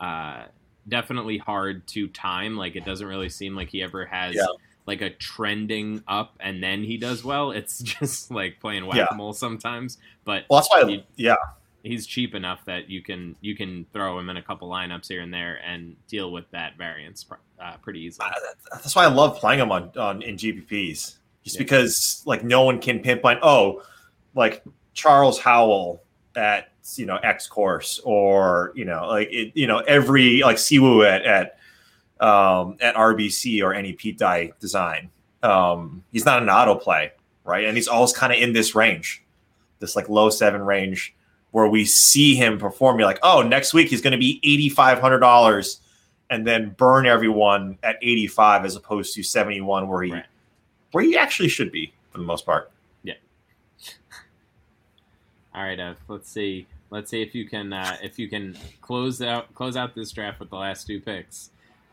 uh, 0.00 0.44
definitely 0.88 1.38
hard 1.38 1.86
to 1.88 2.08
time. 2.08 2.56
Like 2.56 2.76
it 2.76 2.84
doesn't 2.84 3.06
really 3.06 3.28
seem 3.28 3.54
like 3.54 3.68
he 3.68 3.82
ever 3.82 4.04
has. 4.04 4.34
Yeah. 4.34 4.46
Like 4.88 5.02
a 5.02 5.10
trending 5.10 6.02
up 6.08 6.34
and 6.40 6.62
then 6.62 6.82
he 6.82 6.96
does 6.96 7.22
well. 7.22 7.50
It's 7.52 7.78
just 8.00 8.30
like 8.30 8.58
playing 8.58 8.84
Yeah. 8.86 8.88
whack 9.02 9.08
a 9.12 9.14
mole 9.14 9.34
sometimes. 9.34 9.98
But 10.24 10.44
Well, 10.50 10.60
that's 10.60 10.70
why. 10.70 10.88
You- 10.90 11.02
yeah, 11.16 11.36
he's 11.84 12.06
cheap 12.06 12.34
enough 12.34 12.64
that 12.64 12.88
you 12.90 13.02
can 13.02 13.36
you 13.40 13.54
can 13.54 13.84
throw 13.92 14.18
him 14.18 14.28
in 14.30 14.36
a 14.38 14.42
couple 14.42 14.68
lineups 14.68 15.08
here 15.08 15.20
and 15.20 15.32
there 15.32 15.60
and 15.64 15.94
deal 16.08 16.32
with 16.32 16.50
that 16.50 16.76
variance 16.76 17.24
uh, 17.60 17.76
pretty 17.82 18.00
easily. 18.00 18.28
that's 18.72 18.96
why 18.96 19.04
I 19.04 19.08
love 19.08 19.36
playing 19.38 19.60
him 19.60 19.70
on, 19.70 19.92
on 19.96 20.22
in 20.22 20.36
GPPs, 20.36 21.16
just 21.44 21.56
Yeah. 21.56 21.58
because 21.58 22.22
like 22.26 22.42
no 22.42 22.62
one 22.62 22.80
can 22.80 23.00
pinpoint. 23.00 23.40
Oh, 23.42 23.82
like 24.34 24.64
Charles 24.94 25.38
Howell 25.38 26.02
at 26.34 26.72
you 26.96 27.04
know 27.06 27.16
X 27.16 27.46
course, 27.46 28.00
or 28.04 28.72
you 28.74 28.84
know 28.86 29.06
like 29.08 29.28
it, 29.30 29.52
you 29.54 29.66
know 29.66 29.78
every 29.80 30.40
like 30.42 30.56
Siwoo 30.56 31.06
at 31.06 31.24
at 31.26 31.57
um, 32.20 32.76
at 32.80 32.94
RBC 32.94 33.62
or 33.62 33.74
any 33.74 33.92
Pete 33.92 34.18
Dye 34.18 34.52
design. 34.60 35.10
Um, 35.42 36.02
he's 36.12 36.24
not 36.24 36.42
an 36.42 36.48
auto 36.48 36.74
play, 36.74 37.12
right? 37.44 37.64
And 37.64 37.76
he's 37.76 37.88
always 37.88 38.12
kind 38.12 38.32
of 38.32 38.38
in 38.38 38.52
this 38.52 38.74
range, 38.74 39.22
this 39.78 39.94
like 39.96 40.08
low 40.08 40.30
seven 40.30 40.62
range, 40.62 41.14
where 41.52 41.68
we 41.68 41.84
see 41.84 42.34
him 42.34 42.58
perform. 42.58 42.98
You're 42.98 43.06
like, 43.08 43.20
oh, 43.22 43.42
next 43.42 43.72
week 43.72 43.88
he's 43.88 44.00
going 44.02 44.12
to 44.12 44.18
be 44.18 44.40
eighty 44.42 44.68
five 44.68 45.00
hundred 45.00 45.20
dollars 45.20 45.80
and 46.30 46.46
then 46.46 46.70
burn 46.76 47.06
everyone 47.06 47.78
at 47.82 47.96
85 48.02 48.66
as 48.66 48.76
opposed 48.76 49.14
to 49.14 49.22
71 49.22 49.88
where 49.88 50.02
he 50.02 50.12
Right. 50.12 50.26
where 50.92 51.02
he 51.02 51.16
actually 51.16 51.48
should 51.48 51.72
be 51.72 51.92
for 52.10 52.18
the 52.18 52.24
most 52.24 52.44
part. 52.44 52.70
Yeah. 53.02 53.14
All 55.54 55.62
right, 55.62 55.78
Ev, 55.78 55.96
let's 56.08 56.30
see. 56.30 56.66
Let's 56.90 57.10
see 57.10 57.22
if 57.22 57.34
you 57.34 57.48
can 57.48 57.72
uh, 57.72 57.96
if 58.02 58.18
you 58.18 58.28
can 58.28 58.56
close 58.80 59.20
out 59.22 59.54
close 59.54 59.76
out 59.76 59.94
this 59.94 60.10
draft 60.12 60.40
with 60.40 60.50
the 60.50 60.56
last 60.56 60.86
two 60.86 61.00
picks 61.00 61.50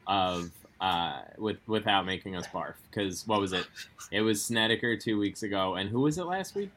of 0.08 0.52
uh, 0.82 1.22
with 1.38 1.58
without 1.68 2.06
making 2.06 2.36
us 2.36 2.46
barf. 2.48 2.74
Because 2.90 3.26
what 3.28 3.40
was 3.40 3.54
it? 3.54 3.66
It 4.12 4.22
was 4.22 4.44
Snedeker 4.44 4.96
two 4.98 5.18
weeks 5.20 5.44
ago, 5.44 5.76
and 5.76 5.90
who 5.90 6.02
was 6.02 6.18
it 6.18 6.26
last 6.26 6.56
week? 6.56 6.70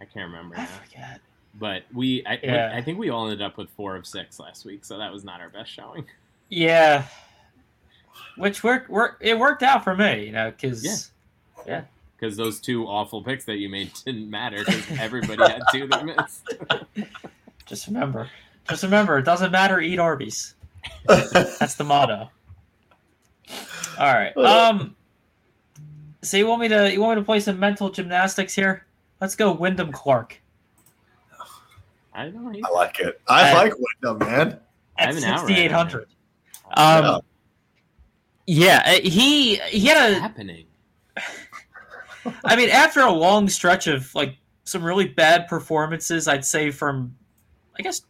I 0.00 0.04
can't 0.04 0.26
remember 0.30 0.56
I 0.56 0.62
now. 0.62 0.66
forget. 0.66 1.20
But 1.54 1.82
we, 1.92 2.24
I, 2.24 2.38
Yeah. 2.42 2.72
I 2.74 2.82
think 2.82 2.98
we 2.98 3.10
all 3.10 3.24
ended 3.24 3.42
up 3.42 3.56
with 3.56 3.68
four 3.70 3.96
of 3.96 4.06
six 4.06 4.38
last 4.38 4.64
week, 4.64 4.84
so 4.84 4.98
that 4.98 5.12
was 5.12 5.24
not 5.24 5.40
our 5.40 5.48
best 5.48 5.70
showing. 5.70 6.04
Yeah. 6.50 7.04
Which 8.38 8.64
worked, 8.64 8.88
work, 8.88 9.18
it 9.20 9.38
worked 9.38 9.62
out 9.62 9.84
for 9.84 9.94
me, 9.94 10.24
you 10.26 10.32
know, 10.32 10.50
because 10.50 11.10
Yeah. 11.66 11.82
because 12.16 12.38
those 12.38 12.58
two 12.58 12.86
awful 12.86 13.22
picks 13.22 13.44
that 13.44 13.56
you 13.58 13.68
made 13.68 13.90
didn't 14.06 14.30
matter 14.30 14.64
because 14.64 14.98
everybody 14.98 15.42
had 15.42 15.60
two 15.70 15.86
that 15.88 16.06
missed. 16.06 16.54
just 17.66 17.86
remember, 17.86 18.30
just 18.66 18.82
remember, 18.82 19.18
it 19.18 19.24
doesn't 19.24 19.50
matter. 19.52 19.78
Eat 19.78 19.98
Arby's. 19.98 20.54
That's 21.06 21.74
the 21.74 21.84
motto. 21.84 22.30
All 23.98 24.12
right. 24.14 24.36
Um. 24.36 24.94
So 26.22 26.36
you 26.36 26.46
want 26.46 26.60
me 26.60 26.68
to 26.68 26.92
you 26.92 27.00
want 27.00 27.18
me 27.18 27.22
to 27.22 27.26
play 27.26 27.40
some 27.40 27.58
mental 27.58 27.90
gymnastics 27.90 28.54
here? 28.54 28.86
Let's 29.20 29.34
go, 29.34 29.52
Wyndham 29.52 29.92
Clark 29.92 30.40
I 32.18 32.24
don't 32.24 32.52
know. 32.52 32.60
I 32.64 32.70
like 32.70 32.98
it. 32.98 33.20
I 33.28 33.52
Uh, 33.52 33.54
like 33.54 33.72
Wyndham, 34.02 34.28
man. 34.28 34.60
I 34.98 35.02
at 35.02 35.14
have 35.14 35.16
an 35.16 35.24
outright 35.24 35.40
on 35.40 35.46
sixty 35.46 35.62
eight 35.62 35.70
hundred. 35.70 36.08
Um. 36.72 37.20
Yeah, 38.46 38.82
uh, 38.84 39.08
he 39.08 39.56
he 39.56 39.86
had 39.86 40.02
What's 40.02 40.16
a 40.16 40.20
happening? 40.20 40.66
I 42.44 42.56
mean, 42.56 42.70
after 42.70 43.00
a 43.00 43.12
long 43.12 43.48
stretch 43.48 43.86
of 43.86 44.12
like 44.16 44.36
some 44.64 44.82
really 44.82 45.06
bad 45.06 45.48
performances. 45.48 46.28
I'd 46.28 46.44
say 46.44 46.70
from, 46.70 47.16
I 47.78 47.82
guess, 47.82 48.02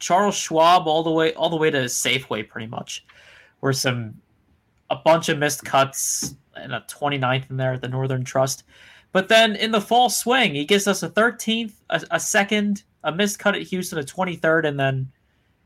Charles 0.00 0.34
Schwab 0.34 0.88
all 0.88 1.02
the 1.02 1.10
way 1.10 1.32
all 1.34 1.50
the 1.50 1.56
way 1.56 1.70
to 1.70 1.84
Safeway, 1.84 2.48
pretty 2.48 2.66
much, 2.66 3.04
were 3.60 3.72
some 3.72 4.14
a 4.90 4.96
bunch 4.96 5.28
of 5.28 5.38
missed 5.38 5.64
cuts 5.64 6.34
and 6.56 6.72
a 6.74 6.84
29th 6.88 7.48
in 7.48 7.56
there 7.56 7.74
at 7.74 7.80
the 7.80 7.88
Northern 7.88 8.24
Trust. 8.24 8.64
But 9.12 9.28
then 9.28 9.56
in 9.56 9.70
the 9.70 9.80
fall 9.80 10.10
swing, 10.10 10.54
he 10.54 10.64
gives 10.64 10.86
us 10.86 11.02
a 11.02 11.08
13th, 11.08 11.72
a, 11.90 12.02
a 12.12 12.20
second, 12.20 12.84
a 13.04 13.12
missed 13.12 13.38
cut 13.38 13.54
at 13.54 13.62
Houston, 13.62 13.98
a 13.98 14.02
23rd, 14.02 14.66
and 14.66 14.78
then, 14.78 15.10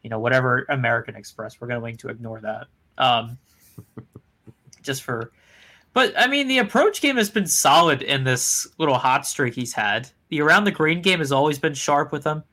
you 0.03 0.11
know, 0.11 0.19
whatever 0.19 0.67
American 0.69 1.15
Express. 1.15 1.61
We're 1.61 1.69
going 1.69 1.97
to 1.99 2.09
ignore 2.09 2.41
that. 2.41 2.67
Um, 2.97 3.39
just 4.83 5.03
for, 5.03 5.33
but 5.93 6.15
I 6.17 6.27
mean, 6.27 6.49
the 6.49 6.59
approach 6.59 7.01
game 7.01 7.17
has 7.17 7.31
been 7.31 7.47
solid 7.47 8.03
in 8.03 8.25
this 8.25 8.67
little 8.79 8.99
hot 8.99 9.27
streak 9.27 9.55
he's 9.55 9.73
had. 9.73 10.09
The 10.29 10.41
around 10.41 10.65
the 10.65 10.71
green 10.71 11.03
game 11.03 11.19
has 11.19 11.33
always 11.33 11.59
been 11.59 11.75
sharp 11.75 12.13
with 12.13 12.25
him. 12.25 12.45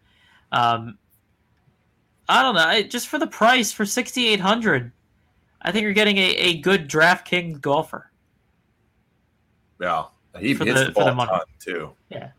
Um, 0.51 0.97
I 2.29 2.41
don't 2.41 2.55
know. 2.55 2.61
I, 2.65 2.83
just 2.83 3.07
for 3.07 3.19
the 3.19 3.27
price 3.27 3.71
for 3.71 3.85
6,800, 3.85 4.91
I 5.61 5.71
think 5.71 5.83
you're 5.83 5.93
getting 5.93 6.17
a, 6.17 6.29
a 6.35 6.57
good 6.61 6.89
DraftKings 6.89 7.59
golfer. 7.61 8.09
Yeah. 9.81 10.05
He 10.39 10.53
For 10.53 10.65
hits 10.65 10.79
the- 10.79 10.85
the, 10.87 10.91
ball 10.91 11.05
the 11.15 11.25
ton 11.25 11.41
too. 11.59 11.91
Yeah. 12.09 12.29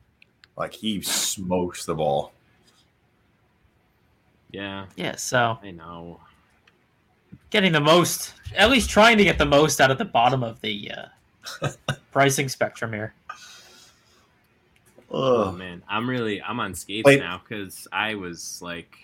Like 0.56 0.72
he 0.72 1.02
smokes 1.02 1.84
the 1.84 1.94
ball. 1.94 2.32
Yeah, 4.50 4.84
Yeah, 4.96 5.16
so 5.16 5.58
I 5.62 5.70
know. 5.70 6.20
getting 7.48 7.72
the 7.72 7.80
most, 7.80 8.34
at 8.54 8.70
least 8.70 8.90
trying 8.90 9.16
to 9.16 9.24
get 9.24 9.38
the 9.38 9.46
most 9.46 9.80
out 9.80 9.90
of 9.90 9.96
the 9.96 10.04
bottom 10.04 10.42
of 10.42 10.60
the 10.60 10.92
uh, 11.62 11.70
pricing 12.12 12.50
spectrum 12.50 12.92
here. 12.92 13.14
Oh 15.10 15.52
man, 15.52 15.82
I'm 15.88 16.08
really 16.08 16.42
I'm 16.42 16.60
on 16.60 16.74
skates 16.74 17.06
Wait. 17.06 17.20
now 17.20 17.40
because 17.42 17.88
I 17.92 18.14
was 18.14 18.60
like, 18.62 18.94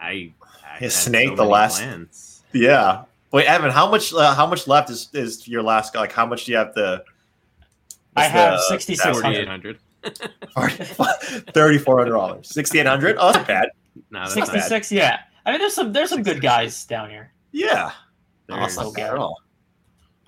I, 0.00 0.32
I 0.64 0.78
had 0.78 0.92
Snake 0.92 1.30
so 1.30 1.36
the 1.36 1.44
last- 1.44 1.78
plans. 1.78 2.42
Yeah. 2.52 3.04
Wait, 3.30 3.46
Evan, 3.46 3.70
how 3.70 3.90
much 3.90 4.12
uh, 4.14 4.34
how 4.34 4.46
much 4.46 4.66
left 4.66 4.88
is, 4.90 5.08
is 5.12 5.46
your 5.46 5.62
last 5.62 5.94
like 5.94 6.12
how 6.12 6.24
much 6.24 6.46
do 6.46 6.52
you 6.52 6.58
have 6.58 6.74
to 6.74 7.02
I 8.16 8.24
have 8.24 8.52
the- 8.70 8.78
6,600. 8.80 9.78
4,800. 9.78 9.78
thirty 11.52 11.78
four 11.78 11.98
hundred 11.98 12.12
dollars. 12.12 12.48
Sixty 12.48 12.78
eight 12.78 12.86
hundred? 12.86 13.16
Oh 13.18 13.26
that's 13.32 13.38
not 13.38 13.46
bad. 13.46 13.68
No, 14.10 14.20
that's 14.20 14.36
not 14.36 14.46
bad. 14.48 14.54
66, 14.62 14.92
yeah. 14.92 15.20
I 15.44 15.50
mean, 15.52 15.60
there's 15.60 15.74
some 15.74 15.92
there's 15.92 16.08
some 16.10 16.22
good 16.22 16.40
guys 16.40 16.84
down 16.86 17.10
here. 17.10 17.32
Yeah. 17.52 17.92
There's- 18.46 18.76
That's 18.76 18.86
not 18.86 18.94
bad 18.94 19.14
all. 19.16 19.42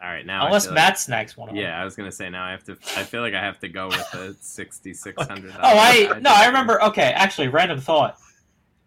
all 0.02 0.08
right, 0.08 0.26
now 0.26 0.44
Unless 0.46 0.66
feel 0.66 0.74
Matt 0.74 0.98
snags 0.98 1.36
one 1.38 1.48
of 1.48 1.54
Like, 1.54 1.62
them. 1.62 1.70
yeah, 1.70 1.80
I 1.80 1.84
was 1.84 1.96
gonna 1.96 2.12
say 2.12 2.28
now 2.28 2.44
I 2.44 2.50
have 2.50 2.64
to. 2.64 2.72
I 2.96 3.02
feel 3.04 3.22
like 3.22 3.32
I 3.34 3.40
have 3.40 3.58
to 3.60 3.68
go 3.68 3.86
with 3.88 4.10
the 4.12 4.36
sixty 4.40 4.92
six 4.92 5.24
hundred. 5.26 5.52
Oh, 5.56 5.58
I 5.62 6.18
no, 6.20 6.30
I 6.30 6.46
remember. 6.48 6.82
Okay, 6.84 7.12
actually, 7.14 7.48
random 7.48 7.80
thought. 7.80 8.18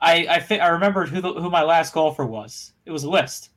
I 0.03 0.27
I, 0.29 0.39
fi- 0.39 0.59
I 0.59 0.67
remembered 0.67 1.09
who 1.09 1.21
the, 1.21 1.33
who 1.33 1.49
my 1.49 1.63
last 1.63 1.93
golfer 1.93 2.25
was. 2.25 2.73
It 2.85 2.91
was 2.91 3.05
List. 3.05 3.49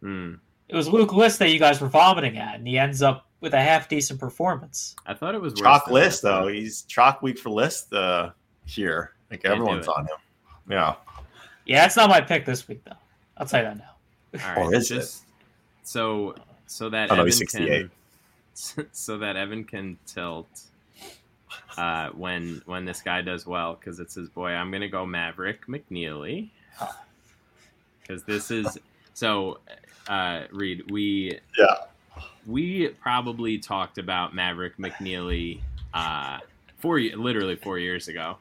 Hmm. 0.00 0.34
It 0.68 0.76
was 0.76 0.88
Luke 0.88 1.12
List 1.12 1.38
that 1.38 1.50
you 1.50 1.58
guys 1.58 1.80
were 1.80 1.88
vomiting 1.88 2.36
at, 2.38 2.56
and 2.56 2.66
he 2.66 2.78
ends 2.78 3.02
up 3.02 3.26
with 3.40 3.54
a 3.54 3.60
half 3.60 3.88
decent 3.88 4.18
performance. 4.18 4.96
I 5.06 5.14
thought 5.14 5.34
it 5.34 5.40
was 5.40 5.52
worse 5.52 5.60
Chalk 5.60 5.84
than 5.86 5.94
list 5.94 6.22
that, 6.22 6.28
though. 6.42 6.48
He's 6.48 6.82
chalk 6.82 7.22
week 7.22 7.38
for 7.38 7.50
list 7.50 7.92
uh 7.92 8.30
here. 8.66 9.12
Like 9.30 9.44
everyone's 9.44 9.88
on 9.88 10.04
him. 10.04 10.16
Yeah. 10.70 10.94
Yeah, 11.66 11.82
that's 11.82 11.96
not 11.96 12.08
my 12.10 12.20
pick 12.20 12.44
this 12.44 12.66
week, 12.68 12.82
though. 12.84 12.92
I'll 13.38 13.46
tell 13.46 13.60
you 13.62 13.68
that 13.68 13.78
now. 13.78 14.44
All 14.48 14.54
right, 14.56 14.66
Or 14.66 14.74
is 14.74 14.90
it? 14.90 15.14
so 15.82 16.34
so 16.66 16.88
that 16.90 17.10
Oh, 17.10 17.14
no, 17.16 17.20
Evan 17.22 17.26
he's 17.26 17.38
68. 17.38 17.90
can 18.76 18.88
so 18.92 19.18
that 19.18 19.36
Evan 19.36 19.64
can 19.64 19.98
tilt 20.06 20.48
uh, 21.76 22.10
when 22.10 22.62
when 22.66 22.84
this 22.84 23.00
guy 23.02 23.22
does 23.22 23.46
well 23.46 23.74
because 23.74 24.00
it's 24.00 24.14
his 24.14 24.28
boy. 24.28 24.50
I'm 24.50 24.70
gonna 24.70 24.88
go 24.88 25.04
Maverick 25.06 25.66
McNeely 25.66 26.50
because 28.02 28.22
this 28.24 28.50
is 28.50 28.78
so. 29.14 29.58
Uh, 30.06 30.42
Reed, 30.52 30.90
we 30.90 31.38
Yeah. 31.58 31.76
we 32.46 32.88
probably 32.88 33.56
talked 33.58 33.96
about 33.96 34.34
Maverick 34.34 34.76
McNeely 34.76 35.60
uh, 35.94 36.40
four 36.78 37.00
literally 37.00 37.56
four 37.56 37.78
years 37.78 38.08
ago 38.08 38.36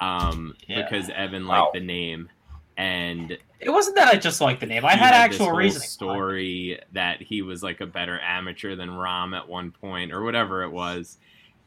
um, 0.00 0.54
Yeah. 0.66 0.82
because 0.82 1.08
Evan 1.08 1.46
Wow. 1.46 1.62
liked 1.62 1.72
the 1.74 1.80
name 1.80 2.28
and 2.76 3.38
It 3.58 3.70
wasn't 3.70 3.96
that 3.96 4.08
I 4.08 4.18
just 4.18 4.42
liked 4.42 4.60
the 4.60 4.66
name. 4.66 4.84
I 4.84 4.92
he 4.92 4.98
had 4.98 5.14
actual 5.14 5.52
reason. 5.52 5.80
Story 5.80 6.78
that 6.92 7.22
he 7.22 7.40
was 7.40 7.62
like 7.62 7.80
a 7.80 7.86
better 7.86 8.20
amateur 8.20 8.76
than 8.76 8.90
Rahm 8.90 9.34
at 9.34 9.48
one 9.48 9.70
point, 9.70 10.12
or 10.12 10.22
whatever 10.22 10.62
it 10.62 10.70
was, 10.70 11.16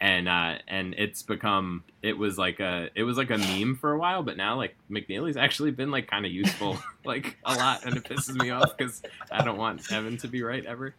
and 0.01 0.27
uh, 0.27 0.55
and 0.67 0.95
it's 0.97 1.21
become 1.21 1.83
it 2.01 2.17
was 2.17 2.35
like 2.37 2.59
a 2.59 2.89
it 2.95 3.03
was 3.03 3.17
like 3.17 3.29
a 3.29 3.37
meme 3.37 3.75
for 3.75 3.91
a 3.91 3.99
while, 3.99 4.23
but 4.23 4.35
now 4.35 4.57
like 4.57 4.75
McNeely's 4.89 5.37
actually 5.37 5.69
been 5.69 5.91
like 5.91 6.07
kind 6.09 6.25
of 6.25 6.31
useful 6.31 6.77
like 7.05 7.37
a 7.45 7.53
lot, 7.53 7.85
and 7.85 7.95
it 7.95 8.03
pisses 8.03 8.35
me 8.35 8.49
off 8.49 8.75
because 8.75 9.03
I 9.31 9.45
don't 9.45 9.57
want 9.57 9.89
Evan 9.91 10.17
to 10.17 10.27
be 10.27 10.41
right 10.41 10.65
ever. 10.65 10.95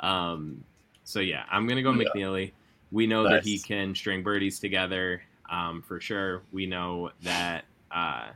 Um, 0.00 0.62
so 1.02 1.20
yeah, 1.20 1.44
I'm 1.50 1.66
gonna 1.66 1.82
go 1.82 1.92
Yeah. 1.92 2.04
McNeely. 2.14 2.52
We 2.90 3.06
know 3.06 3.24
that 3.24 3.42
he 3.42 3.58
can 3.58 3.94
string 3.94 4.22
birdies 4.22 4.60
together 4.60 5.22
um, 5.50 5.80
for 5.80 5.98
sure. 5.98 6.42
We 6.52 6.66
know 6.66 7.10
that 7.22 7.64
uh, 7.90 8.26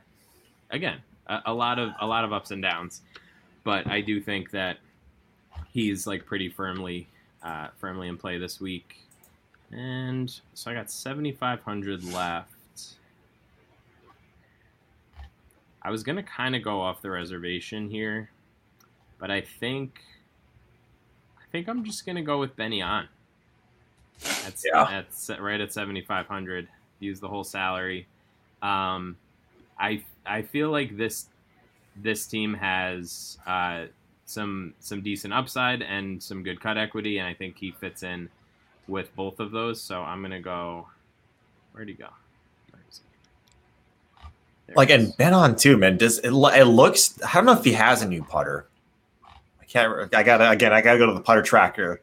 again 0.70 1.02
a, 1.26 1.42
a 1.46 1.52
lot 1.52 1.78
of 1.78 1.90
a 2.00 2.06
lot 2.06 2.24
of 2.24 2.32
ups 2.32 2.52
and 2.52 2.62
downs, 2.62 3.02
but 3.64 3.86
I 3.86 4.00
do 4.00 4.18
think 4.22 4.50
that 4.52 4.78
he's 5.74 6.06
like 6.06 6.24
pretty 6.24 6.48
firmly 6.48 7.06
uh, 7.42 7.68
firmly 7.76 8.08
in 8.08 8.16
play 8.16 8.38
this 8.38 8.62
week. 8.62 8.96
And 9.72 10.30
so 10.54 10.70
I 10.70 10.74
got 10.74 10.90
7,500 10.90 12.04
left. 12.04 12.50
I 15.82 15.90
was 15.90 16.02
gonna 16.02 16.22
kind 16.22 16.56
of 16.56 16.62
go 16.62 16.80
off 16.80 17.00
the 17.02 17.10
reservation 17.10 17.90
here, 17.90 18.30
but 19.18 19.30
I 19.30 19.40
think 19.40 20.00
I 21.38 21.42
think 21.52 21.68
I'm 21.68 21.84
just 21.84 22.04
gonna 22.04 22.22
go 22.22 22.38
with 22.40 22.56
Benny 22.56 22.82
on. 22.82 23.08
That's 24.20 24.64
Yeah. 24.64 24.84
that's 24.84 25.30
right 25.38 25.60
at 25.60 25.72
7,500. 25.72 26.68
Use 26.98 27.20
the 27.20 27.28
whole 27.28 27.44
salary. 27.44 28.06
Um, 28.62 29.16
I 29.78 30.04
I 30.24 30.42
feel 30.42 30.70
like 30.70 30.96
this 30.96 31.28
this 31.94 32.26
team 32.26 32.54
has 32.54 33.38
uh, 33.46 33.86
some 34.24 34.74
some 34.80 35.02
decent 35.02 35.32
upside 35.32 35.82
and 35.82 36.20
some 36.22 36.42
good 36.42 36.60
cut 36.60 36.76
equity, 36.78 37.18
and 37.18 37.28
I 37.28 37.34
think 37.34 37.58
he 37.58 37.70
fits 37.70 38.02
in 38.02 38.28
with 38.88 39.14
both 39.16 39.40
of 39.40 39.50
those. 39.50 39.80
So 39.80 40.02
I'm 40.02 40.22
gonna 40.22 40.40
go. 40.40 40.88
Where'd 41.72 41.88
he 41.88 41.94
go? 41.94 42.08
Where 42.70 42.82
is 42.90 43.00
he? 43.00 44.26
There 44.66 44.76
Like 44.76 44.90
and. 44.90 45.16
Ben 45.16 45.34
An 45.34 45.56
too, 45.56 45.76
man. 45.76 45.96
Does 45.96 46.18
it, 46.18 46.30
it 46.30 46.64
looks? 46.64 47.18
I 47.22 47.34
don't 47.34 47.46
know 47.46 47.52
if 47.52 47.64
he 47.64 47.72
has 47.72 48.02
a 48.02 48.08
new 48.08 48.22
putter. 48.22 48.68
I 49.60 49.64
can't. 49.64 50.14
I 50.14 50.22
gotta 50.22 50.50
again. 50.50 50.72
I 50.72 50.80
gotta 50.80 50.98
go 50.98 51.06
to 51.06 51.14
the 51.14 51.20
putter 51.20 51.42
tracker. 51.42 52.02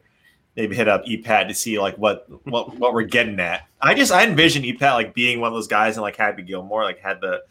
Maybe 0.56 0.76
hit 0.76 0.88
up 0.88 1.04
EPAT 1.06 1.48
to 1.48 1.54
see 1.54 1.80
like 1.80 1.98
what 1.98 2.28
what 2.46 2.78
what 2.78 2.94
we're 2.94 3.04
getting 3.04 3.40
at. 3.40 3.68
I 3.82 3.96
just 3.96 4.12
I 4.12 4.24
envision 4.24 4.64
EPAT 4.64 4.94
like 4.94 5.14
being 5.14 5.40
one 5.40 5.48
of 5.48 5.54
those 5.54 5.68
guys 5.68 5.96
and 5.96 6.04
like 6.04 6.16
Happy 6.16 6.44
Gilmore 6.44 6.84
like 6.84 7.00
had 7.00 7.22
the. 7.22 7.42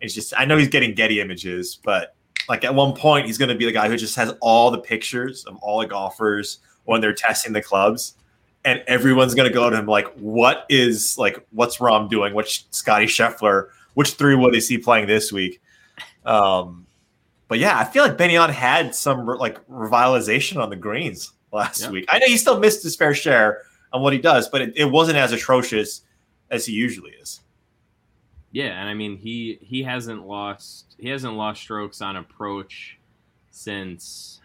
It's 0.00 0.14
just 0.14 0.34
I 0.36 0.44
know 0.44 0.56
he's 0.56 0.68
getting 0.68 0.94
Getty 0.94 1.20
images, 1.20 1.78
but 1.82 2.14
like 2.48 2.64
at 2.64 2.74
one 2.74 2.94
point 2.94 3.26
he's 3.26 3.38
gonna 3.38 3.54
be 3.54 3.64
the 3.64 3.72
guy 3.72 3.88
who 3.88 3.96
just 3.96 4.16
has 4.16 4.34
all 4.40 4.70
the 4.70 4.78
pictures 4.78 5.44
of 5.44 5.56
all 5.56 5.80
the 5.80 5.86
golfers 5.86 6.58
when 6.84 7.00
they're 7.00 7.14
testing 7.14 7.52
the 7.52 7.62
clubs, 7.62 8.14
and 8.64 8.82
everyone's 8.86 9.34
gonna 9.34 9.50
go 9.50 9.68
to 9.70 9.76
him 9.76 9.86
like, 9.86 10.06
what 10.14 10.66
is 10.68 11.16
like 11.18 11.44
what's 11.50 11.78
Rahm 11.78 12.08
doing? 12.08 12.34
Which 12.34 12.66
Scotty 12.70 13.06
Scheffler? 13.06 13.68
Which 13.94 14.12
three 14.12 14.34
wood 14.34 14.54
is 14.54 14.68
he 14.68 14.78
playing 14.78 15.06
this 15.06 15.32
week? 15.32 15.60
Um, 16.24 16.86
but 17.48 17.58
yeah, 17.58 17.78
I 17.78 17.84
feel 17.84 18.02
like 18.04 18.16
Ben 18.16 18.30
An 18.30 18.50
had 18.50 18.94
some 18.94 19.26
like 19.26 19.66
revitalization 19.68 20.62
on 20.62 20.70
the 20.70 20.76
greens 20.76 21.32
last 21.52 21.82
Yeah. 21.82 21.90
week. 21.90 22.06
I 22.08 22.18
know 22.18 22.26
he 22.26 22.36
still 22.38 22.58
missed 22.58 22.82
his 22.82 22.96
fair 22.96 23.14
share 23.14 23.62
on 23.92 24.00
what 24.02 24.12
he 24.14 24.18
does, 24.18 24.48
but 24.48 24.62
it, 24.62 24.72
it 24.76 24.84
wasn't 24.86 25.18
as 25.18 25.32
atrocious 25.32 26.02
as 26.50 26.64
he 26.64 26.72
usually 26.72 27.10
is. 27.10 27.40
Yeah, 28.52 28.78
and 28.80 28.88
I 28.88 28.94
mean 28.94 29.16
he 29.16 29.58
he 29.60 29.82
hasn't 29.82 30.26
lost 30.26 30.94
he 30.98 31.08
hasn't 31.08 31.34
lost 31.34 31.60
strokes 31.62 32.00
on 32.00 32.16
approach 32.16 32.98
since 33.50 34.40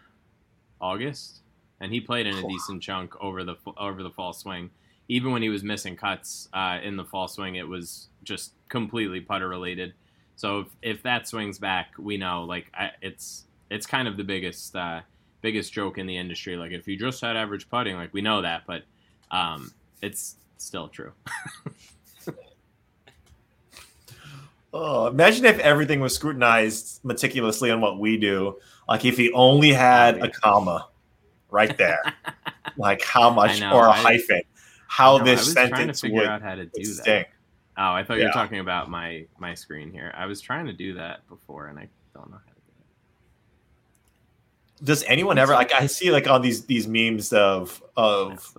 August, 0.80 1.37
and 1.80 1.92
he 1.92 2.00
played 2.00 2.26
in 2.26 2.36
a 2.36 2.48
decent 2.48 2.82
chunk 2.82 3.14
over 3.20 3.44
the 3.44 3.56
over 3.76 4.02
the 4.02 4.10
fall 4.10 4.32
swing. 4.32 4.70
Even 5.08 5.32
when 5.32 5.40
he 5.42 5.48
was 5.48 5.62
missing 5.62 5.96
cuts 5.96 6.48
uh, 6.52 6.78
in 6.82 6.96
the 6.96 7.04
fall 7.04 7.28
swing, 7.28 7.54
it 7.54 7.66
was 7.66 8.08
just 8.24 8.52
completely 8.68 9.20
putter 9.20 9.48
related. 9.48 9.94
So 10.36 10.60
if, 10.60 10.66
if 10.82 11.02
that 11.04 11.26
swings 11.26 11.58
back, 11.58 11.92
we 11.98 12.16
know 12.16 12.44
like 12.44 12.66
I, 12.74 12.90
it's 13.00 13.44
it's 13.70 13.86
kind 13.86 14.06
of 14.08 14.16
the 14.16 14.24
biggest 14.24 14.76
uh, 14.76 15.00
biggest 15.40 15.72
joke 15.72 15.98
in 15.98 16.06
the 16.06 16.16
industry. 16.16 16.56
Like 16.56 16.72
if 16.72 16.86
you 16.86 16.98
just 16.98 17.20
had 17.20 17.36
average 17.36 17.68
putting, 17.68 17.96
like 17.96 18.12
we 18.12 18.20
know 18.20 18.42
that, 18.42 18.62
but 18.66 18.82
um, 19.30 19.72
it's 20.02 20.36
still 20.58 20.88
true. 20.88 21.12
Oh, 24.70 25.06
imagine 25.06 25.46
if 25.46 25.58
everything 25.60 26.00
was 26.00 26.14
scrutinized 26.14 27.02
meticulously 27.02 27.70
on 27.70 27.80
what 27.80 27.98
we 27.98 28.18
do. 28.18 28.58
Like 28.86 29.04
if 29.06 29.16
he 29.16 29.32
only 29.32 29.72
had 29.72 30.22
a 30.22 30.30
comma 30.30 30.88
right 31.50 31.76
there, 31.76 32.00
like 32.76 33.02
how 33.04 33.30
much 33.30 33.60
know, 33.60 33.72
or 33.72 33.86
a 33.86 33.90
I- 33.90 33.96
hyphen. 33.96 34.42
how 34.86 35.16
No, 35.18 35.22
I 35.22 35.26
this 35.26 35.46
was 35.46 35.54
trying 35.54 35.70
to 35.70 35.76
sentence 35.76 36.00
figure 36.00 36.18
would 36.20 36.26
out 36.28 36.42
how 36.42 36.54
to 36.54 36.66
do 36.66 36.94
that. 37.04 37.28
Oh, 37.80 37.92
I 37.92 38.02
thought 38.02 38.18
you 38.18 38.24
were 38.24 38.30
talking 38.32 38.58
about 38.58 38.90
my 38.90 39.24
my 39.38 39.54
screen 39.54 39.90
here. 39.92 40.12
I 40.16 40.26
was 40.26 40.40
trying 40.40 40.66
to 40.66 40.72
do 40.72 40.94
that 40.94 41.26
before, 41.28 41.66
and 41.68 41.78
I 41.78 41.88
don't 42.14 42.28
know 42.30 42.36
how 42.36 42.52
to 42.52 42.60
do 42.60 42.72
it. 44.80 44.84
Does 44.84 45.04
anyone 45.04 45.38
ever 45.38 45.52
like 45.54 45.72
I 45.72 45.86
see 45.86 46.10
like 46.10 46.26
on 46.28 46.42
these 46.42 46.64
these 46.66 46.88
memes 46.88 47.32
of 47.32 47.82
of 47.96 48.52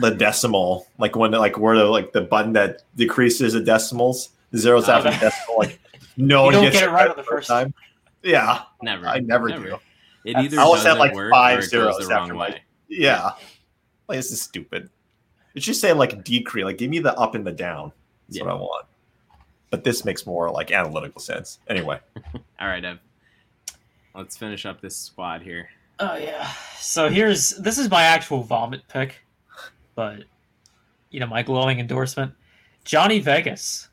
the 0.00 0.10
decimal, 0.10 0.86
like 0.98 1.14
when 1.16 1.30
like 1.32 1.58
where 1.58 1.76
the 1.76 1.84
like 1.84 2.12
the 2.12 2.20
button 2.22 2.52
that 2.54 2.82
decreases 2.96 3.52
the 3.52 3.60
decimals, 3.60 4.30
the 4.50 4.58
zeros 4.58 4.88
Oh, 4.88 4.92
after 4.92 5.10
the 5.10 5.16
decimal, 5.18 5.58
like 5.58 5.78
no 6.16 6.38
You 6.40 6.44
one 6.44 6.52
don't 6.54 6.64
gets 6.64 6.76
get 6.80 6.88
it 6.88 6.92
right 6.92 7.08
on 7.08 7.16
the 7.16 7.22
first 7.24 7.48
time. 7.48 7.72
Yeah, 8.24 8.62
Never. 8.82 9.06
I 9.06 9.20
never 9.20 9.48
do. 9.48 9.78
It 10.28 10.36
either 10.36 10.58
I 10.58 10.62
always 10.62 10.82
doesn't 10.82 10.98
had, 10.98 10.98
like, 10.98 11.14
work 11.14 11.30
five 11.32 11.58
or 11.58 11.62
zeros 11.62 11.98
the 11.98 12.06
wrong 12.06 12.22
after 12.22 12.34
my- 12.34 12.48
way. 12.50 12.62
yeah. 12.88 13.30
Like 14.08 14.18
this 14.18 14.30
is 14.32 14.40
stupid. 14.40 14.88
It 15.54 15.62
should 15.62 15.76
say 15.76 15.92
like 15.92 16.22
decrease, 16.24 16.64
like 16.64 16.78
give 16.78 16.90
me 16.90 16.98
the 16.98 17.14
up 17.18 17.34
and 17.34 17.46
the 17.46 17.52
down. 17.52 17.92
That's 18.28 18.38
Yeah. 18.38 18.44
what 18.44 18.52
I 18.52 18.54
want. 18.56 18.86
But 19.70 19.84
this 19.84 20.04
makes 20.04 20.24
more 20.26 20.50
like 20.50 20.70
analytical 20.72 21.20
sense. 21.20 21.58
Anyway, 21.68 21.98
All 22.60 22.68
right, 22.68 22.84
Ev. 22.84 22.98
Let's 24.14 24.36
finish 24.36 24.64
up 24.66 24.80
this 24.80 24.96
squad 24.96 25.42
here. 25.42 25.68
Oh 26.00 26.16
yeah. 26.16 26.50
So 26.78 27.08
here's 27.10 27.50
this 27.50 27.76
is 27.78 27.90
my 27.90 28.02
actual 28.02 28.42
vomit 28.42 28.82
pick, 28.88 29.16
but 29.94 30.24
you 31.10 31.20
know 31.20 31.26
my 31.26 31.42
glowing 31.42 31.80
endorsement, 31.80 32.32
Johnny 32.84 33.18
Vegas. 33.18 33.88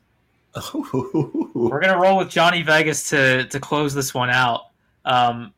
We're 0.74 1.80
gonna 1.80 1.98
roll 1.98 2.16
with 2.18 2.30
Johnny 2.30 2.62
Vegas 2.62 3.08
to 3.10 3.44
to 3.48 3.60
close 3.60 3.92
this 3.92 4.14
one 4.14 4.30
out. 4.30 4.62
Um, 5.04 5.52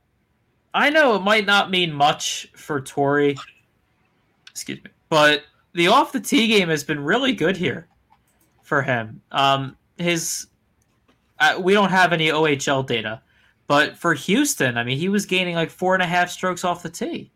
I 0.78 0.90
know 0.90 1.16
it 1.16 1.22
might 1.22 1.44
not 1.44 1.70
mean 1.70 1.92
much 1.92 2.48
for 2.54 2.80
Torrey. 2.80 3.36
excuse 4.50 4.82
me, 4.82 4.90
but 5.08 5.42
the 5.74 5.88
off 5.88 6.12
the 6.12 6.20
tee 6.20 6.46
game 6.46 6.68
has 6.68 6.84
been 6.84 7.02
really 7.02 7.32
good 7.32 7.56
here 7.56 7.88
for 8.62 8.82
him. 8.82 9.20
Um, 9.32 9.76
his 9.96 10.46
uh, 11.40 11.58
we 11.60 11.72
don't 11.72 11.90
have 11.90 12.12
any 12.12 12.28
OHL 12.28 12.86
data, 12.86 13.20
but 13.66 13.98
for 13.98 14.14
Houston, 14.14 14.78
I 14.78 14.84
mean, 14.84 14.98
he 14.98 15.08
was 15.08 15.26
gaining 15.26 15.56
like 15.56 15.70
four 15.70 15.94
and 15.94 16.02
a 16.02 16.06
half 16.06 16.30
strokes 16.30 16.64
off 16.64 16.82
the 16.82 16.90
tee. 16.90 17.32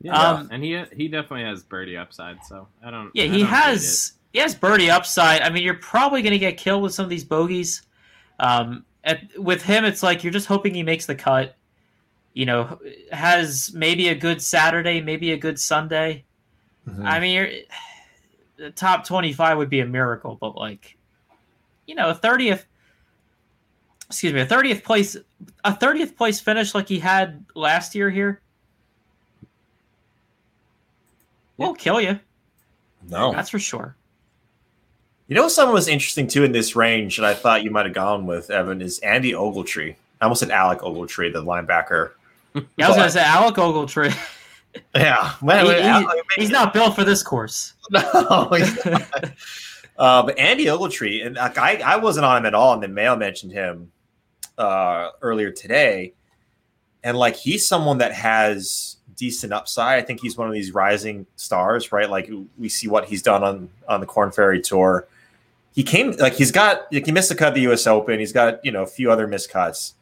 Yeah, 0.00 0.14
Um, 0.14 0.48
and 0.52 0.62
he 0.62 0.84
he 0.94 1.08
definitely 1.08 1.44
has 1.44 1.62
birdie 1.62 1.96
upside. 1.96 2.44
So 2.44 2.68
I 2.84 2.90
don't. 2.90 3.10
Yeah, 3.14 3.24
I 3.24 3.28
he 3.28 3.38
don't 3.38 3.48
has 3.48 4.12
he 4.34 4.38
has 4.40 4.54
birdie 4.54 4.90
upside. 4.90 5.40
I 5.40 5.48
mean, 5.48 5.62
you're 5.62 5.74
probably 5.74 6.20
going 6.20 6.32
to 6.32 6.38
get 6.38 6.58
killed 6.58 6.82
with 6.82 6.92
some 6.92 7.04
of 7.04 7.10
these 7.10 7.24
bogeys. 7.24 7.82
Um, 8.38 8.84
at, 9.04 9.22
with 9.38 9.62
him, 9.62 9.84
it's 9.84 10.02
like 10.02 10.22
you're 10.22 10.32
just 10.32 10.46
hoping 10.46 10.74
he 10.74 10.82
makes 10.82 11.06
the 11.06 11.14
cut. 11.14 11.56
You 12.38 12.46
know, 12.46 12.78
has 13.10 13.72
maybe 13.74 14.10
a 14.10 14.14
good 14.14 14.40
Saturday, 14.40 15.00
maybe 15.00 15.32
a 15.32 15.36
good 15.36 15.58
Sunday. 15.58 16.22
Mhm. 16.88 17.04
I 17.04 17.18
mean, 17.18 17.64
the 18.56 18.70
top 18.70 19.04
twenty-five 19.04 19.58
would 19.58 19.68
be 19.68 19.80
a 19.80 19.86
miracle, 19.86 20.38
but 20.40 20.54
like, 20.54 20.96
you 21.88 21.96
know, 21.96 22.10
a 22.10 22.14
thirtieth. 22.14 22.64
Excuse 24.06 24.32
me, 24.32 24.40
a 24.40 24.46
thirtieth 24.46 24.84
place, 24.84 25.16
a 25.64 25.74
thirtieth 25.74 26.16
place 26.16 26.38
finish 26.38 26.76
like 26.76 26.86
he 26.86 27.00
had 27.00 27.44
last 27.56 27.96
year 27.96 28.08
here. 28.08 28.40
Will 31.56 31.74
kill 31.74 32.00
you. 32.00 32.20
no. 33.08 33.32
That's 33.32 33.50
for 33.50 33.58
sure. 33.58 33.96
You 35.26 35.34
know, 35.34 35.48
someone 35.48 35.74
was 35.74 35.88
interesting 35.88 36.28
too 36.28 36.44
in 36.44 36.52
this 36.52 36.76
range, 36.76 37.16
that 37.16 37.26
I 37.26 37.34
thought 37.34 37.64
you 37.64 37.72
might 37.72 37.86
have 37.86 37.96
gone 37.96 38.26
with 38.26 38.48
Evan 38.48 38.80
is 38.80 39.00
Andy 39.00 39.32
Ogletree. 39.32 39.96
I 40.20 40.24
almost 40.24 40.38
said 40.38 40.52
Alec 40.52 40.78
Ogletree, 40.82 41.32
the 41.32 41.42
linebacker. 41.42 42.12
Yeah, 42.54 42.86
I 42.86 42.88
was 42.88 42.96
gonna 42.96 43.10
say 43.10 43.22
Alec 43.22 43.56
Ogletree. 43.56 44.16
Yeah, 44.94 45.32
well, 45.42 45.66
He- 45.68 45.80
Alec- 45.82 46.24
He's 46.36 46.50
not 46.50 46.72
built 46.72 46.94
for 46.94 47.02
this 47.02 47.22
course. 47.22 47.72
No, 47.90 48.48
he's 48.54 48.84
not. 48.84 49.02
uh, 49.98 50.22
but 50.22 50.38
Andy 50.38 50.66
Ogletree, 50.66 51.26
and 51.26 51.36
like, 51.36 51.58
I, 51.58 51.76
I 51.76 51.96
wasn't 51.96 52.26
on 52.26 52.36
him 52.38 52.46
at 52.46 52.54
all, 52.54 52.74
and 52.74 52.82
then 52.82 52.94
Mail 52.94 53.16
mentioned 53.16 53.50
him 53.52 53.90
uh, 54.58 55.10
earlier 55.22 55.50
today, 55.50 56.12
and 57.02 57.16
like 57.16 57.34
he's 57.34 57.66
someone 57.66 57.98
that 57.98 58.12
has 58.12 58.96
decent 59.16 59.52
upside. 59.52 59.98
I 59.98 60.06
think 60.06 60.20
he's 60.20 60.36
one 60.36 60.46
of 60.46 60.54
these 60.54 60.72
rising 60.72 61.26
stars, 61.36 61.90
right? 61.90 62.08
Like 62.08 62.30
we 62.58 62.68
see 62.68 62.86
what 62.88 63.06
he's 63.06 63.22
done 63.22 63.42
on 63.42 63.70
on 63.88 64.00
the 64.00 64.06
Corn 64.06 64.30
Ferry 64.30 64.60
Tour. 64.60 65.08
He 65.74 65.82
came 65.82 66.12
like 66.12 66.34
he's 66.34 66.52
got 66.52 66.82
like 66.92 67.06
he 67.06 67.10
missed 67.12 67.30
the 67.30 67.34
cut 67.34 67.48
at 67.48 67.54
the 67.54 67.62
U.S. 67.62 67.86
Open. 67.86 68.18
He's 68.20 68.32
got 68.32 68.64
you 68.64 68.70
know 68.70 68.82
a 68.82 68.86
few 68.86 69.10
other 69.10 69.26
miscuts, 69.26 69.94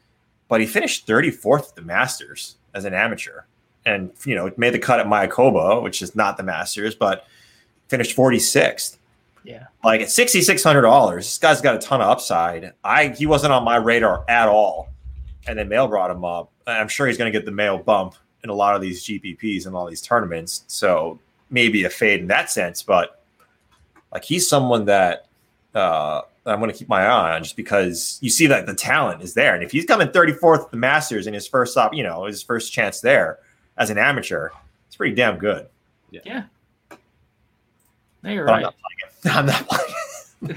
but 0.49 0.61
he 0.61 0.67
finished 0.67 1.07
34th 1.07 1.71
at 1.71 1.75
the 1.77 1.83
Masters 1.83 2.57
as 2.75 2.85
an 2.85 2.95
amateur, 2.95 3.43
and 3.85 4.11
you 4.25 4.35
know 4.35 4.51
made 4.57 4.75
the 4.75 4.79
cut 4.79 5.01
at 5.01 5.07
Mayakoba, 5.07 5.83
which 5.83 6.03
is 6.03 6.15
not 6.15 6.37
the 6.37 6.43
Masters, 6.43 6.95
but 6.95 7.27
finished 7.89 8.17
46th. 8.17 8.97
Yeah. 9.45 9.67
Like 9.85 10.01
at 10.01 10.11
sixty 10.11 10.43
six 10.43 10.65
hundred 10.65 10.83
dollars, 10.83 11.25
this 11.25 11.39
guy's 11.39 11.61
got 11.61 11.77
a 11.77 11.79
ton 11.79 12.01
of 12.01 12.09
upside. 12.09 12.73
I 12.83 13.09
he 13.09 13.27
wasn't 13.27 13.53
on 13.53 13.63
my 13.63 13.77
radar 13.77 14.25
at 14.29 14.49
all, 14.49 14.89
and 15.47 15.57
then 15.57 15.69
Mail 15.69 15.87
brought 15.87 16.11
him 16.11 16.25
up. 16.25 16.51
I'm 16.67 16.89
sure 16.89 17.07
he's 17.07 17.17
going 17.17 17.33
to 17.33 17.39
get 17.39 17.47
the 17.47 17.53
Mail 17.53 17.79
bump 17.79 18.17
in 18.43 18.51
a 18.51 18.55
lot 18.55 18.75
of 18.75 18.83
these 18.83 19.05
GPPs 19.05 19.67
and 19.67 19.77
all 19.77 19.87
these 19.87 20.03
tournaments. 20.03 20.65
So 20.67 21.21
maybe 21.49 21.85
a 21.85 21.91
fade 21.91 22.21
in 22.21 22.27
that 22.27 22.51
sense, 22.51 22.83
but 22.83 23.23
like 24.13 24.25
he's 24.25 24.49
someone 24.49 24.85
that 24.87 25.27
uh, 25.77 26.23
I'm 26.47 26.59
going 26.61 26.71
to 26.71 26.77
keep 26.77 26.89
my 26.89 27.05
eye 27.05 27.35
on 27.37 27.43
just 27.43 27.57
because 27.57 28.19
you 28.23 28.31
see 28.31 28.47
that 28.47 28.67
the 28.67 28.75
talent 28.75 29.23
is 29.23 29.35
there, 29.35 29.55
and 29.55 29.65
if 29.65 29.73
he's 29.73 29.85
coming 29.85 30.09
34th 30.09 30.65
at 30.65 30.71
the 30.71 30.77
Masters 30.77 31.27
in 31.27 31.35
his 31.35 31.47
first 31.47 31.77
op, 31.77 31.93
you 31.95 32.03
know, 32.03 32.25
his 32.25 32.43
first 32.43 32.73
chance 32.73 33.01
there 33.01 33.39
as 33.77 33.91
an 33.91 33.99
amateur, 33.99 34.51
it's 34.87 34.97
pretty 34.97 35.15
damn 35.15 35.39
good. 35.39 35.67
Yeah. 36.11 36.45
No, 38.23 38.31
you're 38.31 38.47
But 38.47 38.55
I'm 38.55 38.63
right. 38.63 38.63
not 38.63 38.75
playing 38.81 38.99
it. 39.25 39.37
I'm 39.39 39.47
not 39.47 39.69
playing. 39.69 40.57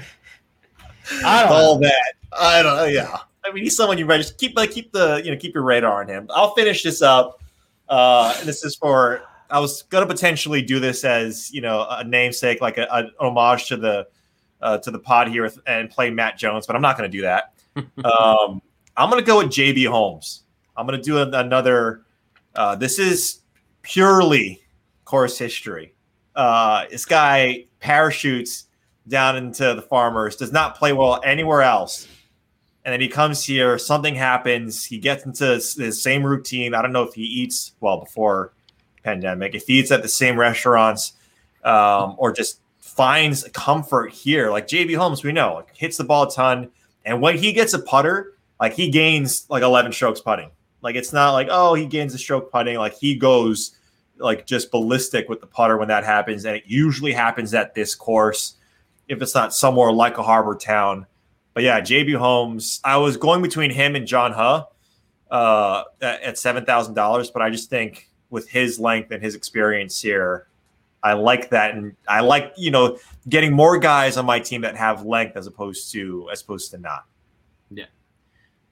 I 1.24 1.42
don't 1.42 1.52
all 1.52 1.74
know. 1.78 1.88
that. 1.88 2.12
I 2.32 2.62
don't 2.62 2.76
know. 2.76 2.84
Yeah. 2.84 3.18
I 3.44 3.52
mean, 3.52 3.64
he's 3.64 3.76
someone 3.76 3.98
you 3.98 4.06
register. 4.06 4.34
Keep 4.38 4.56
like 4.56 4.70
keep 4.70 4.92
the 4.92 5.20
you 5.24 5.30
know 5.30 5.36
keep 5.36 5.54
your 5.54 5.64
radar 5.64 6.02
on 6.02 6.08
him. 6.08 6.28
I'll 6.30 6.54
finish 6.54 6.82
this 6.82 7.02
up. 7.02 7.40
Uh, 7.88 8.34
and 8.38 8.48
this 8.48 8.64
is 8.64 8.76
for. 8.76 9.22
I 9.50 9.58
was 9.58 9.82
gonna 9.82 10.06
potentially 10.06 10.62
do 10.62 10.78
this 10.78 11.02
as 11.04 11.52
you 11.52 11.60
know 11.60 11.84
a 11.90 12.04
namesake, 12.04 12.60
like 12.60 12.78
a, 12.78 12.86
an 12.94 13.10
homage 13.18 13.66
to 13.68 13.76
the 13.76 14.06
uh, 14.62 14.78
to 14.78 14.90
the 14.90 14.98
pod 14.98 15.28
here 15.28 15.42
with, 15.42 15.58
and 15.66 15.90
play 15.90 16.10
Matt 16.10 16.38
Jones, 16.38 16.66
but 16.66 16.76
I'm 16.76 16.82
not 16.82 16.96
gonna 16.96 17.08
do 17.08 17.22
that. 17.22 17.54
um, 17.76 18.62
I'm 18.96 19.10
gonna 19.10 19.22
go 19.22 19.38
with 19.38 19.48
JB 19.48 19.86
Holmes. 19.88 20.42
I'm 20.76 20.86
gonna 20.86 21.02
do 21.02 21.18
an- 21.18 21.34
another. 21.34 22.02
Uh, 22.54 22.74
this 22.74 22.98
is 22.98 23.40
purely 23.82 24.62
course 25.04 25.38
history. 25.38 25.94
Uh, 26.34 26.84
this 26.90 27.04
guy 27.04 27.64
parachutes 27.80 28.66
down 29.08 29.36
into 29.36 29.74
the 29.74 29.82
farmers, 29.82 30.36
does 30.36 30.52
not 30.52 30.76
play 30.76 30.92
well 30.92 31.20
anywhere 31.24 31.62
else. 31.62 32.06
And 32.84 32.92
then 32.92 33.00
he 33.00 33.08
comes 33.08 33.44
here, 33.44 33.78
something 33.78 34.14
happens, 34.14 34.84
he 34.84 34.98
gets 34.98 35.26
into 35.26 35.44
the 35.76 35.92
same 35.92 36.24
routine. 36.24 36.74
I 36.74 36.80
don't 36.80 36.92
know 36.92 37.02
if 37.02 37.14
he 37.14 37.22
eats 37.22 37.72
well 37.80 38.00
before 38.00 38.52
pandemic, 39.02 39.54
if 39.54 39.66
he 39.66 39.80
eats 39.80 39.90
at 39.90 40.02
the 40.02 40.08
same 40.08 40.38
restaurants, 40.38 41.14
um, 41.64 42.14
or 42.16 42.32
just 42.32 42.60
finds 42.96 43.48
comfort 43.52 44.12
here. 44.12 44.50
Like 44.50 44.66
JB 44.66 44.96
Holmes, 44.96 45.22
we 45.22 45.32
know, 45.32 45.54
like, 45.54 45.76
hits 45.76 45.96
the 45.96 46.04
ball 46.04 46.24
a 46.24 46.30
ton. 46.30 46.70
And 47.04 47.20
when 47.20 47.38
he 47.38 47.52
gets 47.52 47.72
a 47.72 47.78
putter, 47.78 48.34
like 48.58 48.74
he 48.74 48.90
gains 48.90 49.46
like 49.48 49.62
11 49.62 49.92
strokes 49.92 50.20
putting. 50.20 50.50
Like 50.82 50.96
it's 50.96 51.12
not 51.12 51.32
like, 51.32 51.48
oh, 51.50 51.74
he 51.74 51.86
gains 51.86 52.14
a 52.14 52.18
stroke 52.18 52.50
putting. 52.50 52.76
Like 52.76 52.94
he 52.94 53.14
goes 53.14 53.76
like 54.18 54.44
just 54.44 54.70
ballistic 54.70 55.28
with 55.28 55.40
the 55.40 55.46
putter 55.46 55.78
when 55.78 55.88
that 55.88 56.04
happens. 56.04 56.44
And 56.44 56.56
it 56.56 56.64
usually 56.66 57.12
happens 57.12 57.54
at 57.54 57.74
this 57.74 57.94
course 57.94 58.56
if 59.08 59.22
it's 59.22 59.34
not 59.34 59.54
somewhere 59.54 59.92
like 59.92 60.18
a 60.18 60.22
harbor 60.22 60.56
town. 60.56 61.06
But 61.54 61.62
yeah, 61.62 61.80
JB 61.80 62.16
Holmes, 62.16 62.80
I 62.84 62.96
was 62.96 63.16
going 63.16 63.42
between 63.42 63.70
him 63.70 63.96
and 63.96 64.06
John 64.06 64.32
Huh 64.32 64.66
uh, 65.30 65.84
at 66.02 66.22
at 66.22 66.34
$7,000. 66.34 67.32
But 67.32 67.42
I 67.42 67.50
just 67.50 67.70
think 67.70 68.08
with 68.30 68.48
his 68.48 68.78
length 68.78 69.10
and 69.10 69.22
his 69.22 69.34
experience 69.34 70.00
here, 70.00 70.46
I 71.02 71.14
like 71.14 71.50
that. 71.50 71.74
And 71.74 71.96
I 72.08 72.20
like, 72.20 72.52
you 72.56 72.70
know, 72.70 72.98
getting 73.28 73.52
more 73.52 73.78
guys 73.78 74.16
on 74.16 74.26
my 74.26 74.40
team 74.40 74.62
that 74.62 74.76
have 74.76 75.04
length 75.04 75.36
as 75.36 75.46
opposed 75.46 75.92
to, 75.92 76.28
as 76.30 76.42
opposed 76.42 76.70
to 76.72 76.78
not. 76.78 77.06
Yeah, 77.70 77.86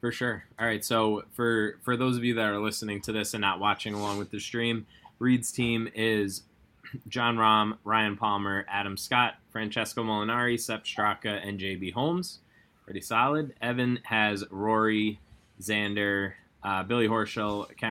for 0.00 0.12
sure. 0.12 0.44
All 0.58 0.66
right. 0.66 0.84
So 0.84 1.22
for 1.32 1.78
for 1.82 1.96
those 1.96 2.16
of 2.16 2.24
you 2.24 2.34
that 2.34 2.44
are 2.44 2.58
listening 2.60 3.00
to 3.02 3.12
this 3.12 3.34
and 3.34 3.40
not 3.40 3.60
watching 3.60 3.94
along 3.94 4.18
with 4.18 4.30
the 4.30 4.40
stream, 4.40 4.86
Reed's 5.18 5.50
team 5.50 5.88
is 5.94 6.42
Jon 7.08 7.36
Rahm, 7.36 7.78
Ryan 7.84 8.16
Palmer, 8.16 8.66
Adam 8.68 8.96
Scott, 8.96 9.34
Francesco 9.50 10.02
Molinari, 10.02 10.60
Sepp 10.60 10.84
Straka, 10.84 11.46
and 11.46 11.58
JB 11.58 11.92
Holmes. 11.92 12.40
Pretty 12.84 13.00
solid. 13.00 13.54
Evan 13.60 13.98
has 14.04 14.44
Rory, 14.50 15.20
Xander, 15.60 16.32
uh, 16.62 16.82
Billy 16.82 17.06
Horschel. 17.06 17.68
Cam- 17.76 17.90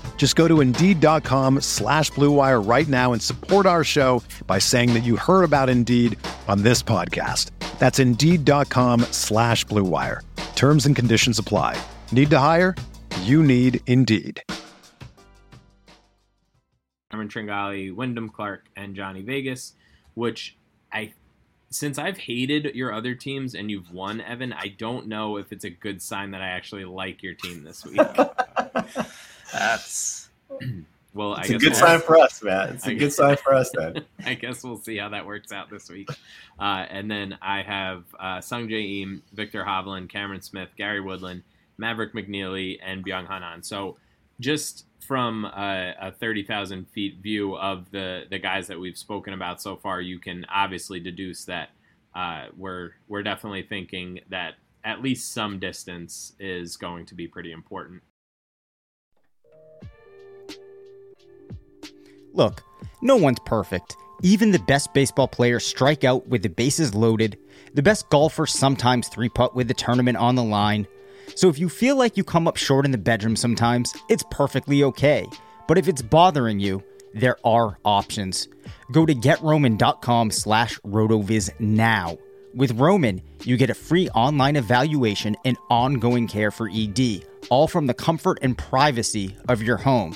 Just 0.21 0.35
go 0.35 0.47
to 0.47 0.61
Indeed.com 0.61 1.61
slash 1.61 2.11
BlueWire 2.11 2.61
right 2.69 2.87
now 2.87 3.11
and 3.11 3.19
support 3.19 3.65
our 3.65 3.83
show 3.83 4.21
by 4.45 4.59
saying 4.59 4.93
that 4.93 4.99
you 4.99 5.15
heard 5.15 5.41
about 5.41 5.67
Indeed 5.67 6.15
on 6.47 6.61
this 6.61 6.83
podcast. 6.83 7.49
That's 7.79 7.97
Indeed.com 7.97 9.01
slash 9.09 9.65
BlueWire. 9.65 10.19
Terms 10.53 10.85
and 10.85 10.95
conditions 10.95 11.39
apply. 11.39 11.75
Need 12.11 12.29
to 12.29 12.37
hire? 12.37 12.75
You 13.21 13.41
need 13.41 13.79
Indeed. 13.87 14.43
Cameron 17.09 17.27
Tringale, 17.27 17.91
Wyndham 17.95 18.29
Clark, 18.29 18.65
and 18.75 18.95
Johnny 18.95 19.23
Vegas, 19.23 19.73
which 20.13 20.55
I 20.93 21.13
since 21.71 21.97
I've 21.97 22.19
hated 22.19 22.75
your 22.75 22.93
other 22.93 23.15
teams 23.15 23.55
and 23.55 23.71
you've 23.71 23.91
won, 23.91 24.21
Evan, 24.21 24.53
I 24.53 24.67
don't 24.77 25.07
know 25.07 25.37
if 25.37 25.51
it's 25.51 25.65
a 25.65 25.71
good 25.71 25.99
sign 25.99 26.29
that 26.31 26.43
I 26.43 26.49
actually 26.49 26.85
like 26.85 27.23
your 27.23 27.33
team 27.33 27.63
this 27.63 27.83
week. 27.83 27.99
That's 29.51 30.29
well, 31.13 31.35
It's 31.35 31.49
I 31.51 31.55
a 31.55 31.57
guess 31.57 31.61
good 31.61 31.71
we'll- 31.71 31.79
sign 31.79 31.99
for 32.01 32.17
us, 32.17 32.43
Matt. 32.43 32.69
It's 32.71 32.85
a 32.85 32.89
I 32.89 32.93
good 32.93 32.99
guess- 32.99 33.15
sign 33.15 33.37
for 33.37 33.53
us 33.53 33.71
then. 33.73 34.03
I 34.25 34.33
guess 34.33 34.63
we'll 34.63 34.77
see 34.77 34.97
how 34.97 35.09
that 35.09 35.25
works 35.25 35.51
out 35.51 35.69
this 35.69 35.89
week. 35.89 36.09
Uh, 36.59 36.85
and 36.89 37.09
then 37.09 37.37
I 37.41 37.61
have 37.63 38.03
uh, 38.19 38.41
Sung 38.41 38.67
Jae 38.67 39.01
Im, 39.03 39.23
Viktor 39.33 39.63
Hovland, 39.63 40.09
Cameron 40.09 40.41
Smith, 40.41 40.69
Gary 40.77 41.01
Woodland, 41.01 41.43
Maverick 41.77 42.13
McNeely, 42.13 42.77
and 42.83 43.05
Byeong 43.05 43.25
Hun 43.27 43.43
An. 43.43 43.63
So 43.63 43.97
just 44.39 44.85
from 44.99 45.45
a, 45.45 45.93
a 45.99 46.11
30,000 46.11 46.87
feet 46.89 47.17
view 47.21 47.55
of 47.57 47.89
the, 47.91 48.23
the 48.29 48.39
guys 48.39 48.67
that 48.67 48.79
we've 48.79 48.97
spoken 48.97 49.33
about 49.33 49.61
so 49.61 49.75
far, 49.75 49.99
you 49.99 50.19
can 50.19 50.45
obviously 50.53 50.99
deduce 50.99 51.43
that 51.45 51.69
uh, 52.15 52.45
we're, 52.57 52.91
we're 53.07 53.23
definitely 53.23 53.63
thinking 53.63 54.19
that 54.29 54.55
at 54.83 55.01
least 55.01 55.33
some 55.33 55.59
distance 55.59 56.33
is 56.39 56.77
going 56.77 57.05
to 57.07 57.15
be 57.15 57.27
pretty 57.27 57.51
important. 57.51 58.01
Look, 62.33 62.63
no 63.01 63.15
one's 63.15 63.39
perfect. 63.39 63.97
Even 64.23 64.51
the 64.51 64.59
best 64.59 64.93
baseball 64.93 65.27
players 65.27 65.65
strike 65.65 66.03
out 66.03 66.27
with 66.27 66.43
the 66.43 66.49
bases 66.49 66.93
loaded. 66.93 67.37
The 67.73 67.81
best 67.81 68.09
golfers 68.09 68.51
sometimes 68.51 69.07
three 69.07 69.29
putt 69.29 69.55
with 69.55 69.67
the 69.67 69.73
tournament 69.73 70.17
on 70.17 70.35
the 70.35 70.43
line. 70.43 70.87
So 71.35 71.49
if 71.49 71.57
you 71.57 71.69
feel 71.69 71.95
like 71.95 72.17
you 72.17 72.23
come 72.23 72.47
up 72.47 72.57
short 72.57 72.85
in 72.85 72.91
the 72.91 72.97
bedroom 72.97 73.35
sometimes, 73.35 73.93
it's 74.09 74.23
perfectly 74.29 74.83
okay. 74.83 75.27
But 75.67 75.77
if 75.77 75.87
it's 75.87 76.01
bothering 76.01 76.59
you, 76.59 76.83
there 77.13 77.37
are 77.43 77.77
options. 77.83 78.47
Go 78.91 79.05
to 79.05 79.13
getroman.com 79.13 80.31
slash 80.31 80.79
rotoviz 80.79 81.49
now. 81.59 82.17
With 82.53 82.77
Roman, 82.79 83.21
you 83.43 83.57
get 83.57 83.69
a 83.69 83.73
free 83.73 84.09
online 84.09 84.55
evaluation 84.55 85.37
and 85.45 85.57
ongoing 85.69 86.27
care 86.27 86.51
for 86.51 86.69
ED, 86.69 87.25
all 87.49 87.67
from 87.67 87.87
the 87.87 87.93
comfort 87.93 88.39
and 88.41 88.57
privacy 88.57 89.37
of 89.47 89.61
your 89.61 89.77
home. 89.77 90.15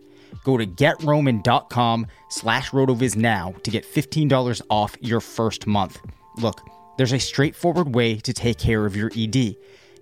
Go 0.43 0.57
to 0.57 0.65
getroman.com 0.65 2.07
slash 2.29 2.71
rotoviz 2.71 3.15
now 3.15 3.53
to 3.63 3.71
get 3.71 3.85
$15 3.85 4.61
off 4.69 4.95
your 5.01 5.21
first 5.21 5.67
month. 5.67 5.99
Look, 6.37 6.61
there's 6.97 7.13
a 7.13 7.19
straightforward 7.19 7.93
way 7.93 8.17
to 8.17 8.33
take 8.33 8.57
care 8.57 8.85
of 8.85 8.95
your 8.95 9.11
ED. 9.15 9.55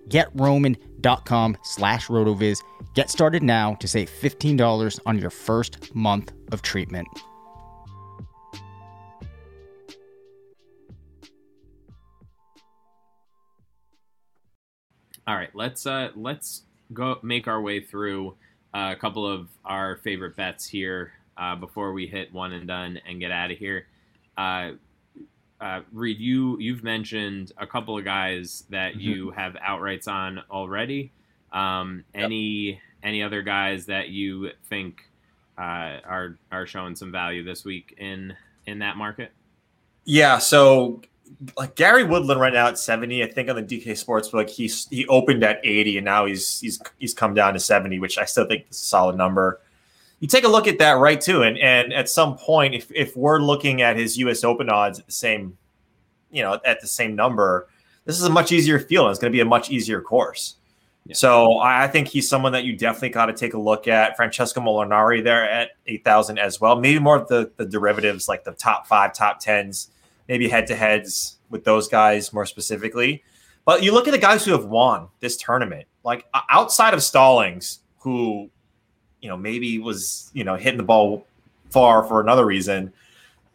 Getroman.com 0.08 1.56
slash 1.62 2.06
rotoviz. 2.08 2.58
Get 2.94 3.10
started 3.10 3.42
now 3.42 3.74
to 3.74 3.88
save 3.88 4.10
$15 4.10 5.00
on 5.06 5.18
your 5.18 5.30
first 5.30 5.94
month 5.94 6.32
of 6.52 6.62
treatment. 6.62 7.08
All 15.26 15.36
right, 15.36 15.50
let's 15.54 15.86
uh, 15.86 16.08
let's 16.16 16.62
go 16.92 17.20
make 17.22 17.46
our 17.46 17.60
way 17.62 17.80
through 17.80 18.34
a 18.74 18.96
couple 18.96 19.26
of 19.26 19.48
our 19.64 19.96
favorite 19.98 20.36
bets 20.36 20.66
here 20.66 21.12
uh, 21.36 21.56
before 21.56 21.92
we 21.92 22.06
hit 22.06 22.32
one 22.32 22.52
and 22.52 22.66
done 22.66 23.00
and 23.06 23.20
get 23.20 23.30
out 23.30 23.50
of 23.50 23.58
here. 23.58 23.86
Uh, 24.36 24.72
uh, 25.60 25.80
Reed, 25.92 26.18
you 26.18 26.58
you've 26.58 26.82
mentioned 26.82 27.52
a 27.58 27.66
couple 27.66 27.98
of 27.98 28.04
guys 28.04 28.64
that 28.70 28.94
Mhm. 28.94 29.00
you 29.00 29.30
have 29.32 29.54
outrights 29.54 30.08
on 30.08 30.42
already. 30.50 31.12
Um, 31.52 32.04
any 32.14 32.80
any 33.02 33.22
other 33.22 33.42
guys 33.42 33.86
that 33.86 34.08
you 34.08 34.50
think 34.68 35.02
uh, 35.58 36.00
are 36.04 36.38
are 36.50 36.66
showing 36.66 36.96
some 36.96 37.12
value 37.12 37.42
this 37.44 37.64
week 37.64 37.94
in 37.98 38.34
in 38.66 38.78
that 38.78 38.96
market? 38.96 39.32
Yeah, 40.04 40.38
so 40.38 41.02
like 41.56 41.74
Gary 41.74 42.04
Woodland 42.04 42.40
right 42.40 42.52
now 42.52 42.68
at 42.68 42.78
70, 42.78 43.22
I 43.22 43.26
think 43.28 43.48
on 43.48 43.56
the 43.56 43.62
DK 43.62 43.96
sports 43.96 44.28
Sportsbook, 44.28 44.50
he's 44.50 44.86
he 44.88 45.06
opened 45.06 45.42
at 45.44 45.60
80 45.64 45.98
and 45.98 46.04
now 46.04 46.26
he's 46.26 46.60
he's 46.60 46.80
he's 46.98 47.14
come 47.14 47.34
down 47.34 47.54
to 47.54 47.60
70, 47.60 47.98
which 47.98 48.18
I 48.18 48.24
still 48.24 48.46
think 48.46 48.66
is 48.70 48.80
a 48.80 48.84
solid 48.84 49.16
number. 49.16 49.60
You 50.18 50.28
take 50.28 50.44
a 50.44 50.48
look 50.48 50.68
at 50.68 50.78
that 50.78 50.98
right 50.98 51.20
too, 51.20 51.42
and 51.42 51.56
and 51.58 51.92
at 51.92 52.08
some 52.08 52.36
point, 52.36 52.74
if 52.74 52.90
if 52.94 53.16
we're 53.16 53.40
looking 53.40 53.80
at 53.80 53.96
his 53.96 54.18
US 54.18 54.44
Open 54.44 54.68
odds 54.68 54.98
at 54.98 55.06
the 55.06 55.12
same, 55.12 55.56
you 56.30 56.42
know, 56.42 56.58
at 56.64 56.80
the 56.80 56.86
same 56.86 57.16
number, 57.16 57.68
this 58.04 58.18
is 58.18 58.24
a 58.24 58.30
much 58.30 58.52
easier 58.52 58.78
field. 58.78 59.06
and 59.06 59.12
It's 59.12 59.20
going 59.20 59.32
to 59.32 59.36
be 59.36 59.40
a 59.40 59.46
much 59.46 59.70
easier 59.70 60.02
course. 60.02 60.56
Yeah. 61.06 61.14
So 61.14 61.54
I 61.54 61.84
I 61.84 61.88
think 61.88 62.08
he's 62.08 62.28
someone 62.28 62.52
that 62.52 62.64
you 62.64 62.76
definitely 62.76 63.10
got 63.10 63.26
to 63.26 63.32
take 63.32 63.54
a 63.54 63.58
look 63.58 63.88
at. 63.88 64.14
Francesco 64.16 64.60
Molinari 64.60 65.24
there 65.24 65.48
at 65.48 65.70
8,000 65.86 66.38
as 66.38 66.60
well. 66.60 66.78
Maybe 66.78 66.98
more 66.98 67.16
of 67.16 67.28
the, 67.28 67.50
the 67.56 67.64
derivatives, 67.64 68.28
like 68.28 68.44
the 68.44 68.52
top 68.52 68.86
five, 68.86 69.14
top 69.14 69.40
tens, 69.40 69.90
maybe 70.30 70.48
head 70.48 70.68
to 70.68 70.76
heads 70.76 71.38
with 71.50 71.64
those 71.64 71.88
guys 71.88 72.32
more 72.32 72.46
specifically. 72.46 73.24
But 73.64 73.82
you 73.82 73.92
look 73.92 74.06
at 74.06 74.12
the 74.12 74.18
guys 74.18 74.44
who 74.44 74.52
have 74.52 74.64
won 74.64 75.08
this 75.18 75.36
tournament, 75.36 75.88
like 76.04 76.24
outside 76.48 76.94
of 76.94 77.02
Stallings, 77.02 77.80
who, 77.98 78.48
you 79.20 79.28
know, 79.28 79.36
maybe 79.36 79.78
was, 79.80 80.30
you 80.32 80.44
know, 80.44 80.54
hitting 80.54 80.78
the 80.78 80.84
ball 80.84 81.26
far 81.70 82.04
for 82.04 82.20
another 82.20 82.46
reason. 82.46 82.92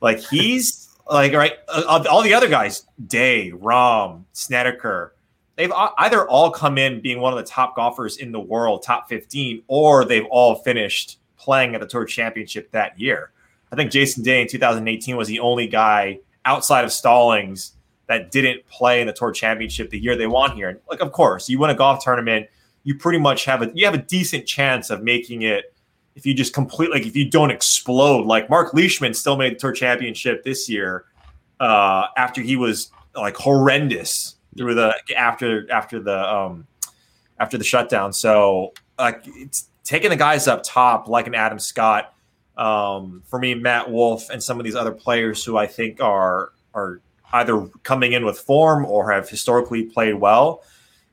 Like 0.01 0.19
he's 0.19 0.89
like, 1.09 1.32
right, 1.32 1.53
uh, 1.69 2.03
all 2.09 2.21
the 2.21 2.34
other 2.34 2.49
guys, 2.49 2.86
Day, 3.07 3.51
Rahm, 3.55 4.26
Snedeker, 4.34 5.15
they've 5.55 5.71
either 5.71 6.28
all 6.28 6.51
come 6.51 6.78
in 6.78 6.99
being 6.99 7.21
one 7.21 7.32
of 7.32 7.38
the 7.38 7.49
top 7.49 7.78
golfers 7.78 8.17
in 8.17 8.34
the 8.34 8.39
world, 8.39 8.84
top 8.84 9.07
15, 9.07 9.63
or 9.67 10.03
they've 10.03 10.28
all 10.30 10.55
finished 10.55 11.19
playing 11.38 11.73
at 11.73 11.80
the 11.80 11.88
Tour 11.88 12.03
Championship 12.03 12.69
that 12.71 12.99
year. 12.99 13.32
I 13.71 13.78
think 13.78 13.91
Jason 13.91 14.23
Day 14.23 14.41
in 14.41 14.49
2018 14.49 15.15
was 15.15 15.30
the 15.30 15.39
only 15.39 15.67
guy 15.67 16.19
outside 16.45 16.85
of 16.85 16.91
Stallings 16.91 17.73
that 18.07 18.31
didn't 18.31 18.65
play 18.67 19.01
in 19.01 19.07
the 19.07 19.13
Tour 19.13 19.31
Championship 19.31 19.89
the 19.89 19.99
year 19.99 20.15
they 20.15 20.27
won 20.27 20.55
here. 20.55 20.69
And 20.69 20.79
like, 20.89 21.01
of 21.01 21.11
course, 21.11 21.49
you 21.49 21.59
win 21.59 21.71
a 21.71 21.75
golf 21.75 22.03
tournament, 22.03 22.47
you 22.83 22.95
pretty 22.95 23.19
much 23.19 23.45
have 23.45 23.61
a 23.61 23.71
you 23.73 23.85
have 23.85 23.95
a 23.95 23.99
decent 24.03 24.45
chance 24.45 24.89
of 24.89 25.03
making 25.03 25.41
it 25.41 25.73
if 26.15 26.25
you 26.25 26.33
just 26.33 26.53
complete 26.53 26.91
like 26.91 27.05
if 27.05 27.15
you 27.15 27.29
don't 27.29 27.51
explode. 27.51 28.25
Like 28.25 28.49
Marc 28.49 28.73
Leishman 28.73 29.13
still 29.13 29.37
made 29.37 29.55
the 29.55 29.59
Tour 29.59 29.71
Championship 29.71 30.43
this 30.43 30.69
year 30.69 31.05
uh, 31.59 32.05
after 32.17 32.41
he 32.41 32.55
was 32.55 32.91
like 33.15 33.35
horrendous 33.35 34.35
through 34.57 34.75
the 34.75 34.93
after 35.17 35.69
after 35.71 35.99
the 35.99 36.17
um 36.17 36.67
after 37.39 37.57
the 37.57 37.63
shutdown. 37.63 38.13
So 38.13 38.73
like 38.97 39.23
it's 39.25 39.69
taking 39.83 40.09
the 40.09 40.15
guys 40.15 40.47
up 40.47 40.63
top 40.63 41.07
like 41.07 41.27
an 41.27 41.35
Adam 41.35 41.59
Scott. 41.59 42.13
Um, 42.58 43.24
for 43.26 43.39
me, 43.39 43.53
Matt 43.53 43.91
Wolff 43.91 44.30
and 44.30 44.41
some 44.41 44.60
of 44.60 44.64
these 44.64 44.76
other 44.76 44.91
players 44.91 45.43
who 45.43 45.58
I 45.58 45.68
think 45.68 46.01
are 46.01 46.51
are 46.74 47.01
either 47.34 47.68
coming 47.84 48.14
in 48.14 48.26
with 48.26 48.39
form 48.39 48.86
or 48.86 49.12
have 49.12 49.30
historically 49.30 49.84
played 49.84 50.16
well. 50.16 50.64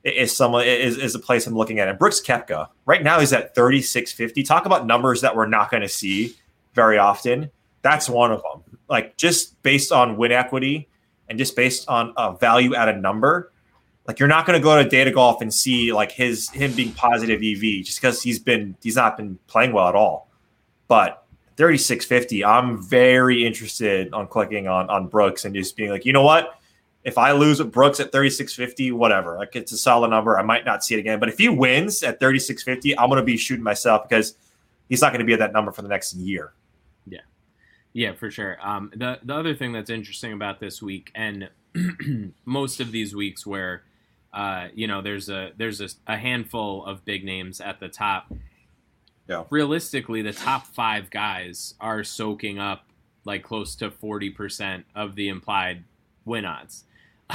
is 0.03 0.35
someone 0.35 0.65
is, 0.65 0.97
is 0.97 1.15
a 1.15 1.19
place 1.19 1.47
I'm 1.47 1.55
looking 1.55 1.79
at. 1.79 1.87
And 1.87 1.97
Brooks 1.99 2.21
Koepka 2.21 2.67
right 2.85 3.03
now 3.03 3.19
is 3.19 3.33
at 3.33 3.55
3650. 3.55 4.43
Talk 4.43 4.65
about 4.65 4.85
numbers 4.85 5.21
that 5.21 5.35
we're 5.35 5.47
not 5.47 5.69
going 5.71 5.81
to 5.81 5.89
see 5.89 6.35
very 6.73 6.97
often. 6.97 7.51
That's 7.81 8.09
one 8.09 8.31
of 8.31 8.41
them. 8.41 8.79
Like 8.89 9.17
just 9.17 9.61
based 9.63 9.91
on 9.91 10.17
win 10.17 10.31
equity 10.31 10.89
and 11.27 11.37
just 11.37 11.55
based 11.55 11.87
on 11.89 12.13
a 12.17 12.35
value 12.37 12.75
at 12.75 12.89
a 12.89 12.97
number, 12.97 13.51
like 14.07 14.19
you're 14.19 14.29
not 14.29 14.45
going 14.45 14.59
to 14.59 14.63
go 14.63 14.81
to 14.81 14.87
data 14.87 15.11
golf 15.11 15.41
and 15.41 15.53
see 15.53 15.93
like 15.93 16.11
his 16.11 16.49
him 16.49 16.73
being 16.73 16.91
positive 16.91 17.41
EV 17.41 17.83
just 17.83 18.01
because 18.01 18.21
he's 18.21 18.39
been 18.39 18.75
he's 18.83 18.95
not 18.95 19.17
been 19.17 19.39
playing 19.47 19.71
well 19.71 19.87
at 19.87 19.95
all. 19.95 20.29
But 20.87 21.22
3650, 21.57 22.43
I'm 22.43 22.81
very 22.81 23.45
interested 23.45 24.13
on 24.13 24.27
clicking 24.27 24.67
on 24.67 24.89
on 24.89 25.07
Brooks 25.07 25.45
and 25.45 25.53
just 25.53 25.75
being 25.75 25.89
like, 25.89 26.05
you 26.05 26.13
know 26.13 26.23
what? 26.23 26.59
If 27.03 27.17
I 27.17 27.33
lose 27.33 27.61
Brooks 27.61 27.99
at 27.99 28.11
3650, 28.11 28.91
whatever. 28.91 29.37
Like 29.37 29.55
it's 29.55 29.71
a 29.71 29.77
solid 29.77 30.09
number. 30.09 30.39
I 30.39 30.43
might 30.43 30.65
not 30.65 30.83
see 30.83 30.95
it 30.95 30.99
again. 30.99 31.19
But 31.19 31.29
if 31.29 31.37
he 31.37 31.49
wins 31.49 32.01
at 32.01 32.19
3650, 32.19 32.97
I'm 32.97 33.09
gonna 33.09 33.23
be 33.23 33.37
shooting 33.37 33.63
myself 33.63 34.07
because 34.07 34.35
he's 34.89 35.01
not 35.01 35.11
gonna 35.11 35.25
be 35.25 35.33
at 35.33 35.39
that 35.39 35.53
number 35.53 35.71
for 35.71 35.81
the 35.81 35.89
next 35.89 36.13
year. 36.13 36.53
Yeah. 37.05 37.19
Yeah, 37.91 38.13
for 38.13 38.31
sure. 38.31 38.57
Um, 38.61 38.91
the 38.95 39.19
the 39.23 39.35
other 39.35 39.53
thing 39.53 39.73
that's 39.73 39.89
interesting 39.89 40.33
about 40.33 40.59
this 40.59 40.81
week 40.81 41.11
and 41.13 41.49
most 42.45 42.79
of 42.79 42.91
these 42.91 43.15
weeks 43.15 43.45
where 43.45 43.83
uh, 44.33 44.69
you 44.73 44.87
know 44.87 45.01
there's 45.01 45.29
a 45.29 45.51
there's 45.57 45.81
a, 45.81 45.89
a 46.07 46.17
handful 46.17 46.85
of 46.85 47.05
big 47.05 47.23
names 47.23 47.61
at 47.61 47.79
the 47.79 47.89
top 47.89 48.31
Yeah. 49.27 49.43
realistically 49.49 50.21
the 50.21 50.33
top 50.33 50.67
five 50.67 51.09
guys 51.09 51.75
are 51.79 52.03
soaking 52.03 52.59
up 52.59 52.85
like 53.25 53.43
close 53.43 53.75
to 53.75 53.89
40% 53.89 54.83
of 54.95 55.15
the 55.15 55.29
implied 55.29 55.83
win 56.25 56.45
odds. 56.45 56.83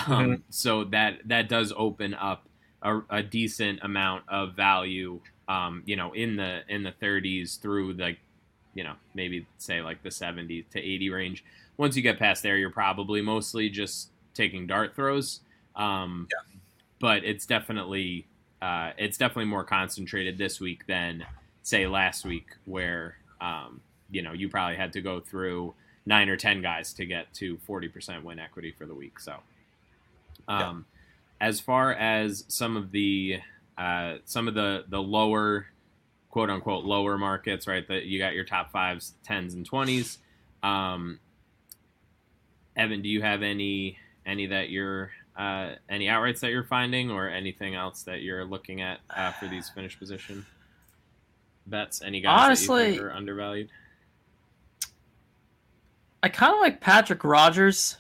Um, 0.07 0.45
so 0.51 0.85
that 0.85 1.21
that 1.27 1.49
does 1.49 1.73
open 1.77 2.15
up 2.15 2.47
a, 2.83 3.01
a 3.11 3.23
decent 3.23 3.81
amount 3.83 4.25
of 4.29 4.55
value 4.55 5.21
um, 5.49 5.83
you 5.87 5.97
know 5.97 6.13
in 6.13 6.37
the 6.37 6.61
in 6.69 6.83
the 6.83 6.93
30s 6.93 7.59
through 7.59 7.95
like 7.95 8.19
you 8.75 8.85
know 8.85 8.95
maybe 9.15 9.47
say 9.57 9.81
like 9.81 10.03
the 10.03 10.11
70 10.11 10.63
to 10.71 10.79
80 10.79 11.11
range. 11.11 11.45
Once 11.79 11.97
you 11.97 12.03
get 12.03 12.19
past 12.19 12.43
there 12.43 12.57
you're 12.59 12.71
probably 12.71 13.23
mostly 13.23 13.69
just 13.71 14.11
taking 14.35 14.67
dart 14.67 14.95
throws. 14.95 15.41
Um, 15.75 16.29
but 17.01 17.25
it's 17.25 17.47
definitely 17.47 18.27
uh, 18.61 18.91
it's 18.99 19.17
definitely 19.17 19.47
more 19.47 19.65
concentrated 19.65 20.37
this 20.37 20.61
week 20.61 20.87
than 20.87 21.25
say 21.63 21.87
last 21.87 22.25
week 22.25 22.47
where 22.65 23.17
um, 23.41 23.81
you 24.11 24.23
know 24.23 24.33
you 24.33 24.49
probably 24.49 24.77
had 24.77 24.93
to 24.95 25.01
go 25.01 25.21
through 25.21 25.75
nine 26.07 26.29
or 26.29 26.37
ten 26.37 26.63
guys 26.63 26.93
to 26.95 27.05
get 27.05 27.33
to 27.35 27.59
40% 27.69 28.23
win 28.23 28.39
equity 28.39 28.73
for 28.73 28.87
the 28.87 28.95
week. 28.95 29.21
So 29.21 29.35
um, 30.49 30.87
as 31.41 31.61
far 31.61 31.93
as 31.93 32.45
some 32.49 32.77
of 32.77 32.91
the 32.91 33.41
uh, 33.77 34.17
some 34.25 34.49
of 34.49 34.55
the 34.55 34.85
the 34.89 35.01
lower 35.01 35.67
quote 36.31 36.51
unquote 36.51 36.85
lower 36.85 37.17
markets 37.17 37.67
right 37.67 37.87
that 37.89 38.05
you 38.05 38.19
got 38.19 38.35
your 38.35 38.45
top 38.45 38.73
fives 38.73 39.15
tens 39.25 39.55
and 39.55 39.69
20s 39.69 40.19
um, 40.63 41.21
evan 42.77 43.01
do 43.03 43.09
you 43.09 43.23
have 43.23 43.43
any 43.43 43.99
any 44.27 44.47
that 44.47 44.71
you're 44.71 45.11
uh, 45.37 45.75
any 45.89 46.07
outrights 46.07 46.41
that 46.41 46.51
you're 46.51 46.65
finding 46.65 47.11
or 47.13 47.29
anything 47.29 47.77
else 47.77 48.03
that 48.03 48.23
you're 48.23 48.45
looking 48.45 48.81
at 48.81 48.99
uh, 49.11 49.31
for 49.33 49.47
these 49.47 49.69
finish 49.71 49.97
position 49.99 50.45
bets 51.71 52.03
any 52.03 52.21
guys 52.21 52.31
that 52.37 52.43
you 52.43 52.47
Honestly- 52.73 52.91
think 52.93 53.03
are 53.03 53.13
undervalued 53.13 53.71
I 56.23 56.29
kind 56.29 56.53
of 56.53 56.59
like 56.61 56.81
Patrick 56.81 57.23
Rodgers, 57.23 57.97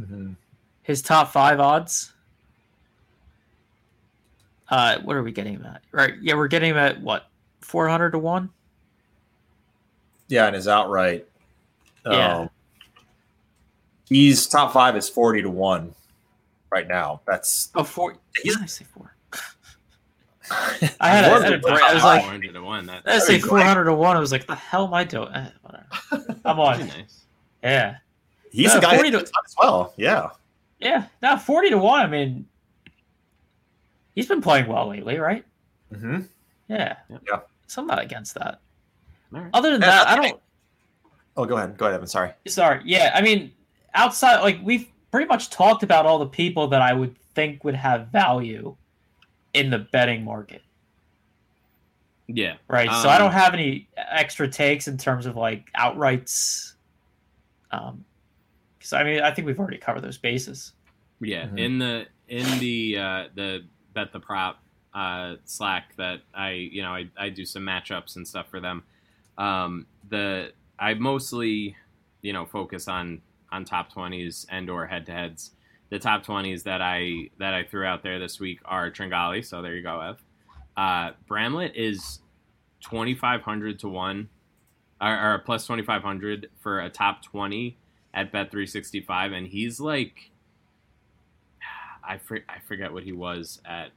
Mm-hmm. 0.00 0.34
his 0.82 1.02
top 1.02 1.32
five 1.32 1.58
odds. 1.58 2.12
Uh, 4.68 4.98
what 5.00 5.16
are 5.16 5.24
we 5.24 5.32
getting 5.32 5.54
him 5.54 5.64
at? 5.66 5.82
Right, 5.90 6.14
yeah, 6.22 6.34
we're 6.34 6.46
getting 6.46 6.70
him 6.70 6.76
at 6.76 7.00
what, 7.00 7.28
four 7.60 7.88
hundred 7.88 8.12
to 8.12 8.18
one? 8.20 8.50
Yeah, 10.28 10.46
and 10.46 10.54
his 10.54 10.68
outright. 10.68 11.26
Yeah. 12.06 12.36
Um, 12.38 12.50
he's 14.08 14.46
top 14.46 14.72
five 14.72 14.94
is 14.94 15.08
40 15.08 15.42
to 15.42 15.50
1 15.50 15.94
right 16.70 16.86
now. 16.86 17.20
That's 17.26 17.70
Oh, 17.74 17.82
four. 17.82 18.16
He's- 18.42 18.54
Did 18.56 18.62
I 18.62 18.66
say 18.66 18.84
four? 18.84 19.14
I 21.00 21.08
had 21.08 21.24
a- 21.26 21.30
One 21.30 21.42
I 21.42 21.44
had 21.44 21.52
a 21.52 21.56
of 21.56 21.64
I 21.64 21.94
was 21.94 22.02
like- 22.02 22.22
five. 22.22 22.22
400 22.22 22.52
to 22.54 22.62
1 22.62 22.86
that, 22.86 23.04
Did 23.04 23.14
I 23.14 23.18
say 23.18 23.36
you 23.36 23.42
go. 23.42 23.48
four 23.48 23.60
hundred 23.60 23.84
to 23.84 23.94
one? 23.94 24.16
I 24.16 24.20
was 24.20 24.32
like, 24.32 24.46
the 24.46 24.54
hell 24.54 24.86
am 24.86 24.94
I 24.94 25.04
doing? 25.04 25.28
Eh, 25.32 25.50
whatever. 25.62 26.40
I'm 26.44 26.60
on. 26.60 26.78
nice 26.86 27.24
Yeah, 27.62 27.96
he's 28.50 28.66
Yeah, 28.72 28.78
a 28.78 28.80
guy 28.80 28.94
40 28.96 29.10
to- 29.12 29.18
as 29.20 29.54
well. 29.60 29.92
Yeah. 29.96 30.28
yeah. 30.78 31.06
Now 31.22 31.36
forty 31.36 31.70
to 31.70 31.78
one. 31.78 32.00
I 32.00 32.06
mean, 32.06 32.46
he's 34.14 34.26
been 34.26 34.40
playing 34.42 34.66
well 34.68 34.88
lately, 34.88 35.18
right? 35.18 35.44
Mm-hmm. 35.92 36.20
Yeah. 36.68 36.96
Yeah. 37.08 37.40
So 37.66 37.82
I'm 37.82 37.86
not 37.88 38.00
against 38.00 38.34
that. 38.34 38.60
All 39.34 39.40
right. 39.40 39.50
Other 39.54 39.72
than 39.72 39.80
Yeah, 39.82 39.86
that, 39.88 40.08
I 40.08 40.12
I 40.12 40.14
don't. 40.16 40.24
think- 40.24 40.40
Oh, 41.36 41.44
go 41.44 41.56
ahead. 41.56 41.76
Go 41.76 41.86
ahead. 41.86 42.00
I'm 42.00 42.06
sorry. 42.08 42.32
Sorry. 42.48 42.80
Yeah, 42.84 43.12
I 43.14 43.20
mean, 43.22 43.52
outside, 43.94 44.40
like 44.40 44.58
we've 44.62 44.88
pretty 45.12 45.26
much 45.28 45.50
talked 45.50 45.82
about 45.84 46.04
all 46.04 46.18
the 46.18 46.26
people 46.26 46.66
that 46.68 46.82
I 46.82 46.92
would 46.92 47.16
think 47.34 47.62
would 47.62 47.76
have 47.76 48.08
value 48.08 48.76
in 49.58 49.70
the 49.70 49.78
betting 49.78 50.24
market, 50.24 50.62
yeah 52.26 52.56
right? 52.68 52.88
so 53.02 53.08
I 53.08 53.16
Um, 53.16 53.22
don't 53.22 53.32
have 53.32 53.54
any 53.54 53.88
extra 53.96 54.48
takes 54.48 54.88
in 54.88 54.96
terms 54.98 55.26
of 55.26 55.36
like 55.36 55.70
outrights. 55.76 56.74
Um, 57.70 58.04
because 58.78 58.92
I 58.92 59.02
mean, 59.04 59.20
I 59.20 59.30
think 59.32 59.46
we've 59.46 59.58
already 59.58 59.78
covered 59.78 60.02
those 60.02 60.18
bases. 60.18 60.72
Yeah, 61.20 61.46
Mhm. 61.46 61.58
in 61.58 61.78
the 61.78 62.06
in 62.28 62.58
the 62.60 62.98
uh, 62.98 63.24
the 63.34 63.66
bet 63.92 64.12
the 64.12 64.20
prop 64.20 64.62
uh, 64.94 65.36
Slack 65.44 65.96
that 65.96 66.20
I 66.34 66.50
you 66.52 66.82
know 66.82 66.94
I, 66.94 67.10
I 67.18 67.28
do 67.30 67.44
some 67.44 67.62
matchups 67.64 68.16
and 68.16 68.26
stuff 68.26 68.48
for 68.48 68.60
them. 68.60 68.84
Um, 69.36 69.86
the 70.08 70.52
I 70.78 70.94
mostly 70.94 71.76
you 72.22 72.32
know 72.32 72.46
focus 72.46 72.86
on 72.88 73.20
on 73.50 73.64
top 73.64 73.92
twenties 73.92 74.46
and 74.50 74.70
or 74.70 74.86
head 74.86 75.06
to 75.06 75.12
heads. 75.12 75.50
The 75.90 75.98
top 75.98 76.22
twenties 76.22 76.64
that 76.64 76.82
I 76.82 77.30
that 77.38 77.54
I 77.54 77.64
threw 77.64 77.84
out 77.84 78.02
there 78.02 78.18
this 78.18 78.38
week 78.38 78.60
are 78.64 78.90
Tringale. 78.90 79.44
So 79.44 79.62
there 79.62 79.74
you 79.74 79.82
go, 79.82 80.00
Ev. 80.00 80.22
Uh, 80.76 81.12
Bramlett 81.26 81.74
is 81.74 82.20
twenty 82.80 83.14
five 83.14 83.42
hundred 83.42 83.78
to 83.80 83.88
one, 83.88 84.28
or, 85.00 85.34
or 85.34 85.38
plus 85.38 85.66
twenty 85.66 85.82
five 85.82 86.02
hundred 86.02 86.50
for 86.60 86.80
a 86.80 86.90
top 86.90 87.22
twenty 87.22 87.78
at 88.12 88.32
Bet 88.32 88.50
three 88.50 88.66
sixty 88.66 89.00
five, 89.00 89.32
and 89.32 89.46
he's 89.46 89.80
like 89.80 90.30
I 92.06 92.18
for, 92.18 92.38
I 92.48 92.58
forget 92.66 92.92
what 92.92 93.02
he 93.02 93.12
was 93.12 93.60
at 93.64 93.90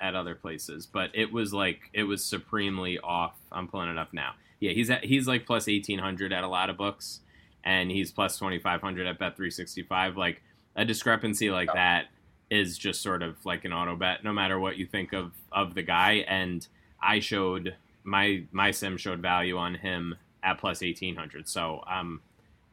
at 0.00 0.14
other 0.16 0.34
places, 0.34 0.86
but 0.86 1.10
it 1.14 1.32
was 1.32 1.52
like 1.52 1.90
it 1.92 2.04
was 2.04 2.24
supremely 2.24 2.98
off. 2.98 3.34
I'm 3.52 3.68
pulling 3.68 3.88
it 3.88 3.98
up 3.98 4.12
now. 4.12 4.34
Yeah, 4.58 4.72
he's 4.72 4.90
at 4.90 5.04
he's 5.04 5.28
like 5.28 5.46
plus 5.46 5.68
eighteen 5.68 5.98
hundred 5.98 6.32
at 6.32 6.44
a 6.44 6.48
lot 6.48 6.70
of 6.70 6.76
books, 6.76 7.20
and 7.64 7.90
he's 7.90 8.10
plus 8.10 8.36
twenty 8.36 8.58
five 8.58 8.80
hundred 8.80 9.06
at 9.06 9.18
Bet 9.18 9.36
three 9.36 9.50
sixty 9.50 9.82
five. 9.82 10.16
Like 10.16 10.42
a 10.76 10.84
discrepancy 10.84 11.50
like 11.50 11.72
that 11.74 12.06
is 12.50 12.76
just 12.76 13.02
sort 13.02 13.22
of 13.22 13.44
like 13.46 13.64
an 13.64 13.72
auto 13.72 13.96
bet, 13.96 14.24
no 14.24 14.32
matter 14.32 14.58
what 14.58 14.76
you 14.76 14.86
think 14.86 15.12
of 15.12 15.32
of 15.50 15.74
the 15.74 15.82
guy. 15.82 16.24
And 16.28 16.66
I 17.02 17.20
showed 17.20 17.76
my 18.04 18.44
my 18.52 18.70
sim 18.70 18.96
showed 18.96 19.20
value 19.20 19.56
on 19.56 19.74
him 19.74 20.16
at 20.42 20.58
plus 20.58 20.82
eighteen 20.82 21.16
hundred, 21.16 21.48
so 21.48 21.82
I'm 21.86 22.20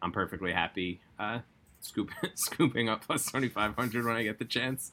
I'm 0.02 0.12
perfectly 0.12 0.52
happy 0.52 1.02
uh, 1.18 1.40
scoop, 1.82 2.12
scooping 2.36 2.90
up 2.90 3.06
plus 3.06 3.26
2500 3.26 4.06
when 4.06 4.16
I 4.16 4.24
get 4.24 4.40
the 4.40 4.46
chance. 4.46 4.92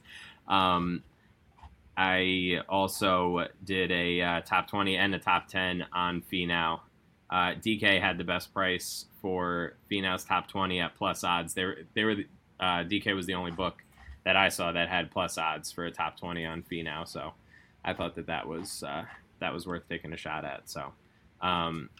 Um, 0.49 1.03
I 1.97 2.61
also 2.69 3.47
did 3.65 3.91
a 3.91 4.21
uh, 4.21 4.41
top 4.43 4.69
20 4.69 4.97
and 4.97 5.15
a 5.15 5.19
top 5.19 5.49
10 5.49 5.87
on 5.93 6.23
Finau. 6.31 6.81
Uh, 7.31 7.55
DK 7.55 8.01
had 8.01 8.19
the 8.19 8.25
best 8.25 8.53
price 8.53 9.07
for 9.21 9.75
Finau's 9.91 10.25
top 10.25 10.49
20 10.49 10.81
at 10.81 10.95
plus 10.95 11.25
odds. 11.25 11.55
They 11.55 11.65
were, 11.65 11.79
they 11.95 12.05
were 12.05 12.15
the, 12.15 12.27
uh, 12.61 12.85
DK 12.85 13.15
was 13.15 13.27
the 13.27 13.35
only 13.35 13.51
book 13.51 13.83
that 14.25 14.37
I 14.37 14.49
saw 14.49 14.73
that 14.73 14.89
had 14.89 15.11
plus 15.11 15.39
odds 15.39 15.71
for 15.71 15.85
a 15.87 15.91
top 15.91 16.19
20 16.19 16.45
on 16.45 16.63
Finau. 16.63 17.07
So 17.07 17.33
I 17.85 17.93
thought 17.93 18.17
that 18.17 18.27
that 18.27 18.47
was 18.49 18.83
uh, 18.83 19.05
that 19.39 19.53
was 19.53 19.67
worth 19.67 19.89
taking 19.89 20.13
a 20.13 20.17
shot 20.17 20.45
at. 20.45 20.69
So 20.69 20.93
um, 21.41 21.91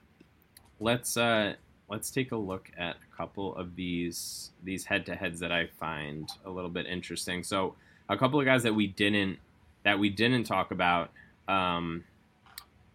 let's 0.81 1.17
uh, 1.17 1.55
let's 1.89 2.11
take 2.11 2.33
a 2.33 2.37
look 2.37 2.71
at 2.77 2.97
a 2.97 3.17
couple 3.17 3.55
of 3.57 3.77
these 3.77 4.51
these 4.65 4.85
head 4.85 5.07
to 5.07 5.15
heads 5.15 5.41
that 5.41 5.53
I 5.53 5.69
find 5.79 6.29
a 6.45 6.51
little 6.51 6.71
bit 6.71 6.87
interesting. 6.87 7.43
So 7.43 7.75
a 8.09 8.17
couple 8.17 8.41
of 8.41 8.47
guys 8.47 8.63
that 8.65 8.75
we 8.75 8.87
didn't 8.89 9.39
that 9.85 9.99
we 9.99 10.11
didn't 10.11 10.45
talk 10.45 10.73
about, 10.73 11.11
um, 11.47 12.05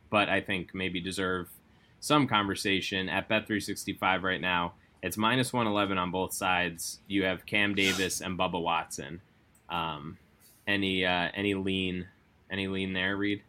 but 0.10 0.30
I 0.30 0.42
think 0.42 0.76
maybe 0.76 1.00
deserve 1.00 1.50
some 2.00 2.28
conversation 2.28 3.08
at 3.08 3.30
Bet 3.30 3.48
three 3.48 3.60
sixty 3.62 3.94
five 3.94 4.24
right 4.24 4.42
now. 4.42 4.74
It's 5.04 5.18
minus 5.18 5.52
one 5.52 5.68
eleven 5.68 5.98
on 5.98 6.12
both 6.12 6.34
sides. 6.34 7.00
You 7.08 7.24
have 7.24 7.46
Cam 7.46 7.74
Davis 7.74 8.22
and 8.22 8.38
Bubba 8.38 8.62
Watson. 8.62 9.22
Um, 9.70 10.18
any 10.68 11.06
uh, 11.06 11.30
any 11.34 11.56
lean 11.56 12.08
any 12.52 12.68
lean 12.68 12.94
there, 12.94 13.16
Reed? 13.18 13.42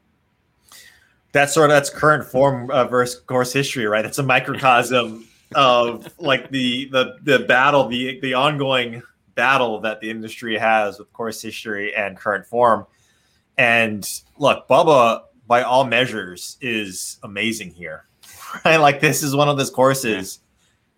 That's 1.33 1.53
sort 1.53 1.71
of 1.71 1.75
that's 1.75 1.91
current 1.91 2.25
form 2.25 2.71
uh, 2.71 2.85
versus 2.85 3.21
course 3.21 3.53
history, 3.53 3.87
right? 3.87 4.03
That's 4.03 4.19
a 4.19 4.23
microcosm 4.23 5.27
of 5.55 6.09
like 6.19 6.51
the 6.51 6.89
the 6.91 7.17
the 7.23 7.41
battle, 7.41 7.89
the 7.89 8.21
the 8.21 8.35
ongoing 8.35 9.03
battle 9.35 9.81
that 9.81 10.01
the 10.01 10.11
industry 10.11 10.59
has 10.59 10.99
with 10.99 11.13
course 11.13 11.41
history 11.43 11.95
and 11.95 12.17
current 12.17 12.47
form. 12.47 12.87
And 13.59 14.09
look, 14.39 14.69
Bubba, 14.69 15.23
by 15.47 15.63
all 15.63 15.85
measures, 15.85 16.57
is 16.61 17.19
amazing 17.23 17.73
here. 17.73 18.05
Right? 18.67 18.77
Like 18.77 19.01
this 19.01 19.23
is 19.23 19.35
one 19.35 19.49
of 19.49 19.57
those 19.57 19.71
courses. 19.71 20.41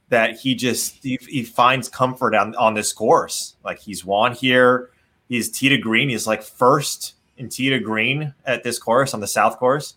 That 0.09 0.39
he 0.39 0.55
just 0.55 1.03
he, 1.03 1.19
he, 1.29 1.43
finds 1.43 1.89
comfort 1.89 2.35
on, 2.35 2.55
on 2.57 2.75
this 2.75 2.93
course. 2.93 3.57
Like 3.65 3.79
he's 3.79 4.05
won 4.05 4.35
here. 4.35 4.91
He's 5.29 5.51
tee 5.51 5.69
to 5.71 5.79
green. 5.79 6.09
He's 6.09 6.27
like 6.27 6.43
first 6.43 7.15
in 7.37 7.49
tee 7.49 7.71
to 7.71 7.79
green 7.79 8.35
at 8.45 8.63
this 8.63 8.79
course 8.79 9.15
on 9.15 9.21
the 9.21 9.27
south 9.27 9.59
course. 9.59 9.95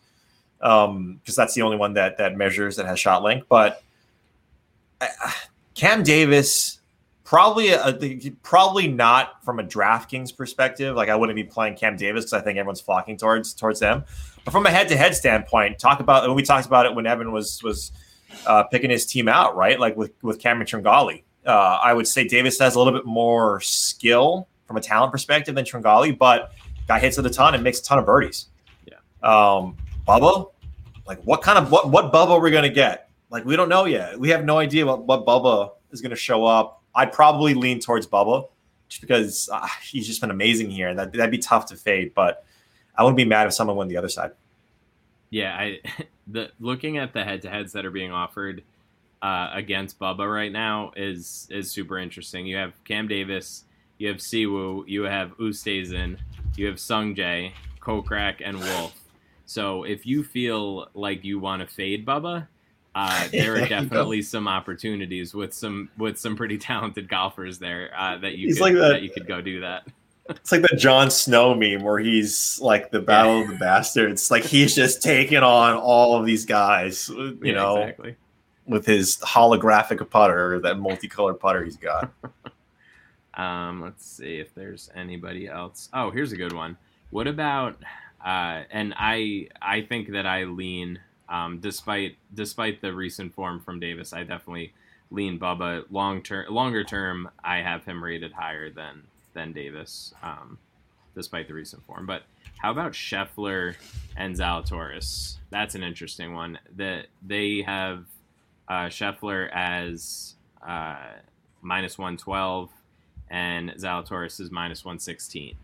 Um, 0.62 1.20
because 1.22 1.36
that's 1.36 1.54
the 1.54 1.62
only 1.62 1.78
one 1.78 1.94
that 1.94 2.18
that 2.18 2.36
measures 2.36 2.78
that 2.78 2.88
has 2.88 3.00
shot 3.00 3.22
length. 3.22 3.48
But 3.48 3.84
uh, 5.02 5.08
Cam 5.76 6.04
Davis 6.04 6.80
probably 7.28 7.72
a, 7.72 8.32
probably 8.42 8.88
not 8.88 9.44
from 9.44 9.60
a 9.60 9.64
DraftKings 9.64 10.36
perspective. 10.36 10.96
Like 10.96 11.10
I 11.10 11.16
wouldn't 11.16 11.36
be 11.36 11.44
playing 11.44 11.76
Cam 11.76 11.98
Davis 11.98 12.24
because 12.24 12.34
I 12.34 12.42
think 12.42 12.58
everyone's 12.58 12.80
flocking 12.80 13.18
towards 13.18 13.54
towards 13.54 13.82
them. 13.82 14.06
But 14.46 14.52
from 14.52 14.66
a 14.66 14.72
head 14.72 14.88
to 14.88 14.98
head 14.98 15.14
standpoint, 15.14 15.78
talk 15.78 16.00
about 16.00 16.26
when 16.26 16.36
we 16.36 16.42
talked 16.42 16.66
about 16.66 16.86
it 16.86 16.96
when 16.96 17.06
Evan 17.06 17.34
was 17.34 17.62
was 17.62 17.92
uh, 18.46 18.64
picking 18.64 18.90
his 18.90 19.06
team 19.06 19.28
out, 19.28 19.56
right? 19.56 19.80
Like 19.80 19.96
with 19.96 20.14
with 20.22 20.40
Cameron 20.40 20.68
Tringale. 20.68 21.24
Uh, 21.46 21.80
I 21.82 21.94
would 21.94 22.08
say 22.08 22.28
Davis 22.28 22.60
has 22.60 22.76
a 22.76 22.80
little 22.80 22.94
bit 22.94 23.06
more 23.06 23.62
skill 23.62 24.48
from 24.66 24.76
a 24.76 24.82
talent 24.82 25.12
perspective 25.12 25.56
than 25.56 25.64
Tringale, 25.64 26.18
but 26.18 26.52
guy 26.88 27.00
hits 27.00 27.18
it 27.18 27.26
a 27.26 27.30
ton 27.30 27.56
and 27.56 27.64
makes 27.64 27.80
a 27.80 27.84
ton 27.84 28.00
of 28.00 28.06
birdies. 28.06 28.48
Yeah. 28.86 28.96
Um, 29.24 29.78
Bubba, 30.08 30.52
like 31.06 31.22
what 31.24 31.42
kind 31.42 31.58
of 31.58 31.72
what 31.72 31.90
what 31.90 32.12
Bubba 32.12 32.40
we're 32.40 32.52
gonna 32.52 32.70
get? 32.70 33.10
Like 33.30 33.46
we 33.46 33.56
don't 33.56 33.70
know 33.70 33.86
yet. 33.86 34.20
We 34.20 34.30
have 34.30 34.46
no 34.46 34.58
idea 34.58 34.86
what 34.86 35.06
what 35.06 35.26
Bubba 35.26 35.72
is 35.92 36.02
gonna 36.02 36.16
show 36.16 36.46
up. 36.46 36.84
I'd 36.96 37.12
probably 37.12 37.54
lean 37.54 37.80
towards 37.80 38.08
Bubba 38.08 38.50
just 38.90 39.02
because 39.02 39.50
uh, 39.52 39.68
he's 39.84 40.08
just 40.08 40.22
been 40.22 40.32
amazing 40.32 40.70
here. 40.70 40.90
And 40.90 41.00
that 41.00 41.14
that'd 41.14 41.32
be 41.32 41.38
tough 41.38 41.66
to 41.68 41.76
fade, 41.76 42.14
but 42.14 42.46
I 42.96 43.04
wouldn't 43.04 43.18
be 43.18 43.26
mad 43.26 43.48
if 43.48 43.54
someone 43.54 43.76
went 43.78 43.90
the 43.90 43.98
other 43.98 44.10
side. 44.10 44.32
Yeah, 45.30 45.56
I 45.56 45.80
the 46.28 46.52
looking 46.60 46.98
at 46.98 47.14
the 47.14 47.24
head 47.24 47.42
to 47.44 47.50
heads 47.50 47.74
that 47.74 47.86
are 47.86 47.92
being 47.92 48.12
offered 48.12 48.64
uh, 49.22 49.50
against 49.54 50.00
Bubba 50.00 50.32
right 50.32 50.52
now 50.52 50.92
is 50.96 51.48
is 51.50 51.72
super 51.72 51.98
interesting. 51.98 52.46
You 52.46 52.58
have 52.58 52.74
Cam 52.84 53.08
Davis, 53.08 53.66
you 53.98 54.08
have 54.08 54.18
Siwoo, 54.18 54.84
you 54.88 55.04
have 55.04 55.38
Oosthuizen, 55.38 56.18
you 56.56 56.68
have 56.68 56.76
Sungjae, 56.76 57.52
Kokrak, 57.80 58.42
and 58.44 58.60
Wolff. 58.60 58.94
So 59.46 59.84
if 59.84 60.06
you 60.06 60.24
feel 60.24 60.90
like 60.94 61.24
you 61.24 61.40
want 61.40 61.62
to 61.62 61.68
fade 61.68 62.06
Bubba, 62.06 62.48
uh, 62.94 63.28
there 63.32 63.56
are 63.56 63.68
definitely 63.68 64.22
some 64.22 64.48
opportunities 64.48 65.34
with 65.34 65.54
some 65.54 65.90
with 65.98 66.18
some 66.18 66.36
pretty 66.36 66.58
talented 66.70 67.08
golfers 67.10 67.60
there 67.60 67.92
uh, 67.98 68.18
that 68.18 68.38
you 68.38 68.54
could, 68.54 68.62
like 68.62 68.74
that. 68.76 68.90
that 68.90 69.02
you 69.02 69.10
could 69.10 69.28
go 69.28 69.42
do 69.42 69.62
that. 69.62 69.88
It's 70.30 70.52
like 70.52 70.62
the 70.62 70.76
Jon 70.76 71.10
Snow 71.10 71.54
meme 71.54 71.84
where 71.84 72.00
he's 72.00 72.60
like 72.62 72.92
the 72.92 73.00
Battle 73.02 73.38
yeah. 73.38 73.42
of 73.44 73.48
the 73.50 73.56
Bastards. 73.56 74.30
Like 74.30 74.44
he's 74.44 74.76
just 74.76 75.02
taking 75.02 75.40
on 75.40 75.76
all 75.76 76.20
of 76.20 76.26
these 76.26 76.46
guys, 76.46 77.10
you 77.10 77.38
yeah, 77.42 77.54
know, 77.54 77.78
exactly. 77.78 78.16
with 78.66 78.86
his 78.86 79.18
holographic 79.18 80.08
putter, 80.10 80.60
that 80.60 80.80
multicolored 80.80 81.40
putter 81.40 81.64
he's 81.64 81.78
got. 81.78 82.12
um, 83.36 83.82
let's 83.82 84.06
see 84.06 84.40
if 84.40 84.54
there's 84.54 84.90
anybody 84.96 85.48
else. 85.48 85.90
Oh, 85.94 86.12
here's 86.12 86.32
a 86.32 86.38
good 86.38 86.54
one. 86.54 86.78
What 87.10 87.28
about? 87.28 87.78
Uh, 88.24 88.64
and 88.72 88.94
I 88.98 89.48
I 89.62 89.82
think 89.82 90.12
that 90.12 90.26
I 90.26 90.44
lean, 90.44 91.00
um, 91.30 91.60
despite 91.60 92.18
despite 92.34 92.82
the 92.82 92.94
recent 92.94 93.34
form 93.34 93.60
from 93.60 93.80
Davis, 93.80 94.12
I 94.12 94.24
definitely 94.24 94.74
lean 95.12 95.40
Bubba 95.40 95.86
long 95.90 96.22
term. 96.22 96.54
Longer 96.54 96.84
term, 96.84 97.30
I 97.44 97.58
have 97.58 97.86
him 97.86 98.04
rated 98.04 98.34
higher 98.34 98.70
than 98.70 99.04
than 99.38 99.54
Davis, 99.54 100.14
um, 100.24 100.58
despite 101.16 101.48
the 101.48 101.54
recent 101.54 101.86
form. 101.86 102.06
But 102.08 102.24
how 102.58 102.72
about 102.72 102.94
Scheffler 102.94 103.76
and 104.18 104.36
Zalatoris? 104.36 105.38
That's 105.52 105.76
an 105.76 105.84
interesting 105.84 106.34
one. 106.34 106.58
That 106.76 107.06
they 107.26 107.62
have 107.62 108.06
uh, 108.68 108.88
Scheffler 108.88 109.50
as 109.54 110.34
uh, 110.68 110.98
minus 111.62 111.98
one 111.98 112.18
twelve, 112.18 112.72
and 113.30 113.70
Zalatoris 113.76 114.40
is 114.40 114.50
minus 114.50 114.84
one 114.84 115.00
sixteen. 115.00 115.56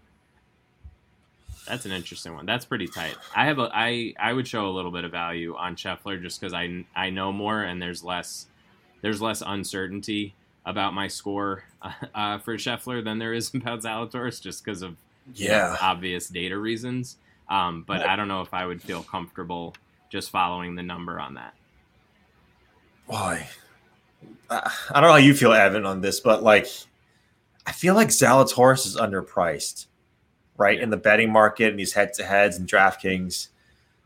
That's 1.67 1.85
an 1.85 1.91
interesting 1.91 2.35
one. 2.35 2.45
That's 2.45 2.65
pretty 2.65 2.87
tight. 2.87 3.15
I 3.35 3.45
have 3.45 3.57
a 3.57 3.69
I 3.73 4.13
I 4.19 4.33
would 4.33 4.47
show 4.47 4.67
a 4.67 4.73
little 4.73 4.91
bit 4.91 5.03
of 5.03 5.11
value 5.11 5.55
on 5.55 5.75
Scheffler 5.75 6.21
just 6.21 6.39
because 6.39 6.53
I 6.53 6.85
I 6.95 7.09
know 7.09 7.31
more 7.31 7.63
and 7.63 7.81
there's 7.81 8.03
less 8.03 8.47
there's 9.01 9.21
less 9.21 9.41
uncertainty 9.45 10.35
about 10.65 10.93
my 10.93 11.07
score 11.07 11.63
uh, 12.15 12.37
for 12.39 12.55
Scheffler 12.55 13.03
than 13.03 13.19
there 13.19 13.33
is 13.33 13.53
about 13.53 13.81
Zalatoris, 13.81 14.41
just 14.41 14.63
because 14.63 14.81
of 14.81 14.95
yeah 15.35 15.47
know, 15.47 15.77
obvious 15.81 16.27
data 16.27 16.57
reasons. 16.57 17.17
Um, 17.49 17.83
but 17.85 18.05
I 18.05 18.15
don't 18.15 18.27
know 18.27 18.41
if 18.41 18.53
I 18.53 18.65
would 18.65 18.81
feel 18.81 19.03
comfortable 19.03 19.75
just 20.09 20.29
following 20.29 20.75
the 20.75 20.83
number 20.83 21.19
on 21.19 21.33
that. 21.35 21.53
Why? 23.05 23.47
I 24.49 24.69
don't 24.93 25.03
know 25.03 25.11
how 25.11 25.15
you 25.15 25.33
feel, 25.33 25.53
Evan, 25.53 25.85
on 25.85 26.01
this, 26.01 26.19
but 26.19 26.43
like, 26.43 26.67
I 27.65 27.71
feel 27.71 27.95
like 27.95 28.09
Zalatoris 28.09 28.85
is 28.85 28.95
underpriced, 28.95 29.87
right? 30.57 30.77
Yeah. 30.77 30.83
In 30.83 30.89
the 30.89 30.97
betting 30.97 31.31
market 31.31 31.69
and 31.69 31.79
these 31.79 31.93
head 31.93 32.13
to 32.13 32.23
heads 32.23 32.57
and 32.57 32.67
DraftKings. 32.67 33.49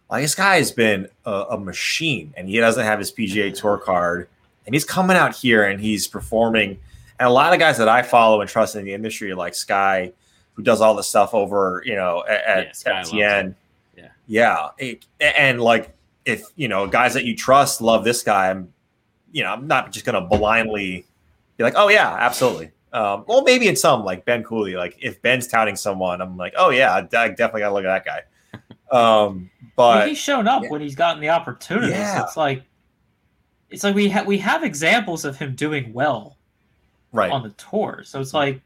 Like, 0.10 0.24
this 0.24 0.36
guy 0.36 0.58
has 0.58 0.72
been 0.72 1.10
a, 1.26 1.46
a 1.52 1.58
machine 1.60 2.34
and 2.38 2.48
he 2.48 2.58
doesn't 2.60 2.86
have 2.86 3.00
his 3.00 3.12
PGA 3.12 3.54
Tour 3.60 3.78
card 3.78 4.30
and 4.68 4.76
he's 4.76 4.86
coming 4.86 5.18
out 5.18 5.36
here 5.36 5.64
and 5.64 5.80
he's 5.82 6.08
performing. 6.08 6.78
And 7.20 7.28
a 7.28 7.32
lot 7.32 7.54
of 7.54 7.60
guys 7.60 7.78
that 7.80 7.90
I 7.90 8.04
follow 8.04 8.42
and 8.42 8.50
trust 8.50 8.76
in 8.76 8.86
the 8.86 8.94
industry, 8.94 9.34
like 9.34 9.56
Sky, 9.56 10.12
who 10.54 10.62
does 10.62 10.82
all 10.82 10.94
the 10.94 11.04
stuff 11.04 11.34
over, 11.34 11.82
you 11.86 11.96
know, 11.96 12.24
at, 12.28 12.78
yeah, 12.86 13.02
FTN. 13.04 13.56
Yeah, 13.96 14.08
yeah, 14.28 14.70
it, 14.78 15.06
and 15.20 15.60
like 15.62 15.96
if 16.26 16.44
you 16.56 16.68
know 16.68 16.86
guys 16.86 17.14
that 17.16 17.26
you 17.26 17.36
trust 17.36 17.82
love 17.82 18.04
this 18.04 18.22
guy, 18.22 18.52
I'm, 18.52 18.72
you 19.32 19.44
know, 19.44 19.54
I'm 19.54 19.66
not 19.66 19.92
just 19.92 20.06
gonna 20.06 20.22
blindly 20.22 21.06
be 21.56 21.64
like, 21.64 21.74
oh 21.76 21.88
yeah, 21.88 22.14
absolutely. 22.20 22.72
Um, 22.94 23.24
well, 23.28 23.44
maybe 23.44 23.68
in 23.68 23.76
some 23.76 24.04
like 24.04 24.26
Ben 24.26 24.44
Cooley, 24.44 24.76
like 24.76 24.98
if 25.02 25.22
Ben's 25.22 25.48
touting 25.48 25.76
someone, 25.76 26.22
I'm 26.22 26.38
like, 26.38 26.54
oh 26.58 26.70
yeah, 26.70 26.94
I 26.94 27.02
definitely 27.02 27.62
gotta 27.62 27.74
look 27.74 27.86
at 27.86 28.04
that 28.04 28.06
guy. 28.06 28.22
Um, 28.90 29.50
but 29.76 30.08
he's 30.08 30.18
shown 30.18 30.48
up 30.48 30.64
yeah. 30.64 30.70
when 30.70 30.80
he's 30.80 30.96
gotten 30.96 31.22
the 31.22 31.28
opportunity. 31.28 31.92
Yeah. 31.92 32.24
It's 32.24 32.38
like 32.38 32.64
it's 33.70 33.84
like 33.84 33.96
we 33.96 34.08
have 34.10 34.26
we 34.26 34.38
have 34.38 34.64
examples 34.64 35.26
of 35.26 35.38
him 35.38 35.56
doing 35.56 35.94
well 35.94 36.38
right 37.12 37.32
on 37.32 37.44
the 37.44 37.50
tour. 37.52 38.02
So 38.06 38.20
it's 38.22 38.34
like 38.34 38.62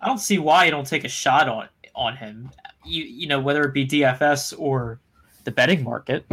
I 0.00 0.06
don't 0.06 0.18
see 0.18 0.38
why 0.38 0.64
you 0.64 0.70
don't 0.70 0.86
take 0.86 1.04
a 1.04 1.08
shot 1.08 1.48
on 1.48 1.68
on 1.94 2.16
him. 2.16 2.50
You 2.84 3.04
you 3.04 3.26
know 3.26 3.40
whether 3.40 3.64
it 3.64 3.74
be 3.74 3.86
DFS 3.86 4.58
or 4.58 5.00
the 5.44 5.50
betting 5.50 5.82
market. 5.84 6.24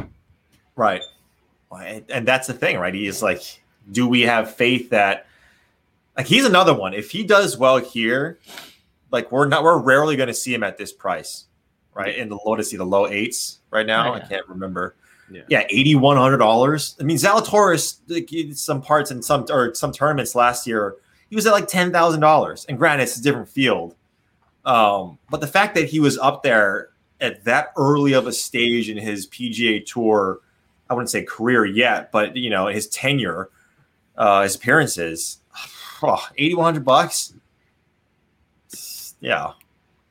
Right. 0.75 1.01
And 2.09 2.25
that's 2.25 2.47
the 2.47 2.53
thing, 2.53 2.77
right? 2.77 2.93
He 2.93 3.05
is 3.07 3.21
like, 3.21 3.41
do 3.91 4.07
we 4.07 4.21
have 4.21 4.55
faith 4.55 4.91
that 4.91 5.27
like 6.15 6.27
he's 6.27 6.45
another 6.45 6.73
one. 6.73 6.93
If 6.93 7.11
he 7.11 7.23
does 7.23 7.57
well 7.57 7.77
here, 7.77 8.39
like 9.11 9.31
we're 9.31 9.47
not 9.47 9.63
we're 9.63 9.77
rarely 9.77 10.15
going 10.15 10.27
to 10.27 10.33
see 10.33 10.53
him 10.53 10.63
at 10.63 10.77
this 10.77 10.93
price, 10.93 11.45
right? 11.93 12.15
In 12.15 12.29
the 12.29 12.39
low 12.45 12.55
to 12.55 12.63
see 12.63 12.77
the 12.77 12.85
low 12.85 13.07
eights 13.07 13.59
right 13.71 13.85
now. 13.85 14.13
Oh, 14.13 14.15
yeah. 14.15 14.23
I 14.23 14.27
can't 14.27 14.47
remember. 14.47 14.95
Yeah, 15.47 15.63
eighty 15.69 15.95
one 15.95 16.17
hundred 16.17 16.37
dollars. 16.37 16.95
I 16.99 17.03
mean, 17.03 17.17
Zalatoris, 17.17 17.99
like, 18.07 18.29
some 18.55 18.81
parts 18.81 19.09
in 19.09 19.23
some 19.23 19.45
or 19.49 19.73
some 19.73 19.91
tournaments 19.91 20.35
last 20.35 20.67
year, 20.67 20.97
he 21.29 21.35
was 21.35 21.47
at 21.47 21.51
like 21.51 21.67
ten 21.67 21.91
thousand 21.91 22.21
dollars. 22.21 22.65
And 22.69 22.77
granted, 22.77 23.03
it's 23.03 23.17
a 23.17 23.23
different 23.23 23.49
field, 23.49 23.95
um, 24.65 25.17
but 25.29 25.41
the 25.41 25.47
fact 25.47 25.73
that 25.75 25.89
he 25.89 25.99
was 25.99 26.17
up 26.19 26.43
there 26.43 26.89
at 27.21 27.43
that 27.45 27.73
early 27.75 28.13
of 28.13 28.27
a 28.27 28.31
stage 28.31 28.89
in 28.89 28.97
his 28.97 29.27
PGA 29.27 29.83
Tour, 29.83 30.41
I 30.89 30.93
wouldn't 30.93 31.09
say 31.09 31.23
career 31.23 31.65
yet, 31.65 32.11
but 32.11 32.35
you 32.37 32.51
know 32.51 32.67
his 32.67 32.87
tenure, 32.87 33.49
uh, 34.17 34.43
his 34.43 34.55
appearances, 34.55 35.39
oh, 36.03 36.23
eighty 36.37 36.53
one 36.53 36.65
hundred 36.65 36.85
bucks. 36.85 37.33
Yeah, 39.21 39.53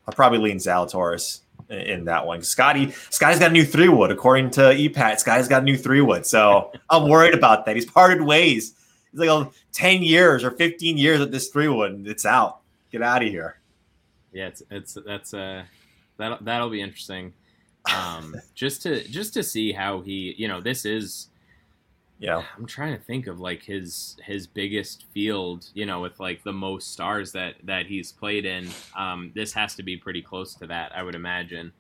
I'll 0.09 0.15
probably 0.15 0.39
lean 0.39 0.57
Zalatoris 0.57 1.43
in 1.79 2.05
that 2.07 2.27
one. 2.27 2.43
Scotty, 2.43 2.93
Scotty's 3.11 3.39
got 3.39 3.51
a 3.51 3.53
new 3.53 3.65
three 3.65 3.89
wood, 3.89 4.11
according 4.11 4.51
to 4.51 4.61
EPAT. 4.61 5.19
Scotty's 5.19 5.49
got 5.49 5.63
a 5.63 5.65
new 5.65 5.77
three 5.77 6.01
wood, 6.01 6.27
so 6.27 6.73
I'm 6.91 7.09
worried 7.09 7.35
about 7.35 7.67
that. 7.67 7.77
He's 7.77 7.87
parted 7.87 8.23
ways. 8.23 8.75
He's 9.11 9.21
like 9.21 9.29
oh, 9.29 9.53
10 9.73 10.03
years 10.03 10.43
or 10.45 10.51
15 10.51 10.97
years 10.99 11.21
at 11.21 11.31
this 11.31 11.49
three 11.49 11.69
wood, 11.69 11.93
and 11.93 12.07
it's 12.07 12.27
out. 12.27 12.61
Get 12.91 13.03
out 13.03 13.23
of 13.23 13.29
here. 13.29 13.61
Yeah, 14.33 14.49
it's 14.49 14.63
it's 14.71 14.99
that's 15.07 15.33
uh 15.33 15.65
that'll 16.17 16.39
that'll 16.41 16.71
be 16.71 16.81
interesting. 16.81 17.33
Um, 17.93 18.35
just 18.55 18.83
to 18.83 19.07
just 19.09 19.35
to 19.35 19.43
see 19.43 19.73
how 19.73 20.01
he, 20.01 20.35
you 20.37 20.49
know, 20.49 20.61
this 20.61 20.85
is 20.85 21.29
yeah 22.19 22.43
i'm 22.57 22.67
trying 22.67 22.97
to 22.97 23.03
think 23.03 23.27
of 23.27 23.41
like 23.41 23.63
his 23.63 24.17
his 24.25 24.47
biggest 24.47 25.05
field 25.13 25.67
you 25.75 25.85
know 25.85 26.01
with 26.01 26.19
like 26.21 26.43
the 26.45 26.53
most 26.53 26.93
stars 26.93 27.33
that 27.33 27.55
that 27.65 27.87
he's 27.87 28.13
played 28.13 28.45
in 28.45 28.69
um 28.97 29.33
this 29.35 29.53
has 29.53 29.75
to 29.75 29.83
be 29.83 29.97
pretty 29.97 30.23
close 30.23 30.55
to 30.55 30.67
that 30.67 30.95
i 30.97 31.03
would 31.03 31.15
imagine 31.15 31.73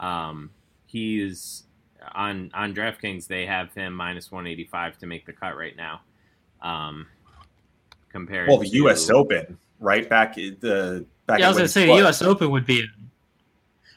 um 0.00 0.50
he's 0.86 1.64
on 2.14 2.50
on 2.52 2.74
draftkings 2.74 3.26
they 3.26 3.46
have 3.46 3.72
him 3.74 3.92
minus 3.92 4.30
185 4.30 4.98
to 4.98 5.06
make 5.06 5.24
the 5.24 5.32
cut 5.32 5.56
right 5.56 5.76
now 5.76 6.00
um 6.62 7.06
compared 8.10 8.48
well 8.48 8.58
the 8.58 8.68
us 8.68 9.08
open 9.10 9.56
right 9.78 10.08
back 10.08 10.34
the 10.34 11.04
back 11.26 11.38
yeah 11.38 11.46
i 11.46 11.48
was 11.48 11.56
gonna 11.56 11.68
say 11.68 11.86
the 11.86 12.06
us 12.06 12.22
open 12.22 12.50
would 12.50 12.66
be 12.66 12.80
a 12.80 12.84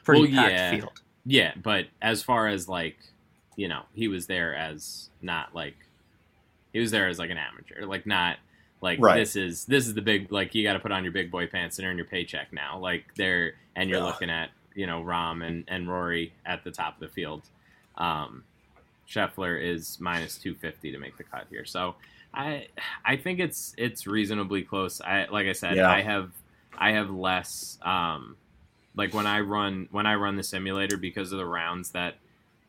pretty 0.04 0.32
Well, 0.34 0.42
packed 0.42 0.52
yeah. 0.52 0.70
field. 0.70 1.02
Yeah, 1.26 1.52
but 1.62 1.86
as 2.02 2.22
far 2.22 2.48
as 2.48 2.68
like, 2.68 2.96
you 3.56 3.68
know, 3.68 3.82
he 3.94 4.08
was 4.08 4.26
there 4.26 4.54
as 4.54 5.10
not 5.22 5.54
like 5.54 5.76
he 6.72 6.78
was 6.78 6.90
there 6.90 7.08
as 7.08 7.18
like 7.18 7.30
an 7.30 7.38
amateur, 7.38 7.84
like 7.86 8.06
not 8.06 8.38
like 8.80 8.98
Right. 9.00 9.16
this 9.18 9.36
is 9.36 9.64
this 9.66 9.86
is 9.86 9.94
the 9.94 10.02
big 10.02 10.30
like 10.32 10.54
you 10.54 10.62
got 10.62 10.72
to 10.74 10.78
put 10.78 10.92
on 10.92 11.02
your 11.04 11.12
big 11.12 11.30
boy 11.30 11.46
pants 11.46 11.78
and 11.78 11.86
earn 11.86 11.96
your 11.96 12.06
paycheck 12.06 12.52
now. 12.52 12.78
Like 12.78 13.04
they're 13.16 13.54
and 13.76 13.90
you're 13.90 13.98
Yeah. 14.00 14.04
looking 14.06 14.30
at 14.30 14.50
you 14.74 14.86
know 14.86 15.02
Rahm 15.02 15.44
and 15.46 15.64
and 15.68 15.88
Rory 15.88 16.32
at 16.46 16.64
the 16.64 16.70
top 16.70 16.94
of 16.94 17.00
the 17.00 17.08
field. 17.08 17.42
Um, 17.96 18.44
Scheffler 19.08 19.60
is 19.60 19.98
minus 20.00 20.38
two 20.38 20.54
fifty 20.54 20.92
to 20.92 20.98
make 20.98 21.16
the 21.18 21.24
cut 21.24 21.46
here, 21.50 21.64
so 21.64 21.96
I 22.32 22.68
I 23.04 23.16
think 23.16 23.40
it's 23.40 23.74
it's 23.76 24.06
reasonably 24.06 24.62
close. 24.62 25.00
I 25.00 25.26
like 25.30 25.46
I 25.48 25.52
said, 25.52 25.76
Yeah. 25.76 25.90
I 25.90 26.02
have 26.02 26.30
I 26.78 26.92
have 26.92 27.10
less 27.10 27.78
um 27.82 28.36
like 28.94 29.12
when 29.12 29.26
I 29.26 29.40
run 29.40 29.88
when 29.90 30.06
I 30.06 30.14
run 30.14 30.36
the 30.36 30.44
simulator 30.44 30.96
because 30.96 31.32
of 31.32 31.38
the 31.38 31.44
rounds 31.44 31.90
that 31.90 32.14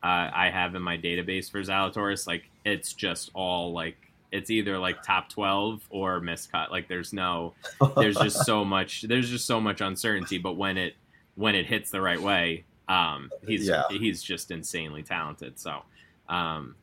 uh, 0.02 0.30
I 0.34 0.50
have 0.52 0.74
in 0.74 0.82
my 0.82 0.98
database 0.98 1.50
for 1.50 1.60
Zalatoris, 1.60 2.26
like 2.26 2.44
it's 2.64 2.92
just 2.92 3.30
all 3.34 3.72
like 3.72 3.96
it's 4.30 4.50
either 4.50 4.78
like 4.78 5.02
top 5.02 5.28
twelve 5.28 5.82
or 5.90 6.20
miscut. 6.20 6.70
Like 6.70 6.88
there's 6.88 7.12
no 7.12 7.54
there's 7.96 8.16
just 8.16 8.44
so 8.44 8.64
much 8.64 9.02
there's 9.02 9.28
just 9.30 9.46
so 9.46 9.60
much 9.60 9.80
uncertainty. 9.80 10.38
But 10.38 10.54
when 10.54 10.76
it 10.78 10.94
when 11.34 11.54
it 11.54 11.66
hits 11.66 11.90
the 11.90 12.00
right 12.00 12.20
way, 12.20 12.64
um, 12.88 13.30
he's 13.46 13.66
Yeah. 13.68 13.84
he's 13.90 14.22
just 14.22 14.50
insanely 14.50 15.02
talented. 15.02 15.58
So 15.58 15.82
um, 16.28 16.74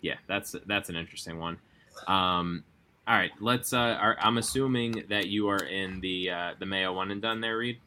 yeah, 0.00 0.16
that's 0.26 0.54
that's 0.66 0.88
an 0.88 0.96
interesting 0.96 1.38
one. 1.38 1.58
Um, 2.06 2.64
all 3.08 3.16
right, 3.16 3.32
let's. 3.40 3.72
Uh, 3.72 3.78
are, 4.00 4.16
I'm 4.20 4.38
assuming 4.38 5.04
that 5.08 5.26
you 5.26 5.48
are 5.48 5.64
in 5.64 6.00
the 6.00 6.30
uh, 6.30 6.54
the 6.58 6.66
Mayo 6.66 6.92
one 6.92 7.10
and 7.10 7.20
done 7.20 7.40
there, 7.40 7.58
Reed. 7.58 7.78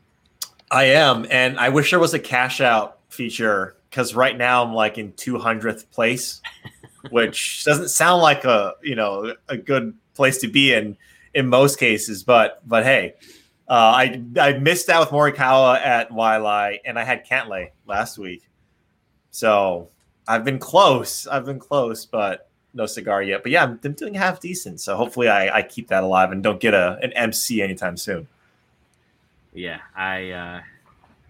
I 0.69 0.85
am, 0.85 1.25
and 1.29 1.57
I 1.59 1.69
wish 1.69 1.91
there 1.91 1.99
was 1.99 2.13
a 2.13 2.19
cash 2.19 2.59
out 2.59 2.97
feature 3.09 3.75
because 3.93 4.15
right 4.15 4.35
now 4.35 4.63
I'm 4.63 4.73
like 4.73 4.97
in 4.97 5.11
200th 5.13 5.87
place, 5.91 6.41
which 7.11 7.63
doesn't 7.65 7.89
sound 7.89 8.23
like 8.23 8.43
a 8.43 8.73
you 8.81 8.95
know 8.95 9.35
a 9.47 9.55
good 9.55 9.93
place 10.15 10.39
to 10.39 10.47
be 10.47 10.73
in 10.73 10.97
in 11.35 11.47
most 11.47 11.77
cases. 11.77 12.23
But 12.23 12.67
but 12.67 12.83
hey, 12.83 13.13
uh, 13.67 13.93
I 13.95 14.23
I 14.39 14.53
missed 14.53 14.89
out 14.89 15.01
with 15.01 15.09
Morikawa 15.09 15.79
at 15.79 16.11
Wiley, 16.11 16.81
and 16.85 16.97
I 16.97 17.03
had 17.03 17.23
Cantlay 17.23 17.69
last 17.85 18.17
week, 18.17 18.49
so 19.29 19.89
I've 20.27 20.43
been 20.43 20.59
close. 20.59 21.27
I've 21.27 21.45
been 21.45 21.59
close, 21.59 22.03
but 22.03 22.49
no 22.73 22.87
cigar 22.87 23.21
yet. 23.21 23.43
But 23.43 23.51
yeah, 23.51 23.63
I'm, 23.63 23.79
I'm 23.83 23.93
doing 23.93 24.15
half 24.15 24.39
decent. 24.39 24.81
So 24.81 24.97
hopefully 24.97 25.27
I, 25.27 25.57
I 25.57 25.61
keep 25.61 25.87
that 25.89 26.03
alive 26.03 26.31
and 26.31 26.41
don't 26.41 26.59
get 26.59 26.73
a 26.73 26.97
an 27.03 27.13
MC 27.13 27.61
anytime 27.61 27.95
soon. 27.95 28.27
Yeah, 29.53 29.81
I 29.95 30.31
uh, 30.31 30.61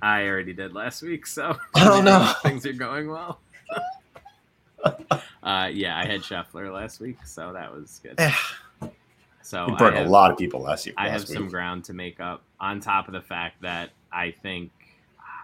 I 0.04 0.28
already 0.28 0.52
did 0.54 0.74
last 0.74 1.02
week, 1.02 1.26
so 1.26 1.58
Oh, 1.76 2.02
no. 2.02 2.34
things 2.44 2.66
are 2.66 2.74
going 2.74 3.10
well. 3.10 3.40
uh, 5.44 5.70
yeah, 5.72 5.98
I 5.98 6.06
had 6.06 6.22
Scheffler 6.22 6.74
last 6.74 7.00
week, 7.00 7.26
so 7.26 7.54
that 7.54 7.74
was 7.74 8.02
good. 8.04 8.20
So 9.42 9.66
We 9.68 9.74
I 9.74 9.78
burned 9.78 9.98
a 9.98 10.10
lot 10.10 10.30
of 10.30 10.38
people 10.38 10.62
last 10.62 10.86
year. 10.86 10.94
I 10.98 11.08
have 11.10 11.22
last 11.22 11.34
some 11.34 11.48
ground 11.48 11.86
to 11.86 11.94
make 11.94 12.20
up 12.20 12.44
on 12.60 12.82
top 12.82 13.08
of 13.08 13.14
the 13.14 13.22
fact 13.22 13.62
that 13.62 13.92
I 14.12 14.32
think 14.44 14.72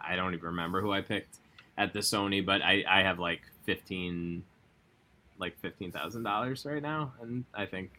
I 0.05 0.17
don't 0.17 0.33
even 0.33 0.47
remember 0.47 0.81
who 0.81 0.91
I 0.91 1.01
picked 1.01 1.37
at 1.77 1.93
the 1.93 1.99
Sony, 1.99 2.45
but 2.45 2.61
I, 2.61 2.83
I 2.89 3.01
have 3.01 3.19
like 3.19 3.41
fifteen 3.65 4.43
like 5.37 5.57
fifteen 5.59 5.91
thousand 5.91 6.23
dollars 6.23 6.65
right 6.65 6.81
now, 6.81 7.13
and 7.21 7.45
I 7.53 7.65
think 7.65 7.91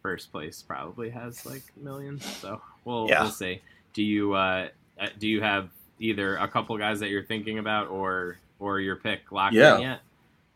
first 0.00 0.30
place 0.30 0.62
probably 0.62 1.10
has 1.10 1.44
like 1.44 1.62
millions. 1.76 2.24
So 2.24 2.60
we'll 2.84 3.08
Yeah. 3.08 3.22
we'll 3.22 3.32
see. 3.32 3.60
Do 3.94 4.02
you 4.04 4.34
uh 4.34 4.68
uh, 5.00 5.08
do 5.18 5.28
you 5.28 5.40
have 5.40 5.70
either 6.00 6.36
a 6.36 6.48
couple 6.48 6.76
guys 6.78 7.00
that 7.00 7.08
you're 7.10 7.24
thinking 7.24 7.58
about 7.58 7.88
or 7.88 8.38
or 8.58 8.80
your 8.80 8.96
pick 8.96 9.30
locked 9.30 9.54
Yeah. 9.54 9.76
in 9.76 9.82
yet? 9.82 10.00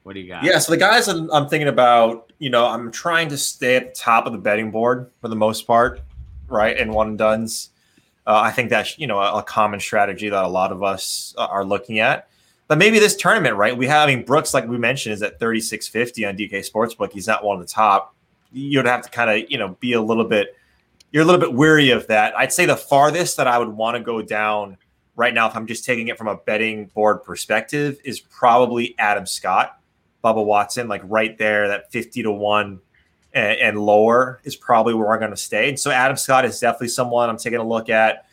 What 0.03 0.15
do 0.15 0.21
you 0.21 0.29
got? 0.29 0.43
Yeah, 0.43 0.59
so 0.59 0.73
the 0.73 0.79
guys 0.79 1.07
I'm, 1.07 1.31
I'm 1.31 1.49
thinking 1.49 1.69
about, 1.69 2.33
you 2.41 2.51
know, 2.51 2.67
I'm 2.67 2.91
trying 2.91 3.29
to 3.29 3.39
stay 3.39 3.77
at 3.77 3.95
the 3.95 4.01
top 4.01 4.27
of 4.27 4.33
the 4.33 4.39
betting 4.39 4.73
board 4.73 5.09
for 5.21 5.29
the 5.29 5.37
most 5.37 5.65
part, 5.65 6.01
right? 6.49 6.77
And 6.77 6.93
one 6.93 7.09
and 7.09 7.19
duns. 7.19 7.71
Uh, 8.27 8.41
I 8.41 8.51
think 8.51 8.71
that's 8.71 8.99
you 8.99 9.07
know 9.07 9.21
a, 9.21 9.39
a 9.39 9.43
common 9.43 9.81
strategy 9.81 10.29
that 10.29 10.45
a 10.45 10.49
lot 10.49 10.73
of 10.73 10.83
us 10.83 11.35
uh, 11.39 11.47
are 11.47 11.65
looking 11.65 11.99
at. 12.01 12.29
But 12.69 12.79
maybe 12.79 12.99
this 12.99 13.17
tournament, 13.17 13.57
right? 13.57 13.77
We 13.77 13.87
have, 13.89 14.09
I 14.09 14.15
mean, 14.15 14.25
Brooks, 14.25 14.55
like 14.55 14.67
we 14.67 14.79
mentioned, 14.79 15.13
is 15.13 15.23
at 15.23 15.39
3650 15.39 16.25
on 16.25 16.37
DK 16.37 16.71
Sportsbook. 16.71 17.13
He's 17.13 17.27
not 17.27 17.45
one 17.45 17.61
of 17.61 17.67
the 17.67 17.71
top. 17.71 18.15
You'd 18.51 18.87
have 18.87 19.03
to 19.03 19.11
kind 19.11 19.29
of, 19.31 19.51
you 19.51 19.59
know, 19.59 19.77
be 19.81 19.93
a 19.93 20.01
little 20.01 20.25
bit, 20.25 20.57
you're 21.11 21.23
a 21.23 21.27
little 21.27 21.41
bit 21.41 21.53
weary 21.53 21.91
of 21.91 22.07
that. 22.07 22.35
I'd 22.37 22.53
say 22.53 22.65
the 22.65 22.77
farthest 22.77 23.37
that 23.37 23.47
I 23.47 23.59
would 23.59 23.69
want 23.69 23.97
to 23.99 24.03
go 24.03 24.23
down 24.23 24.79
right 25.17 25.35
now, 25.35 25.49
if 25.49 25.57
I'm 25.57 25.67
just 25.67 25.85
taking 25.85 26.09
it 26.09 26.19
from 26.19 26.29
a 26.29 26.37
betting 26.37 26.87
board 26.87 27.23
perspective, 27.23 27.99
is 28.05 28.21
probably 28.21 28.95
Adam 28.99 29.27
Scott. 29.27 29.79
Bubba 30.25 30.45
Watson, 30.45 30.89
like 30.89 31.03
right 31.05 31.37
there, 31.37 31.69
that 31.69 31.91
50 31.91 32.23
to 32.25 32.31
1 32.31 32.81
and, 33.35 33.59
and 33.59 33.79
lower 33.79 34.41
is 34.45 34.57
probably 34.57 34.95
where 34.95 35.09
we're 35.09 35.19
going 35.19 35.31
to 35.33 35.37
stay. 35.37 35.69
And 35.69 35.79
so 35.79 35.91
Adam 35.91 36.17
Scott 36.17 36.45
is 36.45 36.59
definitely 36.61 36.89
someone 36.89 37.29
I'm 37.29 37.37
taking 37.37 37.59
a 37.59 37.67
look 37.67 37.89
at. 37.89 38.27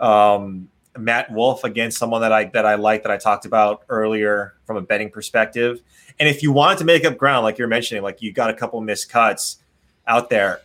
Um, 0.00 0.68
Matt 0.96 1.32
Wolff, 1.32 1.64
again, 1.64 1.90
someone 1.90 2.20
that 2.20 2.32
I 2.32 2.44
that 2.46 2.66
I 2.66 2.74
like 2.74 3.02
that 3.04 3.10
I 3.10 3.16
talked 3.16 3.46
about 3.46 3.82
earlier 3.88 4.54
from 4.66 4.76
a 4.76 4.82
betting 4.82 5.10
perspective. 5.10 5.80
And 6.20 6.28
if 6.28 6.42
you 6.42 6.52
wanted 6.52 6.78
to 6.78 6.84
make 6.84 7.04
up 7.04 7.16
ground, 7.16 7.44
like 7.44 7.56
you're 7.56 7.68
mentioning, 7.68 8.02
like 8.02 8.20
you 8.20 8.32
got 8.32 8.50
a 8.50 8.54
couple 8.54 8.80
missed 8.82 9.08
cuts 9.08 9.58
out 10.06 10.28
there, 10.28 10.60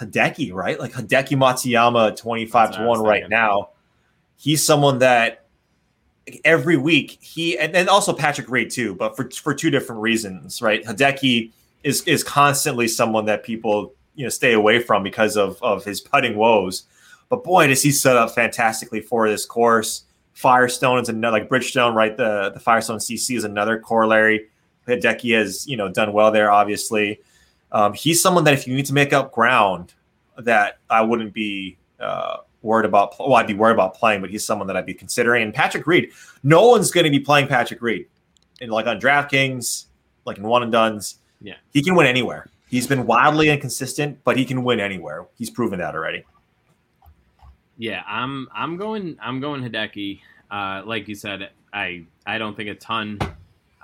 Hideki, 0.00 0.52
right? 0.52 0.80
Like 0.80 0.92
Hideki 0.92 1.36
Matsuyama, 1.36 2.16
25 2.16 2.72
to 2.72 2.78
what 2.78 2.84
I 2.84 2.88
was 2.88 2.98
1 3.00 3.06
right 3.06 3.28
now. 3.28 3.70
He's 4.44 4.62
someone 4.62 4.98
that 4.98 5.46
every 6.44 6.76
week 6.76 7.16
he 7.22 7.56
and, 7.58 7.74
and 7.74 7.88
also 7.88 8.12
Patrick 8.12 8.50
Reed 8.50 8.68
too, 8.68 8.94
but 8.94 9.16
for 9.16 9.30
for 9.30 9.54
two 9.54 9.70
different 9.70 10.02
reasons, 10.02 10.60
right? 10.60 10.84
Hideki 10.84 11.50
is 11.82 12.02
is 12.02 12.22
constantly 12.22 12.86
someone 12.86 13.24
that 13.24 13.42
people 13.42 13.94
you 14.14 14.22
know 14.22 14.28
stay 14.28 14.52
away 14.52 14.80
from 14.80 15.02
because 15.02 15.38
of 15.38 15.62
of 15.62 15.82
his 15.82 16.02
putting 16.02 16.36
woes. 16.36 16.82
But 17.30 17.42
boy, 17.42 17.68
does 17.68 17.82
he 17.82 17.90
set 17.90 18.18
up 18.18 18.34
fantastically 18.34 19.00
for 19.00 19.30
this 19.30 19.46
course. 19.46 20.04
Firestone 20.34 20.98
is 20.98 21.08
another 21.08 21.38
like 21.38 21.48
Bridgestone, 21.48 21.94
right? 21.94 22.14
The 22.14 22.50
the 22.52 22.60
Firestone 22.60 22.98
CC 22.98 23.38
is 23.38 23.44
another 23.44 23.78
corollary. 23.78 24.48
Hideki 24.86 25.38
has 25.38 25.66
you 25.66 25.78
know 25.78 25.88
done 25.88 26.12
well 26.12 26.30
there, 26.30 26.50
obviously. 26.50 27.18
Um, 27.72 27.94
he's 27.94 28.20
someone 28.20 28.44
that 28.44 28.52
if 28.52 28.66
you 28.66 28.76
need 28.76 28.84
to 28.86 28.92
make 28.92 29.14
up 29.14 29.32
ground, 29.32 29.94
that 30.36 30.80
I 30.90 31.00
wouldn't 31.00 31.32
be 31.32 31.78
uh, 31.98 32.40
worried 32.64 32.86
about. 32.86 33.14
Well, 33.18 33.34
I'd 33.34 33.46
be 33.46 33.54
worried 33.54 33.74
about 33.74 33.94
playing, 33.94 34.20
but 34.20 34.30
he's 34.30 34.44
someone 34.44 34.66
that 34.68 34.76
I'd 34.76 34.86
be 34.86 34.94
considering. 34.94 35.42
And 35.42 35.54
Patrick 35.54 35.86
Reed, 35.86 36.12
no 36.42 36.68
one's 36.68 36.90
going 36.90 37.04
to 37.04 37.10
be 37.10 37.20
playing 37.20 37.48
Patrick 37.48 37.82
Reed, 37.82 38.06
and 38.60 38.70
like 38.70 38.86
on 38.86 39.00
DraftKings, 39.00 39.86
like 40.24 40.38
in 40.38 40.44
one 40.44 40.62
and 40.62 40.72
duns. 40.72 41.18
Yeah. 41.40 41.54
he 41.72 41.82
can 41.82 41.94
win 41.94 42.06
anywhere. 42.06 42.48
He's 42.68 42.86
been 42.86 43.06
wildly 43.06 43.50
inconsistent, 43.50 44.18
but 44.24 44.36
he 44.36 44.44
can 44.44 44.64
win 44.64 44.80
anywhere. 44.80 45.26
He's 45.36 45.50
proven 45.50 45.78
that 45.80 45.94
already. 45.94 46.24
Yeah, 47.76 48.02
I'm 48.06 48.48
I'm 48.54 48.76
going 48.76 49.16
I'm 49.20 49.40
going 49.40 49.62
Hideki. 49.62 50.20
Uh, 50.50 50.82
like 50.84 51.06
you 51.06 51.14
said, 51.14 51.50
I 51.72 52.04
I 52.26 52.38
don't 52.38 52.56
think 52.56 52.70
a 52.70 52.74
ton 52.74 53.18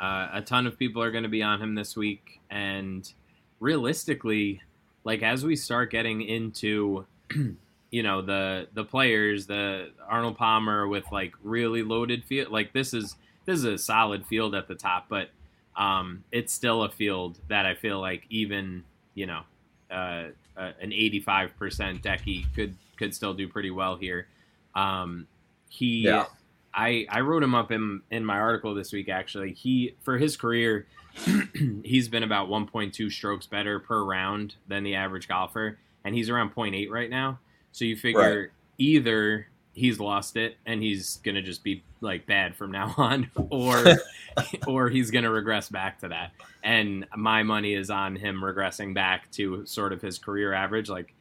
uh, 0.01 0.29
a 0.33 0.43
ton 0.43 0.67
of 0.67 0.79
people 0.79 1.03
are 1.03 1.11
going 1.11 1.25
to 1.25 1.29
be 1.29 1.43
on 1.43 1.61
him 1.61 1.75
this 1.75 1.97
week, 1.97 2.41
and 2.51 3.13
realistically, 3.59 4.63
like 5.05 5.23
as 5.23 5.45
we 5.45 5.55
start 5.55 5.91
getting 5.91 6.23
into 6.23 7.05
you 7.91 8.03
know 8.03 8.23
the 8.23 8.69
the 8.73 8.85
players, 8.85 9.47
the 9.47 9.91
Arnold 10.09 10.37
Palmer 10.37 10.87
with 10.87 11.05
like 11.11 11.35
really 11.43 11.83
loaded 11.83 12.25
field, 12.25 12.51
like 12.51 12.73
this 12.73 12.95
is 12.95 13.17
this 13.47 13.59
is 13.59 13.65
a 13.65 13.79
solid 13.79 14.27
field 14.27 14.55
at 14.55 14.69
the 14.69 14.75
top, 14.75 15.07
but 15.09 15.31
um, 15.77 16.25
it's 16.31 16.53
still 16.53 16.83
a 16.83 16.91
field 16.91 17.39
that 17.49 17.67
I 17.67 17.75
feel 17.75 18.01
like 18.01 18.25
even 18.31 18.85
you 19.15 19.27
know 19.27 19.43
uh, 19.91 20.25
uh, 20.57 20.73
an 20.81 20.91
85% 20.91 22.03
Decky 22.03 22.45
could 22.55 22.77
could 22.97 23.15
still 23.15 23.35
do 23.35 23.49
pretty 23.49 23.71
well 23.71 23.97
here. 23.97 24.29
Um, 24.75 25.27
he, 25.69 26.03
Yeah. 26.03 26.27
I 26.73 27.07
I 27.09 27.21
wrote 27.21 27.43
him 27.43 27.55
up 27.55 27.73
in 27.73 28.03
in 28.11 28.25
my 28.25 28.39
article 28.39 28.75
this 28.75 28.93
week. 28.93 29.09
Actually, 29.09 29.55
he 29.55 29.97
for 30.03 30.19
his 30.19 30.37
career, 30.37 30.87
he's 31.85 32.09
been 32.09 32.23
about 32.23 32.49
1.2 32.49 33.11
strokes 33.11 33.47
better 33.47 33.81
per 33.81 34.05
round 34.05 34.55
than 34.69 34.85
the 34.85 34.95
average 34.95 35.27
golfer, 35.27 35.79
and 36.05 36.15
he's 36.15 36.31
around 36.31 36.55
0.8 36.55 36.89
right 36.89 37.11
now. 37.11 37.41
So 37.73 37.85
you 37.85 37.97
figure 37.97 38.53
either 38.79 39.47
he's 39.73 40.01
lost 40.01 40.37
it 40.37 40.57
and 40.67 40.83
he's 40.83 41.17
gonna 41.25 41.43
just 41.43 41.63
be 41.63 41.83
like 42.01 42.27
bad 42.27 42.57
from 42.57 42.73
now 42.73 42.95
on, 42.99 43.31
or 43.51 43.85
or 44.67 44.89
he's 44.89 45.11
gonna 45.11 45.31
regress 45.31 45.69
back 45.69 46.01
to 46.01 46.09
that. 46.09 46.33
And 46.63 47.07
my 47.17 47.43
money 47.43 47.75
is 47.75 47.91
on 47.91 48.17
him 48.17 48.41
regressing 48.43 48.95
back 48.95 49.31
to 49.33 49.65
sort 49.67 49.93
of 49.93 50.03
his 50.03 50.19
career 50.19 50.53
average. 50.53 50.89
Like 50.89 51.15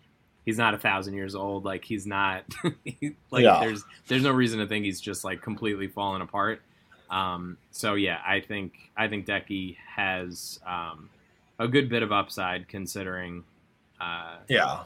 he's 0.45 0.57
not 0.57 0.73
a 0.73 0.77
thousand 0.77 1.13
years 1.13 1.35
old. 1.35 1.65
Like 1.65 1.85
he's 1.85 2.05
not 2.07 2.43
like 3.31 3.43
Yeah. 3.43 3.59
there's 3.61 3.83
there's 4.07 4.23
no 4.23 4.31
reason 4.31 4.59
to 4.59 4.67
think 4.67 4.85
he's 4.85 4.99
just 5.01 5.23
like 5.23 5.41
completely 5.41 5.87
fallen 5.87 6.21
apart. 6.21 6.61
Um, 7.09 7.57
so 7.71 7.95
yeah, 7.95 8.19
I 8.25 8.39
think 8.39 8.73
I 8.97 9.07
think 9.07 9.25
Decky 9.25 9.77
has 9.95 10.59
um, 10.65 11.09
a 11.57 11.67
good 11.67 11.89
bit 11.89 12.03
of 12.03 12.11
upside 12.11 12.67
considering, 12.67 13.43
uh, 13.99 14.37
Yeah, 14.47 14.83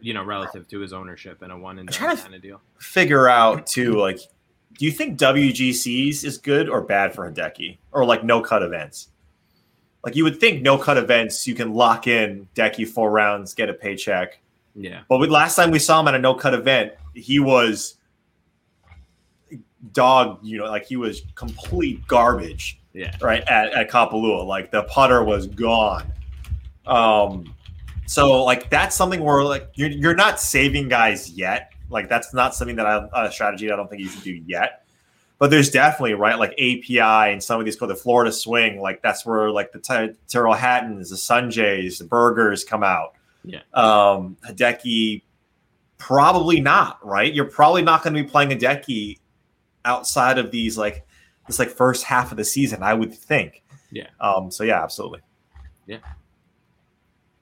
you 0.00 0.14
know, 0.14 0.24
relative 0.24 0.68
to 0.68 0.80
his 0.80 0.92
ownership 0.92 1.42
in 1.42 1.50
a 1.50 1.58
one 1.58 1.78
and 1.78 1.88
done 1.88 2.16
kind 2.16 2.34
of 2.34 2.42
deal. 2.42 2.60
figure 2.78 3.28
out 3.28 3.66
too, 3.66 3.92
like 3.94 4.20
do 4.78 4.84
you 4.84 4.92
think 4.92 5.18
WGCs 5.18 6.24
is 6.24 6.38
good 6.38 6.68
or 6.68 6.80
bad 6.80 7.14
for 7.14 7.30
Hideki 7.30 7.78
or 7.92 8.04
like 8.04 8.24
no 8.24 8.40
cut 8.40 8.62
events? 8.62 9.08
Like 10.04 10.14
you 10.14 10.24
would 10.24 10.38
think 10.38 10.62
no 10.62 10.78
cut 10.78 10.96
events, 10.96 11.46
you 11.46 11.54
can 11.54 11.74
lock 11.74 12.06
in 12.06 12.48
Decky 12.54 12.86
four 12.86 13.10
rounds, 13.10 13.54
get 13.54 13.68
a 13.68 13.74
paycheck. 13.74 14.40
Yeah. 14.76 15.00
But 15.08 15.18
with 15.18 15.30
last 15.30 15.56
time 15.56 15.72
we 15.72 15.80
saw 15.80 16.00
him 16.00 16.08
at 16.08 16.14
a 16.14 16.18
no 16.18 16.34
cut 16.34 16.54
event, 16.54 16.92
he 17.14 17.40
was 17.40 17.96
dog, 19.92 20.38
you 20.42 20.58
know, 20.58 20.66
like 20.66 20.86
he 20.86 20.96
was 20.96 21.22
complete 21.34 22.06
garbage. 22.06 22.80
Yeah. 22.92 23.16
Right 23.20 23.42
at, 23.48 23.72
at 23.72 23.90
Kapalua. 23.90 24.46
Like 24.46 24.70
the 24.70 24.84
putter 24.84 25.24
was 25.24 25.48
gone. 25.48 26.12
Um 26.86 27.54
so 28.08 28.42
like 28.42 28.70
that's 28.70 28.96
something 28.96 29.22
where 29.22 29.44
like 29.44 29.68
you're 29.74 29.90
you're 29.90 30.14
not 30.14 30.40
saving 30.40 30.88
guys 30.88 31.30
yet. 31.30 31.72
Like 31.90 32.08
that's 32.08 32.32
not 32.32 32.54
something 32.54 32.76
that 32.76 32.86
I 32.86 33.26
a 33.26 33.30
strategy 33.30 33.70
I 33.70 33.76
don't 33.76 33.88
think 33.88 34.00
you 34.00 34.08
should 34.08 34.22
do 34.22 34.32
yet. 34.46 34.84
But 35.38 35.50
there's 35.50 35.70
definitely 35.70 36.14
right 36.14 36.38
like 36.38 36.52
API 36.52 37.32
and 37.32 37.42
some 37.42 37.60
of 37.60 37.66
these 37.66 37.76
called 37.76 37.90
the 37.90 37.96
Florida 37.96 38.32
swing. 38.32 38.80
Like 38.80 39.02
that's 39.02 39.26
where 39.26 39.50
like 39.50 39.72
the 39.72 39.78
Ty- 39.78 40.14
Tyrrell 40.26 40.54
Hattons, 40.54 41.10
the 41.10 41.16
Sungjaes, 41.16 41.98
the 41.98 42.04
Bergers 42.04 42.64
come 42.64 42.82
out. 42.82 43.14
Yeah. 43.44 43.60
Um, 43.74 44.36
Hideki, 44.48 45.22
probably 45.98 46.60
not. 46.60 47.04
Right. 47.06 47.32
You're 47.32 47.44
probably 47.44 47.82
not 47.82 48.02
going 48.02 48.14
to 48.14 48.22
be 48.22 48.28
playing 48.28 48.48
Hideki 48.50 49.18
outside 49.84 50.38
of 50.38 50.50
these 50.50 50.78
like 50.78 51.06
this 51.46 51.58
like 51.58 51.68
first 51.68 52.04
half 52.04 52.30
of 52.30 52.38
the 52.38 52.44
season. 52.44 52.82
I 52.82 52.94
would 52.94 53.14
think. 53.14 53.62
Yeah. 53.92 54.08
Um. 54.18 54.50
So 54.50 54.64
yeah, 54.64 54.82
absolutely. 54.82 55.20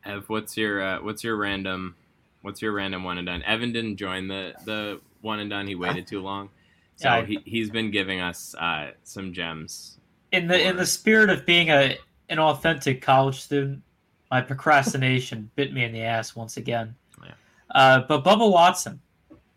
Ev, 0.07 0.29
what's 0.29 0.57
your 0.57 0.83
uh, 0.83 1.03
what's 1.03 1.23
your 1.25 1.37
random 1.37 1.95
what's 2.43 2.63
your 2.63 2.73
random 2.73 3.05
one 3.05 3.19
and 3.19 3.27
done? 3.27 3.43
Evan 3.43 3.73
didn't 3.73 3.97
join 3.97 4.29
the 4.29 4.55
the 4.65 5.01
one 5.23 5.41
and 5.41 5.51
done. 5.51 5.67
He 5.67 5.75
waited 5.75 6.07
too 6.07 6.21
long, 6.21 6.49
so 6.97 7.09
Yeah. 7.09 7.25
he 7.25 7.39
he's 7.45 7.71
been 7.71 7.91
giving 7.91 8.21
us 8.21 8.55
uh, 8.59 8.91
some 9.03 9.33
gems. 9.33 9.99
in 10.33 10.47
the 10.47 10.61
in 10.61 10.77
the 10.77 10.87
spirit 10.87 11.31
of 11.31 11.45
being 11.47 11.71
a 11.71 11.99
an 12.29 12.39
authentic 12.39 13.01
college 13.03 13.41
student, 13.41 13.83
my 14.31 14.41
procrastination 14.41 15.51
bit 15.57 15.73
me 15.73 15.85
in 15.85 15.93
the 15.93 16.03
ass 16.03 16.35
once 16.37 16.57
again. 16.57 16.95
Yeah. 17.25 17.33
Uh, 17.71 18.01
but 18.09 18.25
Bubba 18.25 18.51
Watson, 18.51 19.01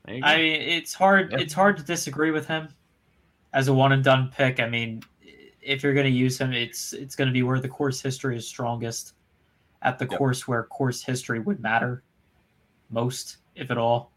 There 0.05 0.15
you 0.15 0.21
go. 0.21 0.27
I 0.27 0.37
mean, 0.37 0.61
it's 0.61 0.93
hard. 0.93 1.33
It's 1.33 1.53
hard 1.53 1.77
to 1.77 1.83
disagree 1.83 2.31
with 2.31 2.47
him 2.47 2.69
as 3.53 3.67
a 3.67 3.73
one 3.73 3.91
and 3.91 4.03
done 4.03 4.31
pick. 4.35 4.59
I 4.59 4.67
mean, 4.69 5.01
if 5.61 5.81
you're 5.83 5.93
going 5.93 6.05
to 6.05 6.11
use 6.11 6.39
him, 6.39 6.53
it's 6.53 6.93
it's 6.93 7.15
going 7.15 7.27
to 7.27 7.33
be 7.33 7.43
where 7.43 7.59
the 7.59 7.67
course 7.69 8.01
history 8.01 8.35
is 8.37 8.47
strongest, 8.47 9.13
at 9.81 9.97
the 9.99 10.07
Yep. 10.09 10.17
course 10.17 10.47
where 10.47 10.63
course 10.63 11.01
history 11.03 11.39
would 11.39 11.59
matter 11.61 12.03
most, 12.89 13.37
if 13.55 13.71
at 13.71 13.77
all. 13.77 14.11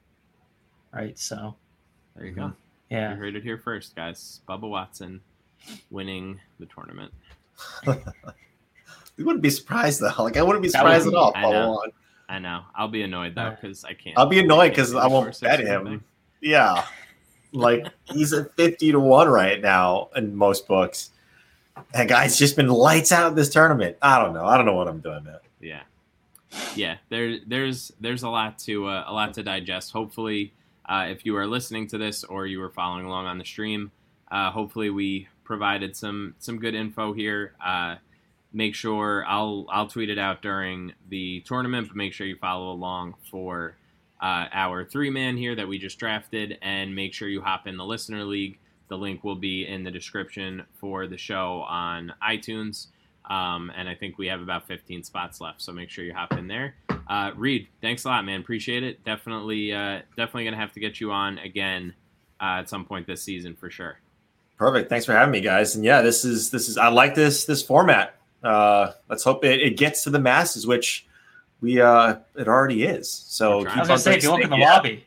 Right. 0.92 1.18
So 1.18 1.56
there 2.16 2.26
you 2.26 2.32
go. 2.32 2.52
yeah, 2.90 3.10
You 3.12 3.16
heard 3.16 3.36
it 3.36 3.42
here 3.42 3.58
first, 3.58 3.94
guys. 3.96 4.40
Bubba 4.48 4.68
Watson 4.68 5.20
winning 5.90 6.40
the 6.58 6.66
tournament. 6.66 7.12
We 9.18 9.24
wouldn't 9.24 9.42
be 9.42 9.50
surprised 9.50 10.00
though. 10.00 10.22
Like 10.24 10.36
I 10.38 10.42
wouldn't 10.42 10.62
be 10.62 10.70
That 10.70 10.84
would 10.84 11.02
surprised 11.02 11.10
be- 11.10 11.16
at 11.16 11.18
all. 11.18 11.32
I 11.36 11.42
know. 11.50 11.84
I 12.30 12.38
know. 12.38 12.62
I'll 12.74 12.88
be 12.88 13.02
annoyed 13.02 13.34
though 13.34 13.50
because 13.50 13.84
I 13.84 13.92
can't. 13.92 14.18
I'll 14.18 14.26
be 14.26 14.40
annoyed 14.40 14.70
because 14.70 14.94
I 14.94 15.06
won't 15.06 15.38
bet 15.40 15.60
him. 15.60 16.02
Yeah. 16.40 16.86
Like 17.52 17.86
he's 18.04 18.32
at 18.32 18.56
50 18.56 18.92
to 18.92 18.98
1 19.00 19.28
right 19.28 19.60
now 19.60 20.08
in 20.16 20.34
most 20.34 20.66
books. 20.66 21.10
And 21.92 22.08
guy's 22.08 22.38
just 22.38 22.56
been 22.56 22.68
lights 22.68 23.12
out 23.12 23.26
of 23.26 23.36
this 23.36 23.50
tournament. 23.50 23.98
I 24.00 24.18
don't 24.18 24.32
know. 24.32 24.46
I 24.46 24.56
don't 24.56 24.64
know 24.64 24.74
what 24.74 24.88
I'm 24.88 25.00
doing, 25.00 25.24
man. 25.24 25.36
Yeah, 25.62 25.82
yeah. 26.74 26.96
There, 27.08 27.38
there's, 27.46 27.92
there's 28.00 28.24
a 28.24 28.28
lot 28.28 28.58
to, 28.60 28.88
uh, 28.88 29.04
a 29.06 29.12
lot 29.12 29.32
to 29.34 29.42
digest. 29.42 29.92
Hopefully, 29.92 30.52
uh, 30.84 31.06
if 31.08 31.24
you 31.24 31.36
are 31.36 31.46
listening 31.46 31.86
to 31.88 31.98
this 31.98 32.24
or 32.24 32.46
you 32.46 32.58
were 32.58 32.70
following 32.70 33.06
along 33.06 33.26
on 33.26 33.38
the 33.38 33.44
stream, 33.44 33.92
uh, 34.30 34.50
hopefully 34.50 34.90
we 34.90 35.28
provided 35.44 35.96
some, 35.96 36.34
some 36.38 36.58
good 36.58 36.74
info 36.74 37.12
here. 37.12 37.54
Uh, 37.64 37.96
make 38.52 38.74
sure 38.74 39.24
I'll, 39.26 39.66
I'll 39.70 39.86
tweet 39.86 40.10
it 40.10 40.18
out 40.18 40.42
during 40.42 40.92
the 41.08 41.40
tournament, 41.46 41.88
but 41.88 41.96
make 41.96 42.12
sure 42.12 42.26
you 42.26 42.36
follow 42.36 42.72
along 42.72 43.14
for 43.30 43.76
uh, 44.20 44.46
our 44.52 44.84
three 44.84 45.10
man 45.10 45.36
here 45.36 45.54
that 45.54 45.66
we 45.66 45.78
just 45.78 45.98
drafted, 45.98 46.58
and 46.62 46.94
make 46.94 47.14
sure 47.14 47.28
you 47.28 47.40
hop 47.40 47.66
in 47.66 47.76
the 47.76 47.84
listener 47.84 48.24
league. 48.24 48.58
The 48.88 48.98
link 48.98 49.24
will 49.24 49.36
be 49.36 49.66
in 49.66 49.84
the 49.84 49.90
description 49.90 50.64
for 50.74 51.06
the 51.06 51.16
show 51.16 51.64
on 51.68 52.12
iTunes. 52.22 52.88
Um, 53.30 53.72
and 53.76 53.88
I 53.88 53.94
think 53.94 54.18
we 54.18 54.26
have 54.26 54.40
about 54.42 54.66
15 54.66 55.04
spots 55.04 55.40
left, 55.40 55.62
so 55.62 55.72
make 55.72 55.90
sure 55.90 56.04
you 56.04 56.12
hop 56.12 56.32
in 56.32 56.48
there. 56.48 56.74
Uh, 57.08 57.30
Reed, 57.36 57.68
thanks 57.80 58.04
a 58.04 58.08
lot, 58.08 58.24
man. 58.24 58.40
Appreciate 58.40 58.82
it. 58.82 59.04
Definitely, 59.04 59.72
uh, 59.72 60.00
definitely 60.16 60.44
gonna 60.44 60.56
have 60.56 60.72
to 60.72 60.80
get 60.80 61.00
you 61.00 61.12
on 61.12 61.38
again 61.38 61.94
uh, 62.40 62.58
at 62.60 62.68
some 62.68 62.84
point 62.84 63.06
this 63.06 63.22
season 63.22 63.54
for 63.54 63.70
sure. 63.70 63.98
Perfect. 64.56 64.88
Thanks 64.88 65.06
for 65.06 65.12
having 65.12 65.32
me, 65.32 65.40
guys. 65.40 65.74
And 65.76 65.84
yeah, 65.84 66.02
this 66.02 66.24
is 66.24 66.50
this 66.50 66.68
is 66.68 66.78
I 66.78 66.88
like 66.88 67.14
this 67.14 67.44
this 67.44 67.62
format. 67.62 68.16
Uh 68.42 68.92
let's 69.08 69.22
hope 69.22 69.44
it, 69.44 69.60
it 69.60 69.76
gets 69.76 70.04
to 70.04 70.10
the 70.10 70.18
masses, 70.18 70.66
which 70.66 71.06
we 71.60 71.80
uh 71.80 72.16
it 72.36 72.48
already 72.48 72.84
is. 72.84 73.10
So 73.10 73.60
We're. 73.60 73.68
I 73.68 73.70
was 73.70 73.72
keep 73.72 73.80
on 73.80 73.86
gonna 73.88 73.98
say 73.98 74.16
if 74.16 74.22
you 74.22 74.30
look 74.30 74.42
in 74.42 74.50
the 74.50 74.58
yeah. 74.58 74.74
lobby, 74.74 75.04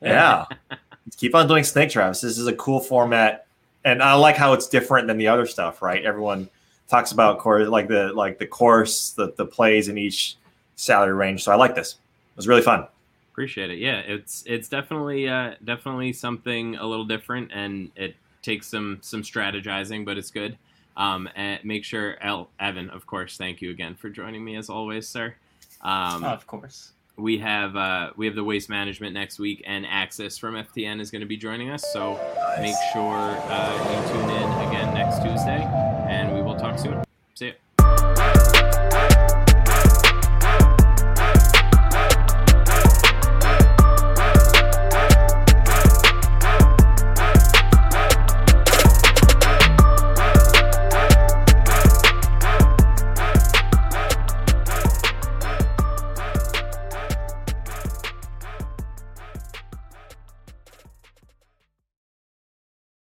Yeah. 0.00 0.44
Keep 1.16 1.34
on 1.34 1.48
doing 1.48 1.64
snake 1.64 1.90
drafts. 1.90 2.20
This 2.20 2.38
is 2.38 2.46
a 2.46 2.52
cool 2.52 2.78
format. 2.78 3.46
And 3.84 4.02
I 4.02 4.14
like 4.14 4.36
how 4.36 4.52
it's 4.52 4.68
different 4.68 5.08
than 5.08 5.16
the 5.16 5.26
other 5.26 5.46
stuff, 5.46 5.82
right? 5.82 6.04
Everyone 6.04 6.48
talks 6.90 7.12
about 7.12 7.38
course 7.38 7.68
like 7.68 7.88
the 7.88 8.12
like 8.12 8.38
the 8.38 8.46
course, 8.46 9.10
the 9.10 9.32
the 9.36 9.46
plays 9.46 9.88
in 9.88 9.96
each 9.96 10.36
salary 10.76 11.14
range. 11.14 11.44
So 11.44 11.52
I 11.52 11.54
like 11.54 11.74
this. 11.74 11.92
It 11.92 12.36
was 12.36 12.48
really 12.48 12.62
fun. 12.62 12.86
Appreciate 13.32 13.70
it. 13.70 13.78
Yeah, 13.78 14.00
it's 14.00 14.42
it's 14.46 14.68
definitely 14.68 15.28
uh, 15.28 15.54
definitely 15.64 16.12
something 16.12 16.76
a 16.76 16.86
little 16.86 17.04
different, 17.06 17.50
and 17.52 17.90
it 17.96 18.14
takes 18.42 18.66
some 18.66 18.98
some 19.00 19.22
strategizing, 19.22 20.04
but 20.04 20.18
it's 20.18 20.30
good. 20.30 20.58
Um, 20.96 21.28
and 21.36 21.64
make 21.64 21.84
sure, 21.84 22.16
El 22.20 22.50
Evan, 22.58 22.90
of 22.90 23.06
course, 23.06 23.38
thank 23.38 23.62
you 23.62 23.70
again 23.70 23.94
for 23.94 24.10
joining 24.10 24.44
me 24.44 24.56
as 24.56 24.68
always, 24.68 25.08
sir. 25.08 25.34
Um, 25.82 26.24
of 26.24 26.46
course. 26.46 26.92
we 27.16 27.38
have 27.38 27.76
uh, 27.76 28.10
we 28.16 28.26
have 28.26 28.34
the 28.34 28.44
waste 28.44 28.68
management 28.68 29.14
next 29.14 29.38
week, 29.38 29.62
and 29.66 29.86
Axis 29.86 30.36
from 30.36 30.54
FTN 30.56 31.00
is 31.00 31.10
going 31.10 31.20
to 31.20 31.26
be 31.26 31.36
joining 31.36 31.70
us. 31.70 31.84
So 31.92 32.14
make 32.58 32.74
sure 32.92 33.02
uh, 33.48 33.72
you 33.90 34.12
tune 34.12 34.30
in 34.30 34.68
again 34.68 34.92
next 34.92 35.22
Tuesday, 35.22 35.62
and 36.08 36.28
we 36.28 36.29
will 36.29 36.29
talk 36.70 36.78
soon. 36.78 37.04
See 37.34 37.46
ya. 37.46 37.52